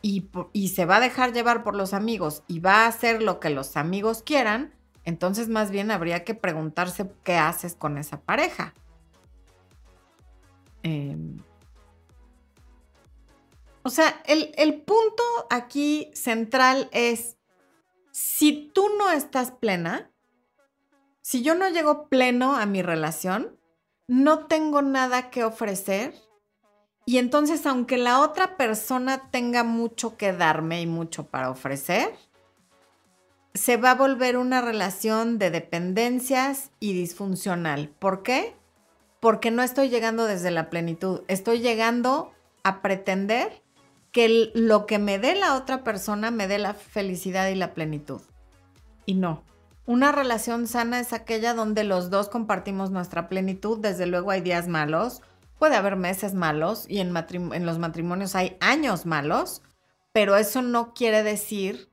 y, 0.03 0.69
se 0.69 0.85
va 0.85 0.97
a 0.97 1.01
dejar 1.01 1.33
llevar 1.33 1.63
por 1.63 1.75
los 1.77 1.95
amigos 1.95 2.43
y 2.49 2.59
va 2.59 2.85
a 2.85 2.89
hacer 2.89 3.23
lo 3.23 3.41
que 3.41 3.51
los 3.51 3.77
amigos 3.77 4.23
quieran, 4.23 4.75
entonces 5.05 5.49
más 5.49 5.71
bien 5.71 5.91
habría 5.91 6.25
que 6.25 6.35
preguntarse 6.35 7.11
qué 7.25 7.37
haces 7.37 7.75
con 7.75 7.97
esa 7.97 8.21
pareja. 8.21 8.75
Eh, 10.83 11.17
o 13.85 13.91
sea, 13.91 14.23
el 14.27 14.83
punto 14.83 15.23
aquí 15.51 16.11
central 16.15 16.89
es 16.93 17.37
si 18.11 18.71
tú 18.75 18.89
no 18.99 19.11
estás 19.11 19.51
plena, 19.51 20.11
si 21.23 21.43
yo 21.43 21.55
no 21.55 21.69
llego 21.69 22.09
pleno 22.09 22.57
a 22.57 22.67
mi 22.67 22.83
relación, 22.83 23.59
no 24.07 24.47
tengo 24.47 24.83
nada 24.83 25.31
que 25.31 25.45
ofrecer. 25.45 26.15
Y 27.05 27.19
entonces, 27.19 27.67
aunque 27.67 27.99
la 27.99 28.21
otra 28.21 28.57
persona 28.57 29.31
tenga 29.31 29.65
mucho 29.65 30.17
que 30.17 30.33
darme 30.33 30.81
y 30.81 30.87
mucho 30.87 31.27
para 31.27 31.51
ofrecer, 31.51 32.15
se 33.55 33.77
va 33.77 33.93
a 33.93 33.97
volver 33.97 34.37
una 34.37 34.61
relación 34.61 35.39
de 35.39 35.51
dependencias 35.51 36.71
y 36.81 36.93
disfuncional. 36.93 37.89
¿Por 37.99 38.23
qué? 38.23 38.55
Porque 39.21 39.51
no 39.51 39.63
estoy 39.63 39.89
llegando 39.89 40.25
desde 40.27 40.51
la 40.51 40.71
plenitud, 40.71 41.23
estoy 41.29 41.61
llegando 41.61 42.33
a 42.63 42.83
pretender 42.83 43.63
que 44.11 44.51
lo 44.55 44.87
que 44.87 44.99
me 44.99 45.19
dé 45.19 45.35
la 45.35 45.57
otra 45.57 45.85
persona 45.85 46.31
me 46.31 46.47
dé 46.47 46.59
la 46.59 46.75
felicidad 46.75 47.49
y 47.49 47.55
la 47.55 47.75
plenitud. 47.75 48.21
Y 49.07 49.15
no. 49.15 49.43
Una 49.85 50.13
relación 50.13 50.69
sana 50.69 51.01
es 51.01 51.13
aquella 51.13 51.55
donde 51.55 51.83
los 51.83 52.09
dos 52.11 52.29
compartimos 52.29 52.91
nuestra 52.91 53.29
plenitud. 53.29 53.79
Desde 53.79 54.07
luego 54.07 54.31
hay 54.31 54.41
días 54.41 54.69
malos, 54.69 55.23
puede 55.63 55.77
haber 55.77 55.95
meses 55.95 56.35
malos 56.35 56.87
y 56.89 56.99
en, 56.99 57.15
los 57.15 57.79
matrimonios 57.79 58.35
hay 58.35 58.57
años 58.59 59.07
malos, 59.07 59.63
pero 60.11 60.35
eso 60.35 60.61
no 60.61 60.93
quiere 60.93 61.23
decir 61.23 61.89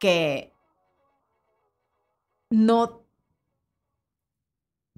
que 0.00 0.52
no 2.50 3.04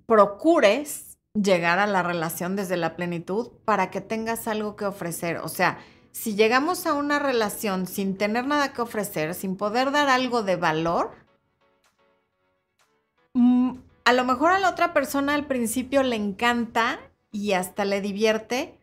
procures 0.07 1.18
llegar 1.35 1.78
a 1.78 1.87
la 1.87 2.03
relación 2.03 2.57
desde 2.57 2.78
la 2.78 2.97
plenitud 2.97 3.51
para 3.66 3.91
que 3.91 4.01
tengas 4.01 4.49
algo 4.49 4.76
que 4.76 4.87
ofrecer. 4.87 5.37
O 5.41 5.49
sea, 5.49 5.76
si 6.11 6.37
llegamos 6.37 6.87
a 6.87 6.95
una 6.95 7.18
relación 7.18 7.87
sin 7.87 8.16
tener 8.16 8.47
nada 8.47 8.72
que 8.72 8.80
ofrecer, 8.80 9.35
sin 9.35 9.59
poder 9.59 9.91
dar 9.91 10.09
algo 10.09 10.43
de 10.43 10.57
valor, 10.57 11.11
mm, 13.35 13.74
a 14.07 14.12
lo 14.14 14.24
mejor 14.24 14.53
a 14.53 14.59
la 14.59 14.70
otra 14.70 14.95
persona 14.95 15.35
al 15.35 15.47
principio 15.47 16.03
le 16.03 16.16
encanta 16.16 16.99
y 17.35 17.55
hasta 17.55 17.85
le 17.85 18.01
divierte 18.01 18.78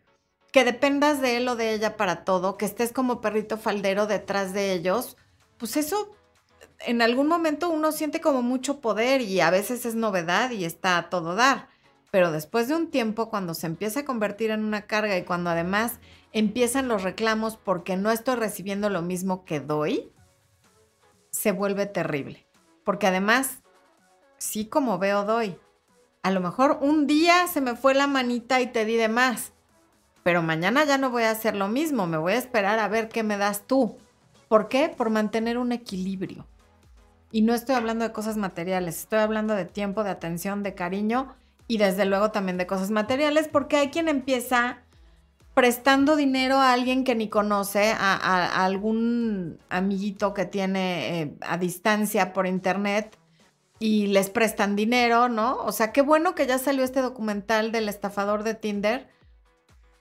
que 0.52 0.62
dependas 0.62 1.22
de 1.22 1.38
él 1.38 1.48
o 1.48 1.56
de 1.56 1.72
ella 1.72 1.96
para 1.96 2.22
todo, 2.22 2.58
que 2.58 2.66
estés 2.66 2.92
como 2.92 3.22
perrito 3.22 3.56
faldero 3.56 4.06
detrás 4.06 4.52
de 4.52 4.74
ellos, 4.74 5.16
pues 5.56 5.78
eso 5.78 6.14
en 6.80 7.00
algún 7.00 7.28
momento 7.28 7.70
uno 7.70 7.92
siente 7.92 8.20
como 8.20 8.42
mucho 8.42 8.82
poder 8.82 9.22
y 9.22 9.40
a 9.40 9.48
veces 9.48 9.86
es 9.86 9.94
novedad 9.94 10.50
y 10.50 10.66
está 10.66 10.98
a 10.98 11.08
todo 11.08 11.34
dar. 11.34 11.70
Pero 12.10 12.30
después 12.30 12.68
de 12.68 12.74
un 12.74 12.90
tiempo, 12.90 13.30
cuando 13.30 13.54
se 13.54 13.66
empieza 13.66 14.00
a 14.00 14.04
convertir 14.04 14.50
en 14.50 14.64
una 14.64 14.82
carga 14.82 15.16
y 15.16 15.24
cuando 15.24 15.48
además 15.48 15.98
empiezan 16.34 16.88
los 16.88 17.04
reclamos 17.04 17.56
porque 17.56 17.96
no 17.96 18.10
estoy 18.10 18.34
recibiendo 18.34 18.90
lo 18.90 19.00
mismo 19.00 19.46
que 19.46 19.60
doy, 19.60 20.12
se 21.30 21.52
vuelve 21.52 21.86
terrible. 21.86 22.46
Porque 22.84 23.06
además, 23.06 23.62
sí 24.36 24.66
como 24.66 24.98
veo, 24.98 25.24
doy. 25.24 25.56
A 26.22 26.30
lo 26.30 26.40
mejor 26.40 26.78
un 26.80 27.08
día 27.08 27.48
se 27.48 27.60
me 27.60 27.74
fue 27.74 27.94
la 27.94 28.06
manita 28.06 28.60
y 28.60 28.68
te 28.68 28.84
di 28.84 28.96
de 28.96 29.08
más, 29.08 29.52
pero 30.22 30.40
mañana 30.40 30.84
ya 30.84 30.96
no 30.96 31.10
voy 31.10 31.24
a 31.24 31.32
hacer 31.32 31.56
lo 31.56 31.68
mismo, 31.68 32.06
me 32.06 32.16
voy 32.16 32.34
a 32.34 32.38
esperar 32.38 32.78
a 32.78 32.88
ver 32.88 33.08
qué 33.08 33.24
me 33.24 33.36
das 33.36 33.66
tú. 33.66 33.96
¿Por 34.46 34.68
qué? 34.68 34.88
Por 34.88 35.10
mantener 35.10 35.58
un 35.58 35.72
equilibrio. 35.72 36.46
Y 37.32 37.42
no 37.42 37.54
estoy 37.54 37.74
hablando 37.74 38.04
de 38.04 38.12
cosas 38.12 38.36
materiales, 38.36 39.00
estoy 39.00 39.18
hablando 39.18 39.54
de 39.54 39.64
tiempo, 39.64 40.04
de 40.04 40.10
atención, 40.10 40.62
de 40.62 40.74
cariño 40.74 41.34
y 41.66 41.78
desde 41.78 42.04
luego 42.04 42.30
también 42.30 42.58
de 42.58 42.66
cosas 42.66 42.90
materiales, 42.90 43.48
porque 43.48 43.78
hay 43.78 43.88
quien 43.88 44.08
empieza 44.08 44.78
prestando 45.54 46.14
dinero 46.14 46.56
a 46.56 46.72
alguien 46.72 47.02
que 47.04 47.14
ni 47.14 47.28
conoce, 47.28 47.92
a, 47.98 48.64
algún 48.64 49.58
amiguito 49.70 50.34
que 50.34 50.44
tiene 50.44 51.22
eh, 51.22 51.34
a 51.40 51.58
distancia 51.58 52.32
por 52.32 52.46
internet 52.46 53.18
y 53.82 54.06
les 54.06 54.30
prestan 54.30 54.76
dinero, 54.76 55.28
¿no? 55.28 55.56
O 55.56 55.72
sea, 55.72 55.92
qué 55.92 56.02
bueno 56.02 56.36
que 56.36 56.46
ya 56.46 56.58
salió 56.58 56.84
este 56.84 57.00
documental 57.00 57.72
del 57.72 57.88
estafador 57.88 58.44
de 58.44 58.54
Tinder, 58.54 59.08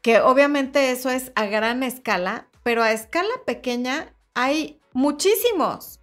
que 0.04 0.22
obviamente 0.22 0.92
eso 0.92 1.10
es 1.10 1.32
a 1.34 1.48
gran 1.48 1.82
escala, 1.82 2.48
pero 2.62 2.84
a 2.84 2.92
escala 2.92 3.34
pequeña 3.44 4.14
hay 4.36 4.80
muchísimos, 4.94 6.00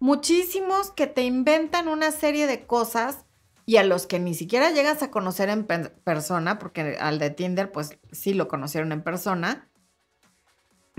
muchísimos 0.00 0.90
que 0.90 1.06
te 1.06 1.22
inventan 1.22 1.86
una 1.86 2.10
serie 2.10 2.48
de 2.48 2.66
cosas 2.66 3.24
y 3.66 3.76
a 3.76 3.84
los 3.84 4.08
que 4.08 4.18
ni 4.18 4.34
siquiera 4.34 4.72
llegas 4.72 5.04
a 5.04 5.12
conocer 5.12 5.48
en 5.48 5.64
pe- 5.64 5.90
persona, 5.90 6.58
porque 6.58 6.96
al 6.98 7.20
de 7.20 7.30
Tinder 7.30 7.70
pues 7.70 8.00
sí 8.10 8.34
lo 8.34 8.48
conocieron 8.48 8.90
en 8.90 9.02
persona, 9.02 9.68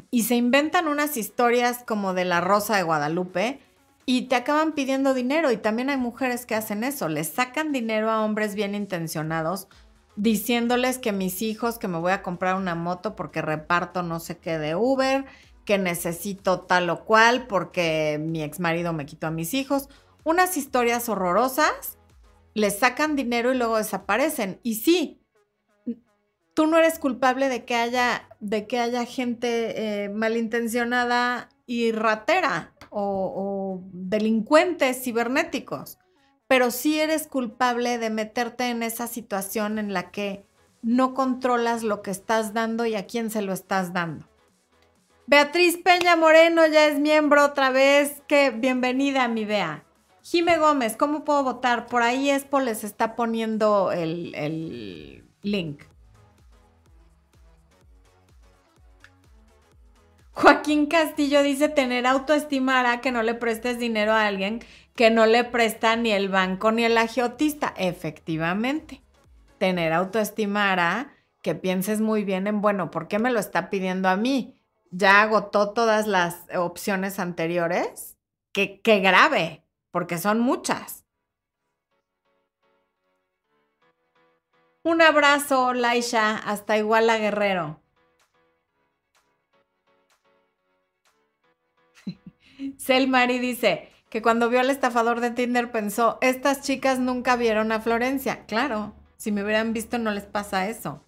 y 0.09 0.23
se 0.23 0.35
inventan 0.35 0.87
unas 0.87 1.17
historias 1.17 1.83
como 1.85 2.13
de 2.13 2.23
la 2.23 2.39
Rosa 2.39 2.77
de 2.77 2.83
Guadalupe, 2.83 3.59
y 4.05 4.23
te 4.23 4.35
acaban 4.35 4.73
pidiendo 4.73 5.13
dinero 5.13 5.51
y 5.51 5.57
también 5.57 5.89
hay 5.89 5.97
mujeres 5.97 6.45
que 6.45 6.55
hacen 6.55 6.83
eso, 6.83 7.07
les 7.09 7.29
sacan 7.29 7.71
dinero 7.71 8.09
a 8.09 8.23
hombres 8.23 8.55
bien 8.55 8.75
intencionados 8.75 9.67
diciéndoles 10.15 10.99
que 10.99 11.11
mis 11.11 11.41
hijos, 11.41 11.79
que 11.79 11.87
me 11.87 11.97
voy 11.97 12.11
a 12.11 12.21
comprar 12.21 12.55
una 12.55 12.75
moto 12.75 13.15
porque 13.15 13.41
reparto 13.41 14.03
no 14.03 14.19
sé 14.19 14.37
qué 14.37 14.57
de 14.57 14.75
Uber, 14.75 15.25
que 15.65 15.77
necesito 15.77 16.61
tal 16.61 16.89
o 16.89 17.05
cual 17.05 17.47
porque 17.47 18.19
mi 18.21 18.43
ex 18.43 18.59
marido 18.59 18.93
me 18.93 19.05
quitó 19.05 19.27
a 19.27 19.31
mis 19.31 19.53
hijos. 19.53 19.89
Unas 20.23 20.57
historias 20.57 21.09
horrorosas, 21.09 21.97
les 22.53 22.77
sacan 22.79 23.15
dinero 23.15 23.53
y 23.53 23.57
luego 23.57 23.77
desaparecen. 23.77 24.59
Y 24.61 24.75
sí, 24.75 25.21
tú 26.53 26.67
no 26.67 26.77
eres 26.77 26.99
culpable 26.99 27.49
de 27.49 27.65
que 27.65 27.75
haya, 27.75 28.29
de 28.39 28.67
que 28.67 28.79
haya 28.79 29.05
gente 29.05 30.03
eh, 30.03 30.09
malintencionada 30.09 31.49
y 31.65 31.91
ratera 31.91 32.72
o, 32.93 33.81
delincuentes 33.91 35.03
cibernéticos, 35.03 35.97
pero 36.47 36.71
sí 36.71 36.99
eres 36.99 37.27
culpable 37.27 37.97
de 37.97 38.09
meterte 38.09 38.69
en 38.69 38.83
esa 38.83 39.07
situación 39.07 39.79
en 39.79 39.93
la 39.93 40.11
que 40.11 40.45
no 40.81 41.13
controlas 41.13 41.83
lo 41.83 42.01
que 42.01 42.11
estás 42.11 42.53
dando 42.53 42.85
y 42.85 42.95
a 42.95 43.07
quién 43.07 43.29
se 43.29 43.41
lo 43.41 43.53
estás 43.53 43.93
dando. 43.93 44.27
Beatriz 45.25 45.77
Peña 45.77 46.15
Moreno 46.15 46.67
ya 46.67 46.87
es 46.87 46.99
miembro 46.99 47.45
otra 47.45 47.69
vez. 47.69 48.21
Que 48.27 48.51
bienvenida, 48.51 49.27
mi 49.29 49.45
Bea. 49.45 49.85
Jime 50.21 50.57
Gómez, 50.57 50.97
¿cómo 50.97 51.23
puedo 51.23 51.43
votar? 51.43 51.87
Por 51.87 52.01
ahí 52.01 52.29
Expo 52.29 52.59
les 52.59 52.83
está 52.83 53.15
poniendo 53.15 53.91
el, 53.91 54.35
el 54.35 55.23
link. 55.41 55.83
Joaquín 60.33 60.87
Castillo 60.87 61.43
dice 61.43 61.69
tener 61.69 62.07
autoestima 62.07 62.79
hará 62.79 63.01
que 63.01 63.11
no 63.11 63.21
le 63.21 63.35
prestes 63.35 63.77
dinero 63.77 64.13
a 64.13 64.25
alguien 64.25 64.61
que 64.95 65.09
no 65.09 65.25
le 65.25 65.43
presta 65.43 65.95
ni 65.95 66.11
el 66.11 66.29
banco 66.29 66.71
ni 66.71 66.83
el 66.83 66.97
agiotista. 66.97 67.73
Efectivamente, 67.77 69.01
tener 69.57 69.93
autoestima 69.93 70.71
hará 70.71 71.13
que 71.41 71.55
pienses 71.55 72.01
muy 72.01 72.23
bien 72.23 72.47
en, 72.47 72.61
bueno, 72.61 72.91
¿por 72.91 73.07
qué 73.07 73.19
me 73.19 73.31
lo 73.31 73.39
está 73.39 73.69
pidiendo 73.69 74.09
a 74.09 74.15
mí? 74.15 74.59
Ya 74.91 75.21
agotó 75.21 75.71
todas 75.71 76.07
las 76.07 76.43
opciones 76.55 77.19
anteriores. 77.19 78.17
Qué, 78.51 78.81
qué 78.81 78.99
grave, 78.99 79.63
porque 79.91 80.17
son 80.17 80.39
muchas. 80.39 81.05
Un 84.83 85.01
abrazo, 85.01 85.73
Laisha, 85.73 86.37
hasta 86.37 86.77
Iguala 86.77 87.17
Guerrero. 87.17 87.82
Selmari 92.77 93.39
dice 93.39 93.89
que 94.09 94.21
cuando 94.21 94.49
vio 94.49 94.59
al 94.59 94.69
estafador 94.69 95.19
de 95.19 95.31
Tinder 95.31 95.71
pensó, 95.71 96.17
estas 96.21 96.61
chicas 96.61 96.99
nunca 96.99 97.35
vieron 97.35 97.71
a 97.71 97.79
Florencia. 97.81 98.45
Claro, 98.45 98.93
si 99.17 99.31
me 99.31 99.43
hubieran 99.43 99.73
visto 99.73 99.97
no 99.97 100.11
les 100.11 100.25
pasa 100.25 100.67
eso. 100.67 101.03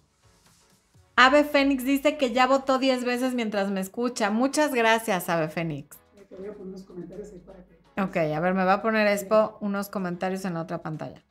Ave 1.16 1.44
Fénix 1.44 1.84
dice 1.84 2.18
que 2.18 2.32
ya 2.32 2.46
votó 2.46 2.78
10 2.78 3.04
veces 3.04 3.34
mientras 3.34 3.70
me 3.70 3.80
escucha. 3.80 4.30
Muchas 4.30 4.74
gracias, 4.74 5.28
Ave 5.28 5.48
Fénix. 5.48 5.96
Ok, 7.98 8.16
a 8.16 8.40
ver, 8.40 8.52
me 8.52 8.64
va 8.64 8.74
a 8.74 8.82
poner 8.82 9.06
Expo 9.06 9.56
unos 9.60 9.88
comentarios 9.88 10.44
en 10.44 10.54
la 10.54 10.62
otra 10.62 10.82
pantalla. 10.82 11.22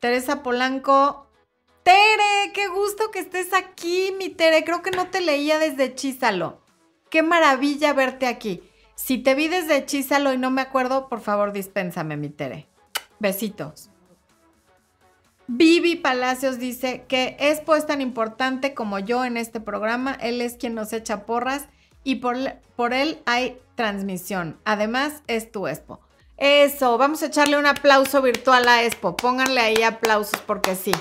Teresa 0.00 0.42
Polanco. 0.42 1.26
Tere, 1.82 2.52
qué 2.54 2.68
gusto 2.68 3.10
que 3.10 3.18
estés 3.18 3.52
aquí, 3.52 4.14
mi 4.18 4.30
Tere. 4.30 4.64
Creo 4.64 4.82
que 4.82 4.90
no 4.90 5.08
te 5.08 5.20
leía 5.20 5.58
desde 5.58 5.94
Chízalo. 5.94 6.60
Qué 7.10 7.22
maravilla 7.22 7.92
verte 7.92 8.26
aquí. 8.26 8.62
Si 8.98 9.16
te 9.16 9.36
vi 9.36 9.46
desde 9.46 9.76
Hechízalo 9.76 10.32
y 10.32 10.38
no 10.38 10.50
me 10.50 10.60
acuerdo, 10.60 11.08
por 11.08 11.20
favor 11.20 11.52
dispénsame, 11.52 12.16
mi 12.16 12.30
Tere. 12.30 12.66
Besitos. 13.20 13.90
Vivi 15.46 15.94
Palacios 15.94 16.58
dice 16.58 17.04
que 17.06 17.36
es 17.38 17.62
tan 17.86 18.00
importante 18.00 18.74
como 18.74 18.98
yo 18.98 19.24
en 19.24 19.36
este 19.36 19.60
programa. 19.60 20.18
Él 20.20 20.40
es 20.40 20.56
quien 20.56 20.74
nos 20.74 20.92
echa 20.92 21.26
porras 21.26 21.68
y 22.02 22.16
por, 22.16 22.36
por 22.74 22.92
él 22.92 23.22
hay 23.24 23.60
transmisión. 23.76 24.58
Además, 24.64 25.22
es 25.28 25.52
tu 25.52 25.68
Expo. 25.68 26.00
Eso, 26.36 26.98
vamos 26.98 27.22
a 27.22 27.26
echarle 27.26 27.56
un 27.56 27.66
aplauso 27.66 28.20
virtual 28.20 28.66
a 28.66 28.82
Expo. 28.82 29.16
Pónganle 29.16 29.60
ahí 29.60 29.82
aplausos 29.84 30.40
porque 30.40 30.74
sí. 30.74 30.92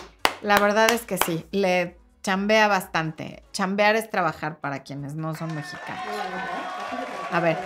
La 0.44 0.60
verdad 0.60 0.92
es 0.92 1.02
que 1.02 1.18
sí, 1.18 1.46
le 1.52 1.98
chambea 2.22 2.68
bastante. 2.68 3.42
Chambear 3.54 3.96
es 3.96 4.10
trabajar 4.12 4.60
para 4.60 4.84
quienes 4.84 5.16
no 5.16 5.34
son 5.34 5.54
mexicanos. 5.56 6.06
A 7.32 7.40
ver, 7.42 7.58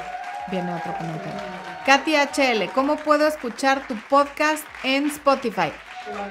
Viene 0.49 0.73
otro 0.73 0.95
comentario. 0.97 1.41
Katy 1.85 2.15
HL, 2.15 2.71
¿cómo 2.73 2.95
puedo 2.97 3.27
escuchar 3.27 3.87
tu 3.87 3.95
podcast 4.09 4.65
en 4.83 5.07
Spotify? 5.07 5.71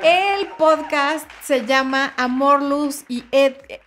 El 0.03 0.49
podcast 0.59 1.31
se 1.43 1.65
llama 1.65 2.13
Amor, 2.17 2.63
Luz 2.63 3.05
y 3.09 3.25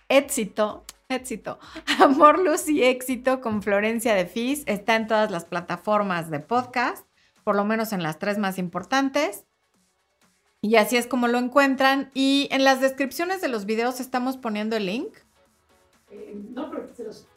Éxito. 0.08 0.84
Éxito. 1.08 1.58
Amor, 2.00 2.38
Luz 2.38 2.68
y 2.68 2.82
Éxito 2.82 3.40
con 3.40 3.62
Florencia 3.62 4.14
de 4.14 4.26
Fis. 4.26 4.62
Está 4.66 4.96
en 4.96 5.06
todas 5.06 5.30
las 5.30 5.44
plataformas 5.44 6.30
de 6.30 6.40
podcast, 6.40 7.06
por 7.44 7.54
lo 7.54 7.64
menos 7.64 7.92
en 7.92 8.02
las 8.02 8.18
tres 8.18 8.38
más 8.38 8.58
importantes. 8.58 9.44
Y 10.62 10.76
así 10.76 10.96
es 10.96 11.06
como 11.06 11.28
lo 11.28 11.38
encuentran. 11.38 12.10
Y 12.14 12.48
en 12.50 12.64
las 12.64 12.80
descripciones 12.80 13.42
de 13.42 13.48
los 13.48 13.66
videos 13.66 14.00
estamos 14.00 14.38
poniendo 14.38 14.76
el 14.76 14.86
link. 14.86 15.14
Eh, 16.10 16.34
no, 16.50 16.70
pero 16.70 16.88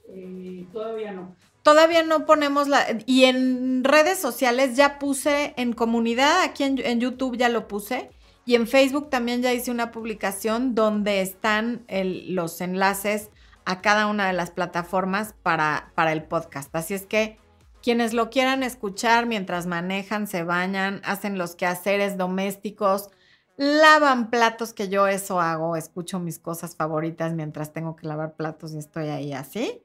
eh, 0.09 0.65
todavía 0.71 1.11
no. 1.11 1.35
Todavía 1.67 2.01
no 2.01 2.25
ponemos 2.25 2.69
la... 2.69 2.85
Y 3.05 3.25
en 3.25 3.83
redes 3.83 4.19
sociales 4.19 4.77
ya 4.77 4.97
puse, 4.99 5.53
en 5.57 5.73
comunidad, 5.73 6.41
aquí 6.41 6.63
en, 6.63 7.01
YouTube 7.01 7.35
ya 7.35 7.49
lo 7.49 7.67
puse. 7.67 8.09
Y 8.45 8.55
en 8.55 8.67
Facebook 8.67 9.09
también 9.09 9.41
ya 9.41 9.51
hice 9.51 9.69
una 9.69 9.91
publicación 9.91 10.75
donde 10.75 11.19
están 11.19 11.85
los 11.89 12.61
enlaces 12.61 13.31
a 13.65 13.81
cada 13.81 14.07
una 14.07 14.27
de 14.27 14.31
las 14.31 14.49
plataformas 14.49 15.35
para, 15.43 15.91
para 15.93 16.13
el 16.13 16.23
podcast. 16.23 16.73
Así 16.73 16.93
es 16.93 17.05
que 17.05 17.37
quienes 17.83 18.13
lo 18.13 18.29
quieran 18.29 18.63
escuchar 18.63 19.25
mientras 19.25 19.65
manejan, 19.65 20.27
se 20.27 20.43
bañan, 20.43 21.01
hacen 21.03 21.37
los 21.37 21.57
quehaceres 21.57 22.15
domésticos, 22.15 23.09
lavan 23.57 24.29
platos, 24.29 24.71
que 24.71 24.87
yo 24.87 25.07
eso 25.07 25.41
hago, 25.41 25.75
escucho 25.75 26.17
mis 26.17 26.39
cosas 26.39 26.77
favoritas 26.77 27.33
mientras 27.33 27.73
tengo 27.73 27.97
que 27.97 28.07
lavar 28.07 28.37
platos 28.37 28.73
y 28.73 28.77
estoy 28.77 29.09
ahí 29.09 29.33
así 29.33 29.83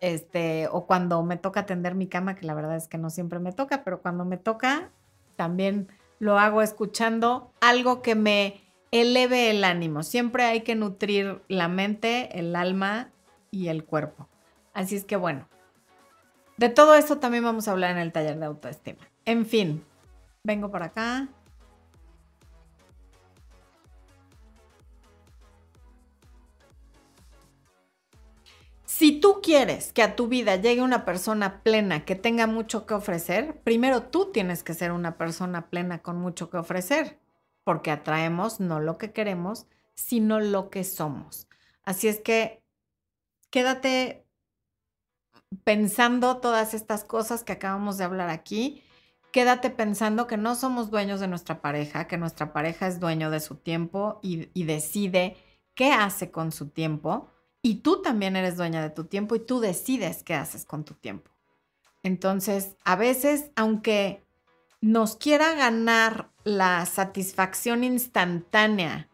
este, 0.00 0.68
o 0.70 0.86
cuando 0.86 1.22
me 1.22 1.36
toca 1.36 1.60
atender 1.60 1.94
mi 1.94 2.06
cama, 2.06 2.34
que 2.34 2.46
la 2.46 2.54
verdad 2.54 2.76
es 2.76 2.88
que 2.88 2.98
no 2.98 3.10
siempre 3.10 3.38
me 3.38 3.52
toca, 3.52 3.84
pero 3.84 4.00
cuando 4.00 4.24
me 4.24 4.36
toca, 4.36 4.90
también 5.36 5.88
lo 6.18 6.38
hago 6.38 6.62
escuchando 6.62 7.52
algo 7.60 8.02
que 8.02 8.14
me 8.14 8.60
eleve 8.90 9.50
el 9.50 9.64
ánimo. 9.64 10.02
Siempre 10.02 10.44
hay 10.44 10.60
que 10.62 10.74
nutrir 10.74 11.42
la 11.48 11.68
mente, 11.68 12.38
el 12.38 12.54
alma 12.54 13.10
y 13.50 13.68
el 13.68 13.84
cuerpo. 13.84 14.28
Así 14.72 14.96
es 14.96 15.04
que 15.04 15.16
bueno, 15.16 15.48
de 16.56 16.68
todo 16.68 16.94
eso 16.94 17.18
también 17.18 17.44
vamos 17.44 17.66
a 17.66 17.72
hablar 17.72 17.90
en 17.90 17.98
el 17.98 18.12
taller 18.12 18.38
de 18.38 18.46
autoestima. 18.46 19.08
En 19.24 19.46
fin, 19.46 19.84
vengo 20.44 20.70
por 20.70 20.82
acá. 20.82 21.28
Si 28.96 29.18
tú 29.18 29.40
quieres 29.42 29.92
que 29.92 30.04
a 30.04 30.14
tu 30.14 30.28
vida 30.28 30.54
llegue 30.54 30.80
una 30.80 31.04
persona 31.04 31.64
plena 31.64 32.04
que 32.04 32.14
tenga 32.14 32.46
mucho 32.46 32.86
que 32.86 32.94
ofrecer, 32.94 33.60
primero 33.64 34.04
tú 34.04 34.30
tienes 34.30 34.62
que 34.62 34.72
ser 34.72 34.92
una 34.92 35.18
persona 35.18 35.68
plena 35.68 35.98
con 35.98 36.16
mucho 36.20 36.48
que 36.48 36.58
ofrecer, 36.58 37.18
porque 37.64 37.90
atraemos 37.90 38.60
no 38.60 38.78
lo 38.78 38.96
que 38.96 39.10
queremos, 39.10 39.66
sino 39.96 40.38
lo 40.38 40.70
que 40.70 40.84
somos. 40.84 41.48
Así 41.82 42.06
es 42.06 42.20
que 42.20 42.62
quédate 43.50 44.28
pensando 45.64 46.36
todas 46.36 46.72
estas 46.72 47.02
cosas 47.02 47.42
que 47.42 47.54
acabamos 47.54 47.98
de 47.98 48.04
hablar 48.04 48.30
aquí. 48.30 48.84
Quédate 49.32 49.70
pensando 49.70 50.28
que 50.28 50.36
no 50.36 50.54
somos 50.54 50.92
dueños 50.92 51.18
de 51.18 51.26
nuestra 51.26 51.60
pareja, 51.60 52.06
que 52.06 52.16
nuestra 52.16 52.52
pareja 52.52 52.86
es 52.86 53.00
dueño 53.00 53.32
de 53.32 53.40
su 53.40 53.56
tiempo 53.56 54.20
y, 54.22 54.50
y 54.54 54.66
decide 54.66 55.36
qué 55.74 55.90
hace 55.90 56.30
con 56.30 56.52
su 56.52 56.68
tiempo 56.68 57.33
y 57.64 57.76
tú 57.76 58.02
también 58.02 58.36
eres 58.36 58.58
dueña 58.58 58.82
de 58.82 58.90
tu 58.90 59.04
tiempo 59.04 59.34
y 59.34 59.40
tú 59.40 59.58
decides 59.58 60.22
qué 60.22 60.34
haces 60.34 60.66
con 60.66 60.84
tu 60.84 60.92
tiempo. 60.92 61.30
Entonces, 62.02 62.76
a 62.84 62.94
veces, 62.94 63.46
aunque 63.56 64.22
nos 64.82 65.16
quiera 65.16 65.54
ganar 65.54 66.28
la 66.44 66.84
satisfacción 66.84 67.82
instantánea 67.82 69.08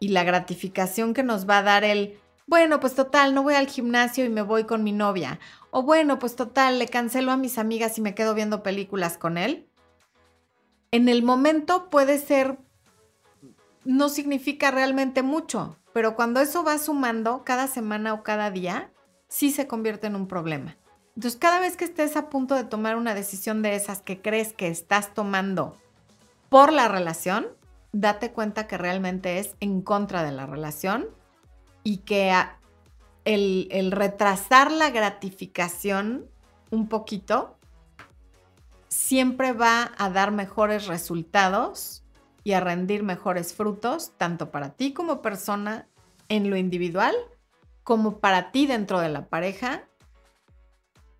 y 0.00 0.08
la 0.08 0.24
gratificación 0.24 1.14
que 1.14 1.22
nos 1.22 1.48
va 1.48 1.58
a 1.58 1.62
dar 1.62 1.84
el, 1.84 2.18
bueno, 2.48 2.80
pues 2.80 2.96
total, 2.96 3.34
no 3.34 3.44
voy 3.44 3.54
al 3.54 3.68
gimnasio 3.68 4.24
y 4.24 4.30
me 4.30 4.42
voy 4.42 4.64
con 4.64 4.82
mi 4.82 4.90
novia. 4.90 5.38
O 5.70 5.84
bueno, 5.84 6.18
pues 6.18 6.34
total, 6.34 6.80
le 6.80 6.88
cancelo 6.88 7.30
a 7.30 7.36
mis 7.36 7.56
amigas 7.56 7.96
y 7.98 8.00
me 8.00 8.16
quedo 8.16 8.34
viendo 8.34 8.64
películas 8.64 9.16
con 9.16 9.38
él. 9.38 9.68
En 10.90 11.08
el 11.08 11.22
momento 11.22 11.88
puede 11.88 12.18
ser, 12.18 12.58
no 13.84 14.08
significa 14.08 14.72
realmente 14.72 15.22
mucho, 15.22 15.76
pero 15.92 16.14
cuando 16.14 16.40
eso 16.40 16.64
va 16.64 16.78
sumando 16.78 17.44
cada 17.44 17.66
semana 17.66 18.14
o 18.14 18.22
cada 18.22 18.50
día, 18.50 18.92
sí 19.28 19.50
se 19.50 19.66
convierte 19.66 20.06
en 20.06 20.16
un 20.16 20.26
problema. 20.26 20.76
Entonces, 21.16 21.38
cada 21.38 21.60
vez 21.60 21.76
que 21.76 21.84
estés 21.84 22.16
a 22.16 22.30
punto 22.30 22.54
de 22.54 22.64
tomar 22.64 22.96
una 22.96 23.14
decisión 23.14 23.62
de 23.62 23.74
esas 23.74 24.00
que 24.00 24.22
crees 24.22 24.52
que 24.52 24.68
estás 24.68 25.12
tomando 25.12 25.76
por 26.48 26.72
la 26.72 26.88
relación, 26.88 27.48
date 27.92 28.32
cuenta 28.32 28.66
que 28.66 28.78
realmente 28.78 29.38
es 29.38 29.56
en 29.60 29.82
contra 29.82 30.22
de 30.22 30.32
la 30.32 30.46
relación 30.46 31.08
y 31.82 31.98
que 31.98 32.32
el, 33.24 33.68
el 33.70 33.90
retrasar 33.90 34.70
la 34.70 34.90
gratificación 34.90 36.26
un 36.70 36.88
poquito 36.88 37.56
siempre 38.88 39.52
va 39.52 39.92
a 39.98 40.10
dar 40.10 40.30
mejores 40.30 40.86
resultados 40.86 41.99
y 42.44 42.52
a 42.52 42.60
rendir 42.60 43.02
mejores 43.02 43.54
frutos, 43.54 44.12
tanto 44.16 44.50
para 44.50 44.70
ti 44.70 44.92
como 44.92 45.22
persona 45.22 45.88
en 46.28 46.50
lo 46.50 46.56
individual, 46.56 47.14
como 47.82 48.18
para 48.18 48.50
ti 48.50 48.66
dentro 48.66 49.00
de 49.00 49.08
la 49.08 49.28
pareja. 49.28 49.84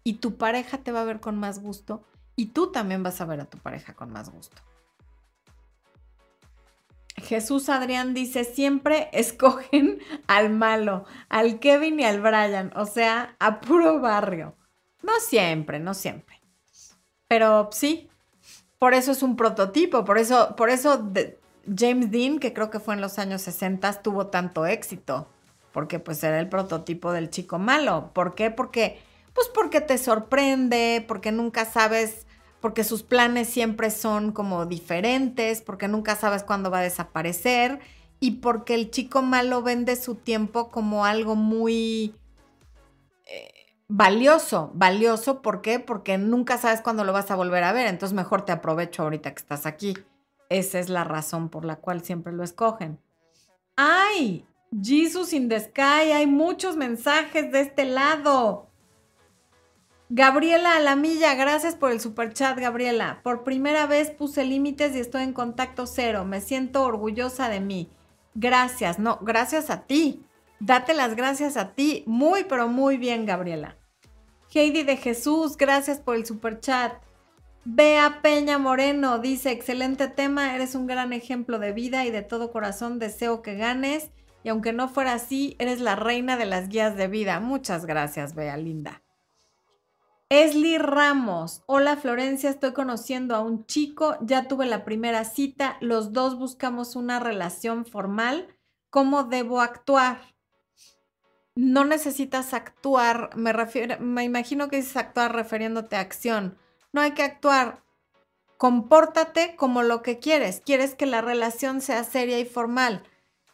Y 0.03 0.15
tu 0.15 0.37
pareja 0.37 0.79
te 0.79 0.93
va 0.93 1.03
a 1.03 1.05
ver 1.05 1.21
con 1.21 1.39
más 1.39 1.61
gusto 1.61 2.03
y 2.37 2.47
tú 2.47 2.73
también 2.73 3.03
vas 3.03 3.21
a 3.21 3.27
ver 3.27 3.41
a 3.41 3.45
tu 3.45 3.59
pareja 3.59 3.95
con 3.95 4.11
más 4.11 4.31
gusto. 4.31 4.63
Jesús 7.17 7.69
Adrián 7.69 8.15
dice, 8.15 8.45
siempre 8.45 9.11
escogen 9.13 10.01
al 10.27 10.51
malo, 10.51 11.05
al 11.29 11.59
Kevin 11.61 12.01
y 12.01 12.05
al 12.05 12.21
Brian, 12.21 12.73
o 12.77 12.87
sea, 12.87 13.37
a 13.39 13.61
puro 13.61 14.01
barrio. 14.01 14.57
No 15.03 15.13
siempre, 15.21 15.81
no 15.81 15.95
siempre. 15.95 16.41
Pero 17.29 17.71
sí, 17.73 18.10
por 18.81 18.95
eso 18.95 19.13
es 19.13 19.23
un 19.23 19.37
prototipo, 19.37 20.07
por 20.07 20.17
eso, 20.17 20.57
por 20.57 20.71
eso 20.71 21.07
James 21.67 22.11
Dean, 22.11 22.39
que 22.39 22.55
creo 22.55 22.71
que 22.71 22.81
fue 22.81 22.95
en 22.95 23.03
los 23.03 23.19
años 23.19 23.43
60, 23.43 24.03
tuvo 24.03 24.29
tanto 24.29 24.65
éxito, 24.65 25.29
porque 25.71 25.99
pues 25.99 26.25
era 26.25 26.41
el 26.41 26.49
prototipo 26.49 27.13
del 27.13 27.29
chico 27.29 27.59
malo. 27.59 28.11
¿Por 28.15 28.35
qué? 28.35 28.51
Porque, 28.51 28.99
pues 29.35 29.49
porque 29.55 29.83
te 29.83 29.99
sorprende, 29.99 31.05
porque 31.07 31.31
nunca 31.31 31.67
sabes, 31.67 32.27
porque 32.63 32.83
sus 32.83 33.03
planes 33.03 33.51
siempre 33.51 33.91
son 33.91 34.33
como 34.33 34.65
diferentes, 34.65 35.61
porque 35.61 35.87
nunca 35.87 36.17
sabes 36.17 36.43
cuándo 36.43 36.71
va 36.71 36.79
a 36.79 36.83
desaparecer 36.83 37.81
y 38.19 38.37
porque 38.37 38.75
el 38.75 38.91
chico 38.91 39.21
malo 39.21 39.61
vende 39.61 39.95
su 39.97 40.15
tiempo 40.15 40.71
como 40.71 41.05
algo 41.05 41.37
muy... 41.37 42.15
Eh, 43.27 43.60
valioso, 43.91 44.71
valioso, 44.73 45.43
¿por 45.43 45.63
qué? 45.63 45.81
Porque 45.81 46.17
nunca 46.17 46.59
sabes 46.59 46.81
cuándo 46.81 47.05
lo 47.05 47.13
vas 47.13 47.31
a 47.31 47.37
volver 47.37 47.65
a 47.65 47.73
ver, 47.73 47.89
entonces 47.89 48.15
mejor 48.15 48.45
te 48.45 48.53
aprovecho 48.53 49.03
ahorita 49.03 49.35
que 49.35 49.41
estás 49.41 49.67
aquí. 49.67 49.99
Esa 50.49 50.79
es 50.79 50.89
la 50.89 51.05
razón 51.05 51.49
por 51.49 51.65
la 51.65 51.77
cual 51.77 52.03
siempre 52.03 52.33
lo 52.33 52.45
escogen. 52.45 53.01
¡Ay! 53.77 54.47
Jesus 54.81 55.33
in 55.33 55.49
the 55.49 55.59
Sky, 55.59 56.13
hay 56.13 56.29
muchos 56.29 56.77
mensajes 56.77 57.51
de 57.51 57.61
este 57.61 57.85
lado. 57.85 58.69
Gabriela 60.09 60.77
Alamilla, 60.77 61.35
gracias 61.35 61.75
por 61.75 61.91
el 61.91 62.01
super 62.01 62.33
chat, 62.33 62.59
Gabriela. 62.59 63.21
Por 63.25 63.43
primera 63.43 63.87
vez 63.87 64.11
puse 64.11 64.45
límites 64.45 64.95
y 64.95 65.01
estoy 65.01 65.23
en 65.23 65.33
contacto 65.33 65.87
cero. 65.87 66.25
Me 66.25 66.41
siento 66.41 66.85
orgullosa 66.85 67.49
de 67.49 67.61
mí. 67.61 67.91
Gracias, 68.35 69.01
no, 69.01 69.19
gracias 69.23 69.71
a 69.71 69.83
ti. 69.83 70.25
Date 70.61 70.95
las 70.95 71.17
gracias 71.17 71.57
a 71.57 71.73
ti. 71.73 72.05
Muy, 72.07 72.45
pero 72.45 72.69
muy 72.69 72.97
bien, 72.97 73.27
Gabriela. 73.27 73.80
Heidi 74.53 74.83
de 74.83 74.97
Jesús, 74.97 75.57
gracias 75.57 76.01
por 76.01 76.17
el 76.17 76.27
super 76.27 76.59
chat. 76.59 76.93
Bea 77.65 78.21
Peña 78.21 78.59
Moreno 78.59 79.21
dice, 79.21 79.53
excelente 79.53 80.09
tema, 80.09 80.57
eres 80.57 80.75
un 80.75 80.89
gran 80.89 81.13
ejemplo 81.13 81.61
de 81.61 81.73
vida 81.73 82.05
y 82.05 82.11
de 82.11 82.23
todo 82.23 82.51
corazón 82.51 82.99
deseo 82.99 83.43
que 83.43 83.55
ganes. 83.55 84.11
Y 84.43 84.49
aunque 84.49 84.73
no 84.73 84.89
fuera 84.89 85.13
así, 85.13 85.55
eres 85.59 85.81
la 85.81 85.95
reina 85.95 86.37
de 86.37 86.47
las 86.47 86.69
guías 86.69 86.97
de 86.97 87.07
vida. 87.07 87.39
Muchas 87.39 87.87
gracias, 87.87 88.35
Bea 88.35 88.57
Linda. 88.57 89.03
Esli 90.31 90.79
Ramos, 90.79 91.63
hola 91.67 91.97
Florencia, 91.97 92.51
estoy 92.51 92.73
conociendo 92.73 93.35
a 93.35 93.41
un 93.41 93.67
chico, 93.67 94.17
ya 94.21 94.47
tuve 94.47 94.67
la 94.67 94.85
primera 94.85 95.25
cita, 95.25 95.77
los 95.81 96.13
dos 96.13 96.39
buscamos 96.39 96.95
una 96.95 97.19
relación 97.19 97.85
formal, 97.85 98.47
¿cómo 98.91 99.25
debo 99.25 99.61
actuar? 99.61 100.21
No 101.61 101.85
necesitas 101.85 102.55
actuar, 102.55 103.37
me 103.37 103.53
refiero, 103.53 103.97
me 104.01 104.25
imagino 104.25 104.69
que 104.69 104.77
dices 104.77 104.97
actuar 104.97 105.35
refiriéndote 105.35 105.95
a 105.95 106.01
acción. 106.01 106.57
No 106.91 107.03
hay 107.03 107.13
que 107.13 107.23
actuar. 107.23 107.83
Compórtate 108.57 109.57
como 109.57 109.83
lo 109.83 110.01
que 110.01 110.19
quieres. 110.19 110.63
Quieres 110.65 110.95
que 110.95 111.05
la 111.05 111.21
relación 111.21 111.83
sea 111.83 112.05
seria 112.05 112.39
y 112.39 112.47
formal. 112.47 113.03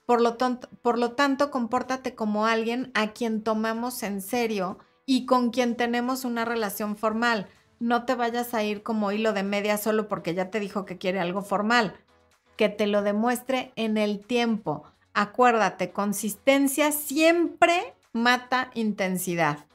Por 0.07 0.21
lo, 0.21 0.37
por 0.83 0.99
lo 0.99 1.13
tanto, 1.13 1.51
compórtate 1.51 2.15
como 2.15 2.47
alguien 2.47 2.93
a 2.95 3.09
quien 3.09 3.43
tomamos 3.43 4.05
en 4.05 4.21
serio 4.21 4.79
y 5.05 5.27
con 5.27 5.51
quien 5.51 5.77
tenemos 5.77 6.25
una 6.25 6.45
relación 6.45 6.97
formal. 6.97 7.49
No 7.81 8.05
te 8.05 8.15
vayas 8.15 8.55
a 8.55 8.63
ir 8.63 8.85
como 8.85 9.11
hilo 9.11 9.33
de 9.33 9.43
media 9.43 9.79
solo 9.79 10.07
porque 10.07 10.33
ya 10.33 10.49
te 10.51 10.61
dijo 10.61 10.85
que 10.85 10.97
quiere 10.97 11.19
algo 11.19 11.43
formal. 11.43 11.97
Que 12.57 12.69
te 12.69 12.87
lo 12.87 13.03
demuestre 13.03 13.73
en 13.75 13.97
el 13.97 14.25
tiempo 14.25 14.85
Acuérdate, 15.19 15.93
consistencia 15.93 16.93
siempre 16.93 17.95
mata 18.17 18.71
intensidad. 18.75 19.67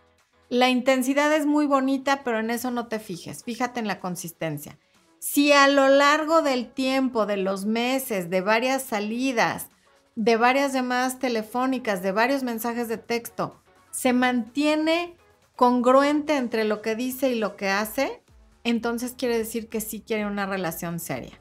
La 0.49 0.69
intensidad 0.69 1.33
es 1.33 1.45
muy 1.45 1.65
bonita, 1.65 2.23
pero 2.23 2.39
en 2.39 2.49
eso 2.49 2.71
no 2.71 2.87
te 2.87 2.99
fijes. 2.99 3.43
Fíjate 3.43 3.79
en 3.79 3.87
la 3.87 3.99
consistencia. 3.99 4.77
Si 5.19 5.53
a 5.53 5.67
lo 5.67 5.87
largo 5.87 6.41
del 6.41 6.71
tiempo, 6.71 7.25
de 7.25 7.37
los 7.37 7.65
meses, 7.65 8.29
de 8.29 8.41
varias 8.41 8.81
salidas, 8.81 9.69
de 10.15 10.35
varias 10.35 10.73
llamadas 10.73 11.19
telefónicas, 11.19 12.03
de 12.03 12.11
varios 12.11 12.43
mensajes 12.43 12.87
de 12.87 12.97
texto, 12.97 13.61
se 13.91 14.13
mantiene 14.13 15.15
congruente 15.55 16.37
entre 16.37 16.63
lo 16.63 16.81
que 16.81 16.95
dice 16.95 17.29
y 17.29 17.35
lo 17.35 17.55
que 17.55 17.69
hace, 17.69 18.23
entonces 18.63 19.13
quiere 19.17 19.37
decir 19.37 19.69
que 19.69 19.79
sí 19.79 20.01
quiere 20.01 20.25
una 20.25 20.45
relación 20.45 20.99
seria. 20.99 21.39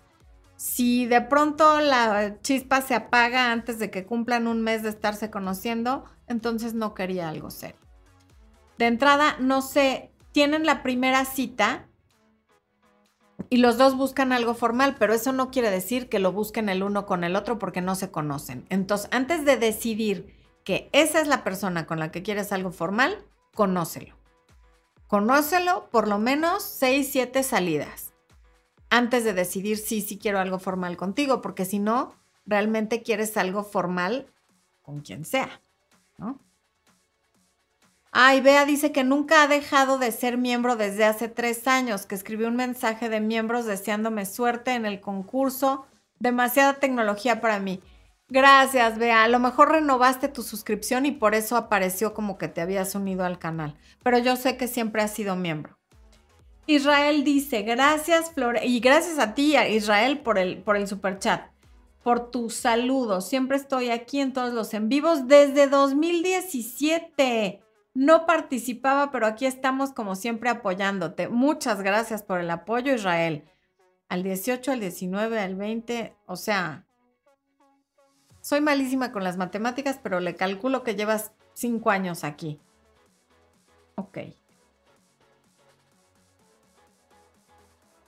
Si 0.56 1.06
de 1.06 1.22
pronto 1.22 1.80
la 1.80 2.38
chispa 2.42 2.82
se 2.82 2.94
apaga 2.94 3.50
antes 3.50 3.78
de 3.78 3.90
que 3.90 4.04
cumplan 4.04 4.46
un 4.46 4.60
mes 4.60 4.82
de 4.82 4.90
estarse 4.90 5.30
conociendo, 5.30 6.04
entonces 6.30 6.74
no 6.74 6.94
quería 6.94 7.28
algo 7.28 7.50
serio. 7.50 7.76
De 8.78 8.86
entrada, 8.86 9.36
no 9.38 9.60
sé, 9.60 10.10
tienen 10.32 10.64
la 10.64 10.82
primera 10.82 11.24
cita 11.26 11.86
y 13.50 13.58
los 13.58 13.76
dos 13.76 13.96
buscan 13.96 14.32
algo 14.32 14.54
formal, 14.54 14.96
pero 14.98 15.12
eso 15.12 15.32
no 15.32 15.50
quiere 15.50 15.70
decir 15.70 16.08
que 16.08 16.18
lo 16.18 16.32
busquen 16.32 16.68
el 16.68 16.82
uno 16.82 17.04
con 17.04 17.24
el 17.24 17.36
otro 17.36 17.58
porque 17.58 17.82
no 17.82 17.94
se 17.94 18.10
conocen. 18.10 18.64
Entonces, 18.70 19.08
antes 19.12 19.44
de 19.44 19.56
decidir 19.56 20.34
que 20.64 20.88
esa 20.92 21.20
es 21.20 21.28
la 21.28 21.44
persona 21.44 21.86
con 21.86 21.98
la 21.98 22.10
que 22.10 22.22
quieres 22.22 22.52
algo 22.52 22.70
formal, 22.70 23.18
conócelo. 23.54 24.16
Conócelo 25.08 25.88
por 25.90 26.06
lo 26.06 26.18
menos 26.18 26.62
6, 26.62 27.08
7 27.10 27.42
salidas 27.42 28.10
antes 28.90 29.24
de 29.24 29.32
decidir 29.32 29.78
si 29.78 30.00
sí 30.02 30.18
quiero 30.18 30.40
algo 30.40 30.58
formal 30.58 30.96
contigo, 30.96 31.40
porque 31.40 31.64
si 31.64 31.78
no, 31.78 32.12
realmente 32.44 33.02
quieres 33.02 33.36
algo 33.36 33.62
formal 33.62 34.26
con 34.82 35.00
quien 35.00 35.24
sea, 35.24 35.62
¿no? 36.20 36.38
Ay, 38.12 38.40
Bea 38.40 38.64
dice 38.64 38.92
que 38.92 39.04
nunca 39.04 39.42
ha 39.42 39.48
dejado 39.48 39.98
de 39.98 40.12
ser 40.12 40.36
miembro 40.36 40.76
desde 40.76 41.04
hace 41.04 41.28
tres 41.28 41.66
años, 41.66 42.06
que 42.06 42.14
escribió 42.14 42.48
un 42.48 42.56
mensaje 42.56 43.08
de 43.08 43.20
miembros 43.20 43.66
deseándome 43.66 44.26
suerte 44.26 44.74
en 44.74 44.84
el 44.84 45.00
concurso. 45.00 45.86
Demasiada 46.18 46.74
tecnología 46.74 47.40
para 47.40 47.60
mí. 47.60 47.80
Gracias, 48.28 48.98
Bea. 48.98 49.24
A 49.24 49.28
lo 49.28 49.38
mejor 49.38 49.72
renovaste 49.72 50.28
tu 50.28 50.42
suscripción 50.42 51.06
y 51.06 51.12
por 51.12 51.34
eso 51.34 51.56
apareció 51.56 52.14
como 52.14 52.38
que 52.38 52.48
te 52.48 52.60
habías 52.60 52.94
unido 52.94 53.24
al 53.24 53.38
canal. 53.38 53.76
Pero 54.02 54.18
yo 54.18 54.36
sé 54.36 54.56
que 54.56 54.68
siempre 54.68 55.02
has 55.02 55.12
sido 55.12 55.34
miembro. 55.36 55.80
Israel 56.66 57.24
dice, 57.24 57.62
gracias 57.62 58.32
Flor, 58.32 58.58
y 58.62 58.78
gracias 58.78 59.18
a 59.18 59.34
ti, 59.34 59.56
Israel, 59.56 60.20
por 60.20 60.38
el, 60.38 60.62
por 60.62 60.76
el 60.76 60.86
super 60.86 61.18
chat, 61.18 61.49
por 62.02 62.30
tu 62.30 62.50
saludo. 62.50 63.20
Siempre 63.20 63.56
estoy 63.56 63.90
aquí 63.90 64.20
en 64.20 64.32
todos 64.32 64.52
los 64.52 64.72
en 64.74 64.88
vivos 64.88 65.28
desde 65.28 65.68
2017. 65.68 67.62
No 67.92 68.26
participaba, 68.26 69.10
pero 69.10 69.26
aquí 69.26 69.46
estamos 69.46 69.92
como 69.92 70.14
siempre 70.14 70.48
apoyándote. 70.48 71.28
Muchas 71.28 71.82
gracias 71.82 72.22
por 72.22 72.40
el 72.40 72.50
apoyo, 72.50 72.94
Israel. 72.94 73.44
Al 74.08 74.22
18, 74.22 74.72
al 74.72 74.80
19, 74.80 75.38
al 75.38 75.54
20, 75.54 76.16
o 76.26 76.36
sea, 76.36 76.86
soy 78.40 78.60
malísima 78.60 79.12
con 79.12 79.22
las 79.22 79.36
matemáticas, 79.36 80.00
pero 80.02 80.20
le 80.20 80.34
calculo 80.34 80.82
que 80.82 80.94
llevas 80.94 81.32
cinco 81.52 81.90
años 81.90 82.24
aquí. 82.24 82.58
Ok. 83.96 84.18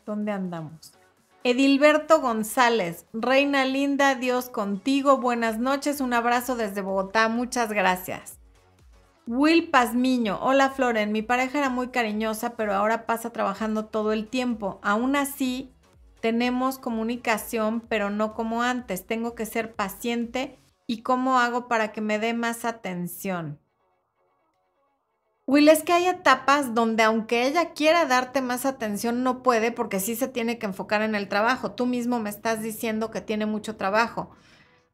¿Dónde 0.07 0.33
andamos? 0.33 1.02
Edilberto 1.45 2.21
González, 2.21 3.07
Reina 3.13 3.65
Linda, 3.65 4.15
Dios 4.15 4.49
contigo, 4.49 5.19
buenas 5.19 5.59
noches, 5.59 6.01
un 6.01 6.13
abrazo 6.13 6.55
desde 6.55 6.83
Bogotá, 6.83 7.29
muchas 7.29 7.73
gracias. 7.73 8.39
Will 9.27 9.69
Pazmiño, 9.69 10.39
hola 10.41 10.71
Floren, 10.71 11.11
mi 11.11 11.23
pareja 11.23 11.59
era 11.59 11.69
muy 11.69 11.89
cariñosa, 11.89 12.55
pero 12.55 12.75
ahora 12.75 13.07
pasa 13.07 13.31
trabajando 13.31 13.87
todo 13.87 14.13
el 14.13 14.29
tiempo. 14.29 14.79
Aún 14.85 15.17
así, 15.17 15.73
tenemos 16.21 16.79
comunicación, 16.79 17.81
pero 17.81 18.09
no 18.09 18.35
como 18.35 18.63
antes. 18.63 19.05
Tengo 19.09 19.35
que 19.35 19.45
ser 19.45 19.75
paciente 19.75 20.57
y 20.87 21.03
cómo 21.03 21.41
hago 21.41 21.67
para 21.67 21.91
que 21.91 22.01
me 22.01 22.21
dé 22.21 22.35
más 22.35 22.65
atención. 22.65 23.59
Will, 25.47 25.69
es 25.69 25.83
que 25.83 25.93
hay 25.93 26.07
etapas 26.07 26.73
donde 26.73 27.03
aunque 27.03 27.47
ella 27.47 27.73
quiera 27.73 28.07
darte 28.07 28.41
más 28.41 28.65
atención, 28.65 29.23
no 29.25 29.43
puede 29.43 29.73
porque 29.73 29.99
sí 29.99 30.15
se 30.15 30.29
tiene 30.29 30.59
que 30.59 30.67
enfocar 30.67 31.03
en 31.03 31.15
el 31.15 31.29
trabajo. 31.29 31.73
Tú 31.73 31.85
mismo 31.85 32.21
me 32.21 32.31
estás 32.31 32.63
diciendo 32.63 33.11
que 33.11 33.21
tiene 33.21 33.45
mucho 33.45 33.77
trabajo. 33.77 34.31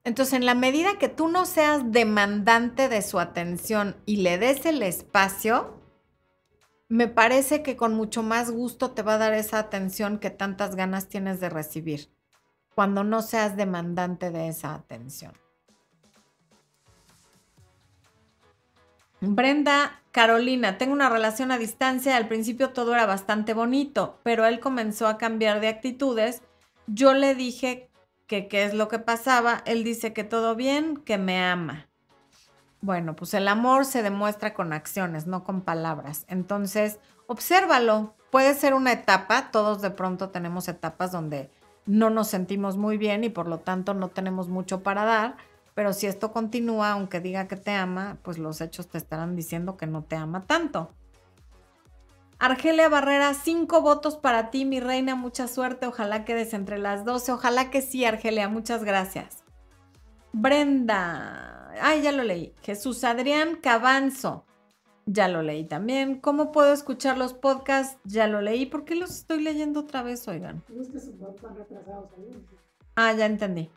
Entonces, 0.04 0.34
en 0.34 0.46
la 0.46 0.54
medida 0.54 0.98
que 0.98 1.10
tú 1.10 1.28
no 1.28 1.44
seas 1.44 1.92
demandante 1.92 2.88
de 2.88 3.02
su 3.02 3.18
atención 3.20 3.96
y 4.06 4.16
le 4.16 4.38
des 4.38 4.64
el 4.64 4.82
espacio, 4.82 5.82
me 6.88 7.08
parece 7.08 7.62
que 7.62 7.76
con 7.76 7.92
mucho 7.92 8.22
más 8.22 8.50
gusto 8.50 8.92
te 8.92 9.02
va 9.02 9.14
a 9.14 9.18
dar 9.18 9.34
esa 9.34 9.58
atención 9.58 10.18
que 10.18 10.30
tantas 10.30 10.76
ganas 10.76 11.08
tienes 11.08 11.40
de 11.40 11.50
recibir, 11.50 12.10
cuando 12.74 13.04
no 13.04 13.20
seas 13.20 13.54
demandante 13.56 14.30
de 14.30 14.48
esa 14.48 14.74
atención. 14.74 15.32
Brenda 19.20 20.00
Carolina, 20.12 20.78
tengo 20.78 20.92
una 20.92 21.08
relación 21.08 21.50
a 21.50 21.58
distancia, 21.58 22.16
al 22.16 22.28
principio 22.28 22.70
todo 22.70 22.94
era 22.94 23.06
bastante 23.06 23.52
bonito, 23.52 24.18
pero 24.22 24.46
él 24.46 24.60
comenzó 24.60 25.06
a 25.08 25.18
cambiar 25.18 25.60
de 25.60 25.68
actitudes. 25.68 26.42
Yo 26.86 27.14
le 27.14 27.34
dije 27.34 27.90
que 28.26 28.46
qué 28.46 28.64
es 28.64 28.74
lo 28.74 28.88
que 28.88 28.98
pasaba, 28.98 29.62
él 29.64 29.84
dice 29.84 30.12
que 30.12 30.24
todo 30.24 30.54
bien, 30.54 30.96
que 30.98 31.18
me 31.18 31.42
ama. 31.42 31.88
Bueno, 32.80 33.16
pues 33.16 33.34
el 33.34 33.48
amor 33.48 33.84
se 33.84 34.02
demuestra 34.02 34.54
con 34.54 34.72
acciones, 34.72 35.26
no 35.26 35.42
con 35.42 35.62
palabras. 35.62 36.24
Entonces, 36.28 37.00
obsérvalo. 37.26 38.14
Puede 38.30 38.54
ser 38.54 38.74
una 38.74 38.92
etapa, 38.92 39.50
todos 39.50 39.80
de 39.80 39.90
pronto 39.90 40.28
tenemos 40.28 40.68
etapas 40.68 41.10
donde 41.10 41.50
no 41.86 42.10
nos 42.10 42.28
sentimos 42.28 42.76
muy 42.76 42.98
bien 42.98 43.24
y 43.24 43.30
por 43.30 43.48
lo 43.48 43.58
tanto 43.58 43.94
no 43.94 44.08
tenemos 44.08 44.48
mucho 44.48 44.82
para 44.82 45.04
dar, 45.04 45.36
pero 45.78 45.92
si 45.92 46.08
esto 46.08 46.32
continúa, 46.32 46.90
aunque 46.90 47.20
diga 47.20 47.46
que 47.46 47.54
te 47.54 47.70
ama, 47.70 48.18
pues 48.22 48.36
los 48.36 48.60
hechos 48.60 48.88
te 48.88 48.98
estarán 48.98 49.36
diciendo 49.36 49.76
que 49.76 49.86
no 49.86 50.02
te 50.02 50.16
ama 50.16 50.44
tanto. 50.44 50.90
Argelia 52.40 52.88
Barrera, 52.88 53.32
cinco 53.32 53.80
votos 53.80 54.16
para 54.16 54.50
ti, 54.50 54.64
mi 54.64 54.80
reina. 54.80 55.14
Mucha 55.14 55.46
suerte. 55.46 55.86
Ojalá 55.86 56.24
quedes 56.24 56.52
entre 56.52 56.78
las 56.78 57.04
doce. 57.04 57.30
Ojalá 57.30 57.70
que 57.70 57.80
sí, 57.80 58.04
Argelia. 58.04 58.48
Muchas 58.48 58.82
gracias. 58.82 59.44
Brenda. 60.32 61.70
Ay, 61.80 62.02
ya 62.02 62.10
lo 62.10 62.24
leí. 62.24 62.56
Jesús 62.62 63.04
Adrián 63.04 63.54
Cabanzo. 63.62 64.46
Ya 65.06 65.28
lo 65.28 65.42
leí 65.42 65.62
también. 65.62 66.20
¿Cómo 66.20 66.50
puedo 66.50 66.72
escuchar 66.72 67.18
los 67.18 67.34
podcasts? 67.34 68.00
Ya 68.02 68.26
lo 68.26 68.40
leí. 68.40 68.66
¿Por 68.66 68.84
qué 68.84 68.96
los 68.96 69.10
estoy 69.10 69.42
leyendo 69.42 69.78
otra 69.78 70.02
vez, 70.02 70.26
oigan? 70.26 70.64
Ah, 72.96 73.12
ya 73.12 73.26
entendí. 73.26 73.70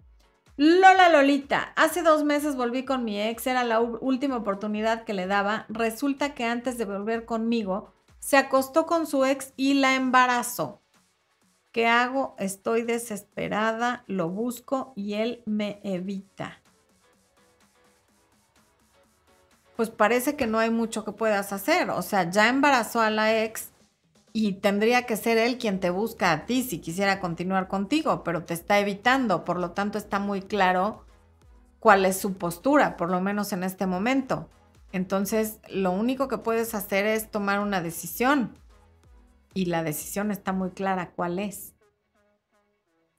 Lola 0.64 1.10
Lolita, 1.10 1.74
hace 1.76 2.04
dos 2.04 2.24
meses 2.24 2.56
volví 2.56 2.86
con 2.86 3.04
mi 3.04 3.20
ex, 3.20 3.48
era 3.48 3.64
la 3.64 3.80
última 3.80 4.38
oportunidad 4.38 5.06
que 5.06 5.16
le 5.16 5.26
daba. 5.26 5.66
Resulta 5.70 6.36
que 6.36 6.46
antes 6.46 6.78
de 6.78 6.86
volver 6.86 7.26
conmigo, 7.26 7.92
se 8.20 8.38
acostó 8.38 8.86
con 8.86 9.08
su 9.08 9.26
ex 9.26 9.54
y 9.58 9.74
la 9.74 9.96
embarazó. 9.96 10.84
¿Qué 11.72 11.88
hago? 11.88 12.36
Estoy 12.38 12.84
desesperada, 12.84 14.04
lo 14.06 14.30
busco 14.30 14.94
y 14.96 15.16
él 15.16 15.42
me 15.48 15.80
evita. 15.84 16.62
Pues 19.76 19.90
parece 19.90 20.36
que 20.36 20.46
no 20.46 20.60
hay 20.60 20.70
mucho 20.70 21.04
que 21.04 21.12
puedas 21.12 21.54
hacer. 21.54 21.90
O 21.90 22.04
sea, 22.04 22.30
ya 22.30 22.50
embarazó 22.50 23.02
a 23.02 23.10
la 23.10 23.42
ex 23.44 23.71
y 24.34 24.54
tendría 24.54 25.06
que 25.06 25.18
ser 25.18 25.38
él 25.38 25.58
quien 25.58 25.80
te 25.80 25.90
busca 25.90 26.32
a 26.32 26.46
ti 26.46 26.64
si 26.64 26.80
quisiera 26.80 27.20
continuar 27.20 27.68
contigo, 27.68 28.24
pero 28.24 28.44
te 28.44 28.54
está 28.54 28.80
evitando. 28.80 29.44
Por 29.44 29.60
lo 29.60 29.72
tanto, 29.72 29.98
está 29.98 30.20
muy 30.20 30.42
claro 30.42 31.06
cuál 31.80 32.06
es 32.06 32.18
su 32.18 32.34
postura, 32.34 32.98
por 32.98 33.10
lo 33.10 33.20
menos 33.22 33.52
en 33.54 33.64
este 33.64 33.88
momento. 33.88 34.50
Entonces, 34.92 35.60
lo 35.70 35.92
único 35.92 36.28
que 36.28 36.38
puedes 36.38 36.74
hacer 36.74 37.06
es 37.06 37.30
tomar 37.30 37.60
una 37.60 37.82
decisión. 37.82 38.58
Y 39.54 39.66
la 39.66 39.84
decisión 39.84 40.32
está 40.32 40.54
muy 40.54 40.72
clara 40.72 41.12
cuál 41.12 41.40
es. 41.40 41.74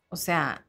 O 0.08 0.16
sea, 0.16 0.66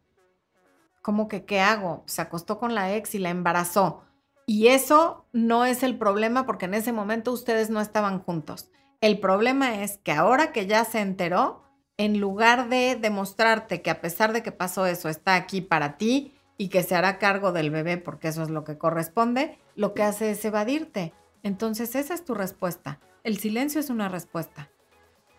¿cómo 1.01 1.27
que 1.27 1.45
qué 1.45 1.61
hago? 1.61 2.03
Se 2.05 2.21
acostó 2.21 2.59
con 2.59 2.75
la 2.75 2.93
ex 2.95 3.15
y 3.15 3.19
la 3.19 3.29
embarazó. 3.29 4.03
Y 4.45 4.67
eso 4.67 5.25
no 5.31 5.63
es 5.65 5.83
el 5.83 5.97
problema 5.97 6.45
porque 6.45 6.65
en 6.65 6.73
ese 6.73 6.91
momento 6.91 7.31
ustedes 7.31 7.69
no 7.69 7.79
estaban 7.79 8.19
juntos. 8.19 8.69
El 9.03 9.19
problema 9.19 9.83
es 9.83 9.97
que 9.97 10.13
ahora 10.13 10.53
que 10.53 10.65
ya 10.65 10.85
se 10.85 11.01
enteró, 11.01 11.61
en 11.97 12.21
lugar 12.21 12.69
de 12.69 12.95
demostrarte 12.95 13.81
que 13.81 13.89
a 13.89 13.99
pesar 13.99 14.31
de 14.31 14.41
que 14.43 14.53
pasó 14.53 14.85
eso, 14.85 15.09
está 15.09 15.35
aquí 15.35 15.59
para 15.59 15.97
ti 15.97 16.33
y 16.57 16.69
que 16.69 16.83
se 16.83 16.95
hará 16.95 17.19
cargo 17.19 17.51
del 17.51 17.69
bebé 17.69 17.97
porque 17.97 18.29
eso 18.29 18.43
es 18.43 18.49
lo 18.49 18.63
que 18.63 18.77
corresponde, 18.77 19.59
lo 19.75 19.93
que 19.93 20.03
hace 20.03 20.31
es 20.31 20.45
evadirte. 20.45 21.11
Entonces 21.43 21.95
esa 21.95 22.13
es 22.13 22.23
tu 22.23 22.33
respuesta. 22.33 23.01
El 23.25 23.39
silencio 23.39 23.81
es 23.81 23.89
una 23.89 24.07
respuesta. 24.07 24.69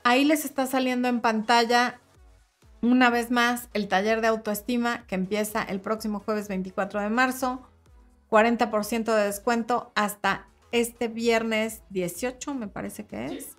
Ahí 0.02 0.26
les 0.26 0.44
está 0.44 0.66
saliendo 0.66 1.08
en 1.08 1.22
pantalla 1.22 2.02
una 2.82 3.08
vez 3.08 3.30
más 3.30 3.70
el 3.72 3.88
taller 3.88 4.20
de 4.20 4.26
autoestima 4.26 5.06
que 5.06 5.14
empieza 5.14 5.62
el 5.62 5.80
próximo 5.80 6.20
jueves 6.20 6.48
24 6.48 7.00
de 7.00 7.08
marzo. 7.08 7.66
40% 8.28 9.04
de 9.04 9.24
descuento 9.24 9.90
hasta 9.94 10.48
este 10.74 11.06
viernes 11.06 11.84
18, 11.90 12.52
me 12.52 12.66
parece 12.66 13.06
que 13.06 13.26
es. 13.26 13.56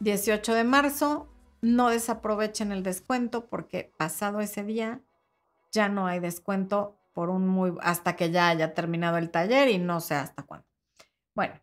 18 0.00 0.54
de 0.54 0.64
marzo. 0.64 1.28
No 1.60 1.90
desaprovechen 1.90 2.72
el 2.72 2.82
descuento 2.82 3.46
porque 3.46 3.92
pasado 3.96 4.40
ese 4.40 4.64
día 4.64 5.00
ya 5.70 5.88
no 5.88 6.08
hay 6.08 6.18
descuento 6.18 6.98
por 7.12 7.30
un 7.30 7.46
muy 7.46 7.74
hasta 7.80 8.16
que 8.16 8.32
ya 8.32 8.48
haya 8.48 8.74
terminado 8.74 9.18
el 9.18 9.30
taller 9.30 9.68
y 9.68 9.78
no 9.78 10.00
sé 10.00 10.16
hasta 10.16 10.42
cuándo. 10.42 10.66
Bueno. 11.36 11.54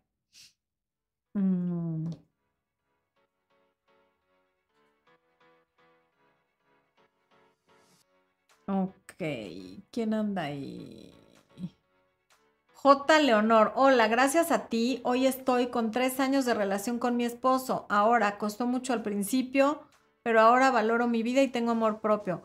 Mm. 1.34 2.08
Ok, 8.66 9.14
¿quién 9.90 10.14
anda 10.14 10.44
ahí? 10.44 11.09
J. 12.82 13.18
Leonor, 13.18 13.72
hola, 13.74 14.08
gracias 14.08 14.50
a 14.50 14.68
ti. 14.68 15.02
Hoy 15.04 15.26
estoy 15.26 15.66
con 15.66 15.90
tres 15.90 16.18
años 16.18 16.46
de 16.46 16.54
relación 16.54 16.98
con 16.98 17.14
mi 17.14 17.26
esposo. 17.26 17.84
Ahora, 17.90 18.38
costó 18.38 18.66
mucho 18.66 18.94
al 18.94 19.02
principio, 19.02 19.82
pero 20.22 20.40
ahora 20.40 20.70
valoro 20.70 21.06
mi 21.06 21.22
vida 21.22 21.42
y 21.42 21.48
tengo 21.48 21.72
amor 21.72 22.00
propio. 22.00 22.40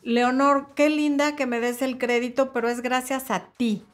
Leonor, 0.00 0.68
qué 0.74 0.88
linda 0.88 1.36
que 1.36 1.44
me 1.44 1.60
des 1.60 1.82
el 1.82 1.98
crédito, 1.98 2.54
pero 2.54 2.70
es 2.70 2.80
gracias 2.80 3.30
a 3.30 3.50
ti. 3.58 3.84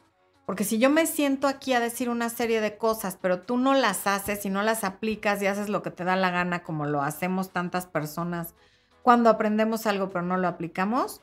Porque 0.45 0.63
si 0.63 0.79
yo 0.79 0.89
me 0.89 1.05
siento 1.05 1.49
aquí 1.49 1.73
a 1.73 1.81
decir 1.81 2.09
una 2.09 2.29
serie 2.29 2.61
de 2.61 2.77
cosas, 2.77 3.17
pero 3.21 3.41
tú 3.41 3.57
no 3.57 3.73
las 3.73 4.07
haces 4.07 4.45
y 4.45 4.49
no 4.49 4.63
las 4.63 4.85
aplicas 4.85 5.41
y 5.41 5.47
haces 5.47 5.67
lo 5.67 5.83
que 5.83 5.91
te 5.91 6.05
da 6.05 6.15
la 6.15 6.31
gana, 6.31 6.63
como 6.63 6.85
lo 6.85 7.01
hacemos 7.01 7.51
tantas 7.51 7.87
personas 7.87 8.55
cuando 9.01 9.29
aprendemos 9.29 9.85
algo 9.85 10.07
pero 10.07 10.21
no 10.21 10.37
lo 10.37 10.47
aplicamos, 10.47 11.19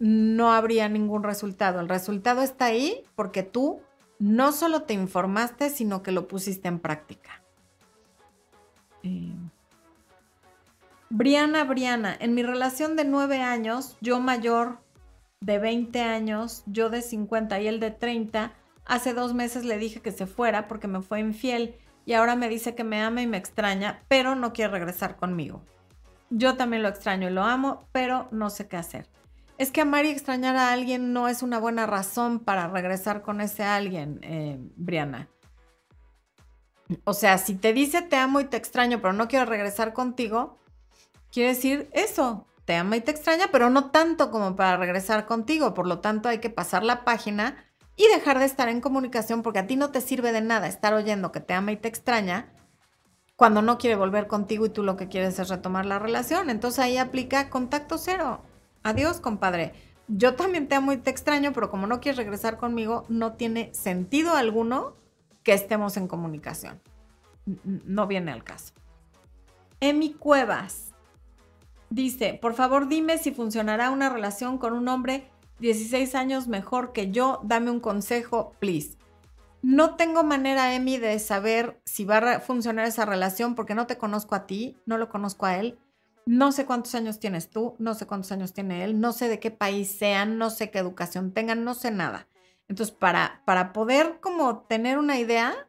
no 0.00 0.52
habría 0.52 0.88
ningún 0.88 1.22
resultado. 1.22 1.78
El 1.78 1.88
resultado 1.88 2.42
está 2.42 2.64
ahí 2.64 3.04
porque 3.14 3.44
tú 3.44 3.80
no 4.22 4.52
solo 4.52 4.82
te 4.82 4.94
informaste, 4.94 5.68
sino 5.68 6.04
que 6.04 6.12
lo 6.12 6.28
pusiste 6.28 6.68
en 6.68 6.78
práctica. 6.78 7.42
Eh, 9.02 9.34
Briana, 11.10 11.64
Briana, 11.64 12.16
en 12.20 12.32
mi 12.32 12.44
relación 12.44 12.94
de 12.94 13.04
nueve 13.04 13.42
años, 13.42 13.96
yo 14.00 14.20
mayor 14.20 14.78
de 15.40 15.58
20 15.58 16.00
años, 16.02 16.62
yo 16.66 16.88
de 16.88 17.02
50 17.02 17.60
y 17.62 17.66
él 17.66 17.80
de 17.80 17.90
30, 17.90 18.52
hace 18.84 19.12
dos 19.12 19.34
meses 19.34 19.64
le 19.64 19.76
dije 19.76 20.00
que 20.00 20.12
se 20.12 20.28
fuera 20.28 20.68
porque 20.68 20.86
me 20.86 21.02
fue 21.02 21.18
infiel 21.18 21.74
y 22.06 22.12
ahora 22.12 22.36
me 22.36 22.48
dice 22.48 22.76
que 22.76 22.84
me 22.84 23.02
ama 23.02 23.22
y 23.22 23.26
me 23.26 23.38
extraña, 23.38 24.04
pero 24.06 24.36
no 24.36 24.52
quiere 24.52 24.70
regresar 24.70 25.16
conmigo. 25.16 25.64
Yo 26.30 26.56
también 26.56 26.84
lo 26.84 26.88
extraño 26.88 27.28
y 27.28 27.32
lo 27.32 27.42
amo, 27.42 27.88
pero 27.90 28.28
no 28.30 28.50
sé 28.50 28.68
qué 28.68 28.76
hacer. 28.76 29.08
Es 29.62 29.70
que 29.70 29.80
amar 29.80 30.06
y 30.06 30.08
extrañar 30.08 30.56
a 30.56 30.72
alguien 30.72 31.12
no 31.12 31.28
es 31.28 31.40
una 31.40 31.60
buena 31.60 31.86
razón 31.86 32.40
para 32.40 32.66
regresar 32.66 33.22
con 33.22 33.40
ese 33.40 33.62
alguien, 33.62 34.18
eh, 34.22 34.58
Briana. 34.74 35.28
O 37.04 37.14
sea, 37.14 37.38
si 37.38 37.54
te 37.54 37.72
dice 37.72 38.02
te 38.02 38.16
amo 38.16 38.40
y 38.40 38.44
te 38.46 38.56
extraño, 38.56 39.00
pero 39.00 39.12
no 39.12 39.28
quiero 39.28 39.44
regresar 39.44 39.92
contigo, 39.92 40.58
Quiere 41.30 41.50
decir 41.50 41.88
eso, 41.92 42.48
te 42.64 42.74
ama 42.74 42.96
y 42.96 43.02
te 43.02 43.12
extraña, 43.12 43.50
pero 43.52 43.70
no 43.70 43.92
tanto 43.92 44.32
como 44.32 44.56
para 44.56 44.76
regresar 44.78 45.26
contigo. 45.26 45.74
Por 45.74 45.86
lo 45.86 46.00
tanto, 46.00 46.28
hay 46.28 46.40
que 46.40 46.50
pasar 46.50 46.82
la 46.82 47.04
página 47.04 47.54
y 47.94 48.08
dejar 48.08 48.40
de 48.40 48.46
estar 48.46 48.68
en 48.68 48.80
comunicación 48.80 49.42
porque 49.42 49.60
a 49.60 49.68
ti 49.68 49.76
no 49.76 49.92
te 49.92 50.00
sirve 50.00 50.32
de 50.32 50.40
nada 50.40 50.66
estar 50.66 50.92
oyendo 50.92 51.30
que 51.30 51.38
te 51.38 51.54
ama 51.54 51.70
y 51.70 51.76
te 51.76 51.86
extraña 51.86 52.52
cuando 53.36 53.62
no 53.62 53.78
quiere 53.78 53.94
volver 53.94 54.26
contigo 54.26 54.66
y 54.66 54.70
tú 54.70 54.82
lo 54.82 54.96
que 54.96 55.06
quieres 55.06 55.38
es 55.38 55.48
retomar 55.48 55.86
la 55.86 56.00
relación. 56.00 56.50
Entonces 56.50 56.80
ahí 56.80 56.98
aplica 56.98 57.48
contacto 57.48 57.96
cero. 57.96 58.42
Adiós, 58.82 59.20
compadre. 59.20 59.72
Yo 60.08 60.34
también 60.34 60.68
te 60.68 60.74
amo 60.74 60.92
y 60.92 60.98
te 60.98 61.10
extraño, 61.10 61.52
pero 61.52 61.70
como 61.70 61.86
no 61.86 62.00
quieres 62.00 62.18
regresar 62.18 62.58
conmigo, 62.58 63.04
no 63.08 63.34
tiene 63.34 63.72
sentido 63.72 64.34
alguno 64.34 64.94
que 65.42 65.54
estemos 65.54 65.96
en 65.96 66.08
comunicación. 66.08 66.80
No 67.64 68.06
viene 68.06 68.32
al 68.32 68.44
caso. 68.44 68.74
Emi 69.80 70.12
Cuevas. 70.12 70.92
Dice, 71.90 72.38
por 72.40 72.54
favor 72.54 72.88
dime 72.88 73.18
si 73.18 73.32
funcionará 73.32 73.90
una 73.90 74.08
relación 74.08 74.58
con 74.58 74.72
un 74.72 74.88
hombre 74.88 75.28
16 75.58 76.14
años 76.14 76.48
mejor 76.48 76.92
que 76.92 77.10
yo. 77.10 77.40
Dame 77.42 77.70
un 77.70 77.80
consejo, 77.80 78.52
please. 78.58 78.96
no 79.62 79.94
tengo 79.94 80.24
manera, 80.24 80.74
Emi, 80.74 80.98
de 80.98 81.18
saber 81.20 81.80
si 81.84 82.04
va 82.04 82.18
a 82.18 82.40
funcionar 82.40 82.86
esa 82.86 83.06
relación 83.06 83.54
porque 83.54 83.74
no 83.74 83.86
te 83.86 83.96
conozco 83.96 84.34
a 84.34 84.46
ti, 84.46 84.76
no 84.86 84.98
lo 84.98 85.08
conozco 85.08 85.46
a 85.46 85.56
él. 85.58 85.78
No 86.24 86.52
sé 86.52 86.66
cuántos 86.66 86.94
años 86.94 87.18
tienes 87.18 87.50
tú, 87.50 87.74
no 87.78 87.94
sé 87.94 88.06
cuántos 88.06 88.30
años 88.32 88.52
tiene 88.52 88.84
él, 88.84 89.00
no 89.00 89.12
sé 89.12 89.28
de 89.28 89.40
qué 89.40 89.50
país 89.50 89.90
sean, 89.90 90.38
no 90.38 90.50
sé 90.50 90.70
qué 90.70 90.78
educación 90.78 91.32
tengan, 91.32 91.64
no 91.64 91.74
sé 91.74 91.90
nada. 91.90 92.28
Entonces, 92.68 92.94
para, 92.94 93.42
para 93.44 93.72
poder 93.72 94.20
como 94.20 94.60
tener 94.60 94.98
una 94.98 95.18
idea, 95.18 95.68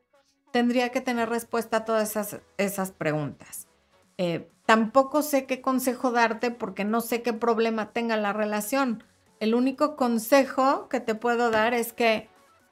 tendría 0.51 0.89
que 0.89 1.01
tener 1.01 1.30
respuesta 1.30 1.78
a 1.78 1.86
todas 1.86 2.12
esas, 2.12 2.41
esas 2.58 2.91
preguntas. 2.91 3.68
Eh, 4.18 4.47
tampoco 4.68 5.24
sé 5.24 5.45
qué 5.45 5.60
consejo 5.60 6.12
darte 6.12 6.51
porque 6.51 6.86
no 6.86 7.01
sé 7.01 7.24
qué 7.24 7.34
problema 7.34 7.91
tenga 7.91 8.16
la 8.16 8.32
relación. 8.32 9.04
El 9.39 9.56
único 9.56 9.95
consejo 9.95 10.88
que 10.88 10.99
te 10.99 11.16
puedo 11.16 11.49
dar 11.49 11.74
es 11.74 11.93
que 11.93 12.30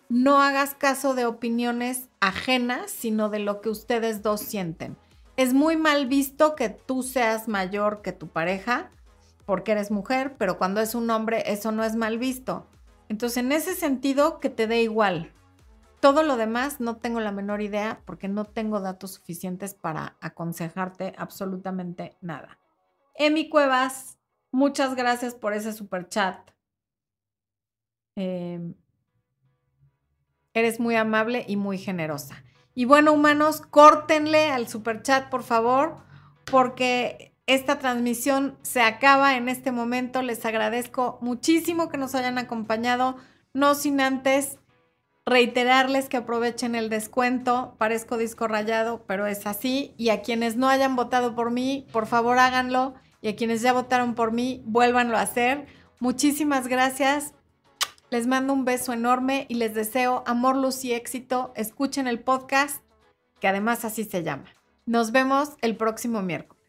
no 0.07 0.41
hagas 0.41 0.75
caso 0.75 1.15
de 1.15 1.25
opiniones 1.25 2.09
ajenas, 2.19 2.91
sino 2.91 3.29
de 3.29 3.39
lo 3.39 3.59
que 3.61 3.69
ustedes 3.69 4.21
dos 4.21 4.41
sienten 4.41 4.95
es 5.41 5.53
muy 5.53 5.75
mal 5.75 6.07
visto 6.07 6.55
que 6.55 6.69
tú 6.69 7.03
seas 7.03 7.47
mayor 7.47 8.01
que 8.01 8.11
tu 8.11 8.27
pareja 8.27 8.91
porque 9.45 9.71
eres 9.71 9.91
mujer, 9.91 10.35
pero 10.37 10.57
cuando 10.57 10.81
es 10.81 10.93
un 10.95 11.09
hombre 11.09 11.43
eso 11.47 11.71
no 11.71 11.83
es 11.83 11.95
mal 11.95 12.17
visto. 12.17 12.67
Entonces, 13.09 13.37
en 13.37 13.51
ese 13.51 13.75
sentido, 13.75 14.39
que 14.39 14.49
te 14.49 14.67
dé 14.67 14.81
igual. 14.81 15.33
Todo 15.99 16.23
lo 16.23 16.37
demás 16.37 16.79
no 16.79 16.97
tengo 16.97 17.19
la 17.19 17.31
menor 17.31 17.61
idea 17.61 18.01
porque 18.05 18.27
no 18.27 18.45
tengo 18.45 18.79
datos 18.79 19.11
suficientes 19.15 19.73
para 19.73 20.15
aconsejarte 20.21 21.13
absolutamente 21.17 22.15
nada. 22.21 22.59
Emi 23.15 23.49
Cuevas, 23.49 24.17
muchas 24.51 24.95
gracias 24.95 25.35
por 25.35 25.53
ese 25.53 25.73
super 25.73 26.07
chat. 26.07 26.51
Em, 28.15 28.75
eres 30.53 30.79
muy 30.79 30.95
amable 30.95 31.43
y 31.47 31.57
muy 31.57 31.77
generosa. 31.77 32.43
Y 32.73 32.85
bueno, 32.85 33.13
humanos, 33.13 33.61
córtenle 33.61 34.49
al 34.49 34.67
super 34.67 35.01
chat, 35.01 35.29
por 35.29 35.43
favor, 35.43 35.97
porque 36.45 37.33
esta 37.45 37.79
transmisión 37.79 38.57
se 38.61 38.81
acaba 38.81 39.35
en 39.35 39.49
este 39.49 39.71
momento. 39.71 40.21
Les 40.21 40.45
agradezco 40.45 41.17
muchísimo 41.21 41.89
que 41.89 41.97
nos 41.97 42.15
hayan 42.15 42.37
acompañado, 42.37 43.17
no 43.53 43.75
sin 43.75 43.99
antes 43.99 44.57
reiterarles 45.25 46.09
que 46.09 46.17
aprovechen 46.17 46.75
el 46.75 46.89
descuento. 46.89 47.75
Parezco 47.77 48.17
disco 48.17 48.47
rayado, 48.47 49.03
pero 49.05 49.27
es 49.27 49.45
así. 49.45 49.93
Y 49.97 50.09
a 50.09 50.21
quienes 50.21 50.55
no 50.55 50.69
hayan 50.69 50.95
votado 50.95 51.35
por 51.35 51.51
mí, 51.51 51.87
por 51.91 52.07
favor 52.07 52.39
háganlo. 52.39 52.93
Y 53.21 53.29
a 53.29 53.35
quienes 53.35 53.61
ya 53.61 53.73
votaron 53.73 54.15
por 54.15 54.31
mí, 54.31 54.63
vuélvanlo 54.65 55.17
a 55.17 55.21
hacer. 55.21 55.67
Muchísimas 55.99 56.67
gracias. 56.67 57.33
Les 58.11 58.27
mando 58.27 58.51
un 58.51 58.65
beso 58.65 58.91
enorme 58.91 59.45
y 59.47 59.53
les 59.53 59.73
deseo 59.73 60.23
amor, 60.27 60.57
luz 60.57 60.83
y 60.83 60.91
éxito. 60.91 61.53
Escuchen 61.55 62.07
el 62.07 62.19
podcast, 62.19 62.83
que 63.39 63.47
además 63.47 63.85
así 63.85 64.03
se 64.03 64.21
llama. 64.21 64.53
Nos 64.85 65.13
vemos 65.13 65.51
el 65.61 65.77
próximo 65.77 66.21
miércoles. 66.21 66.60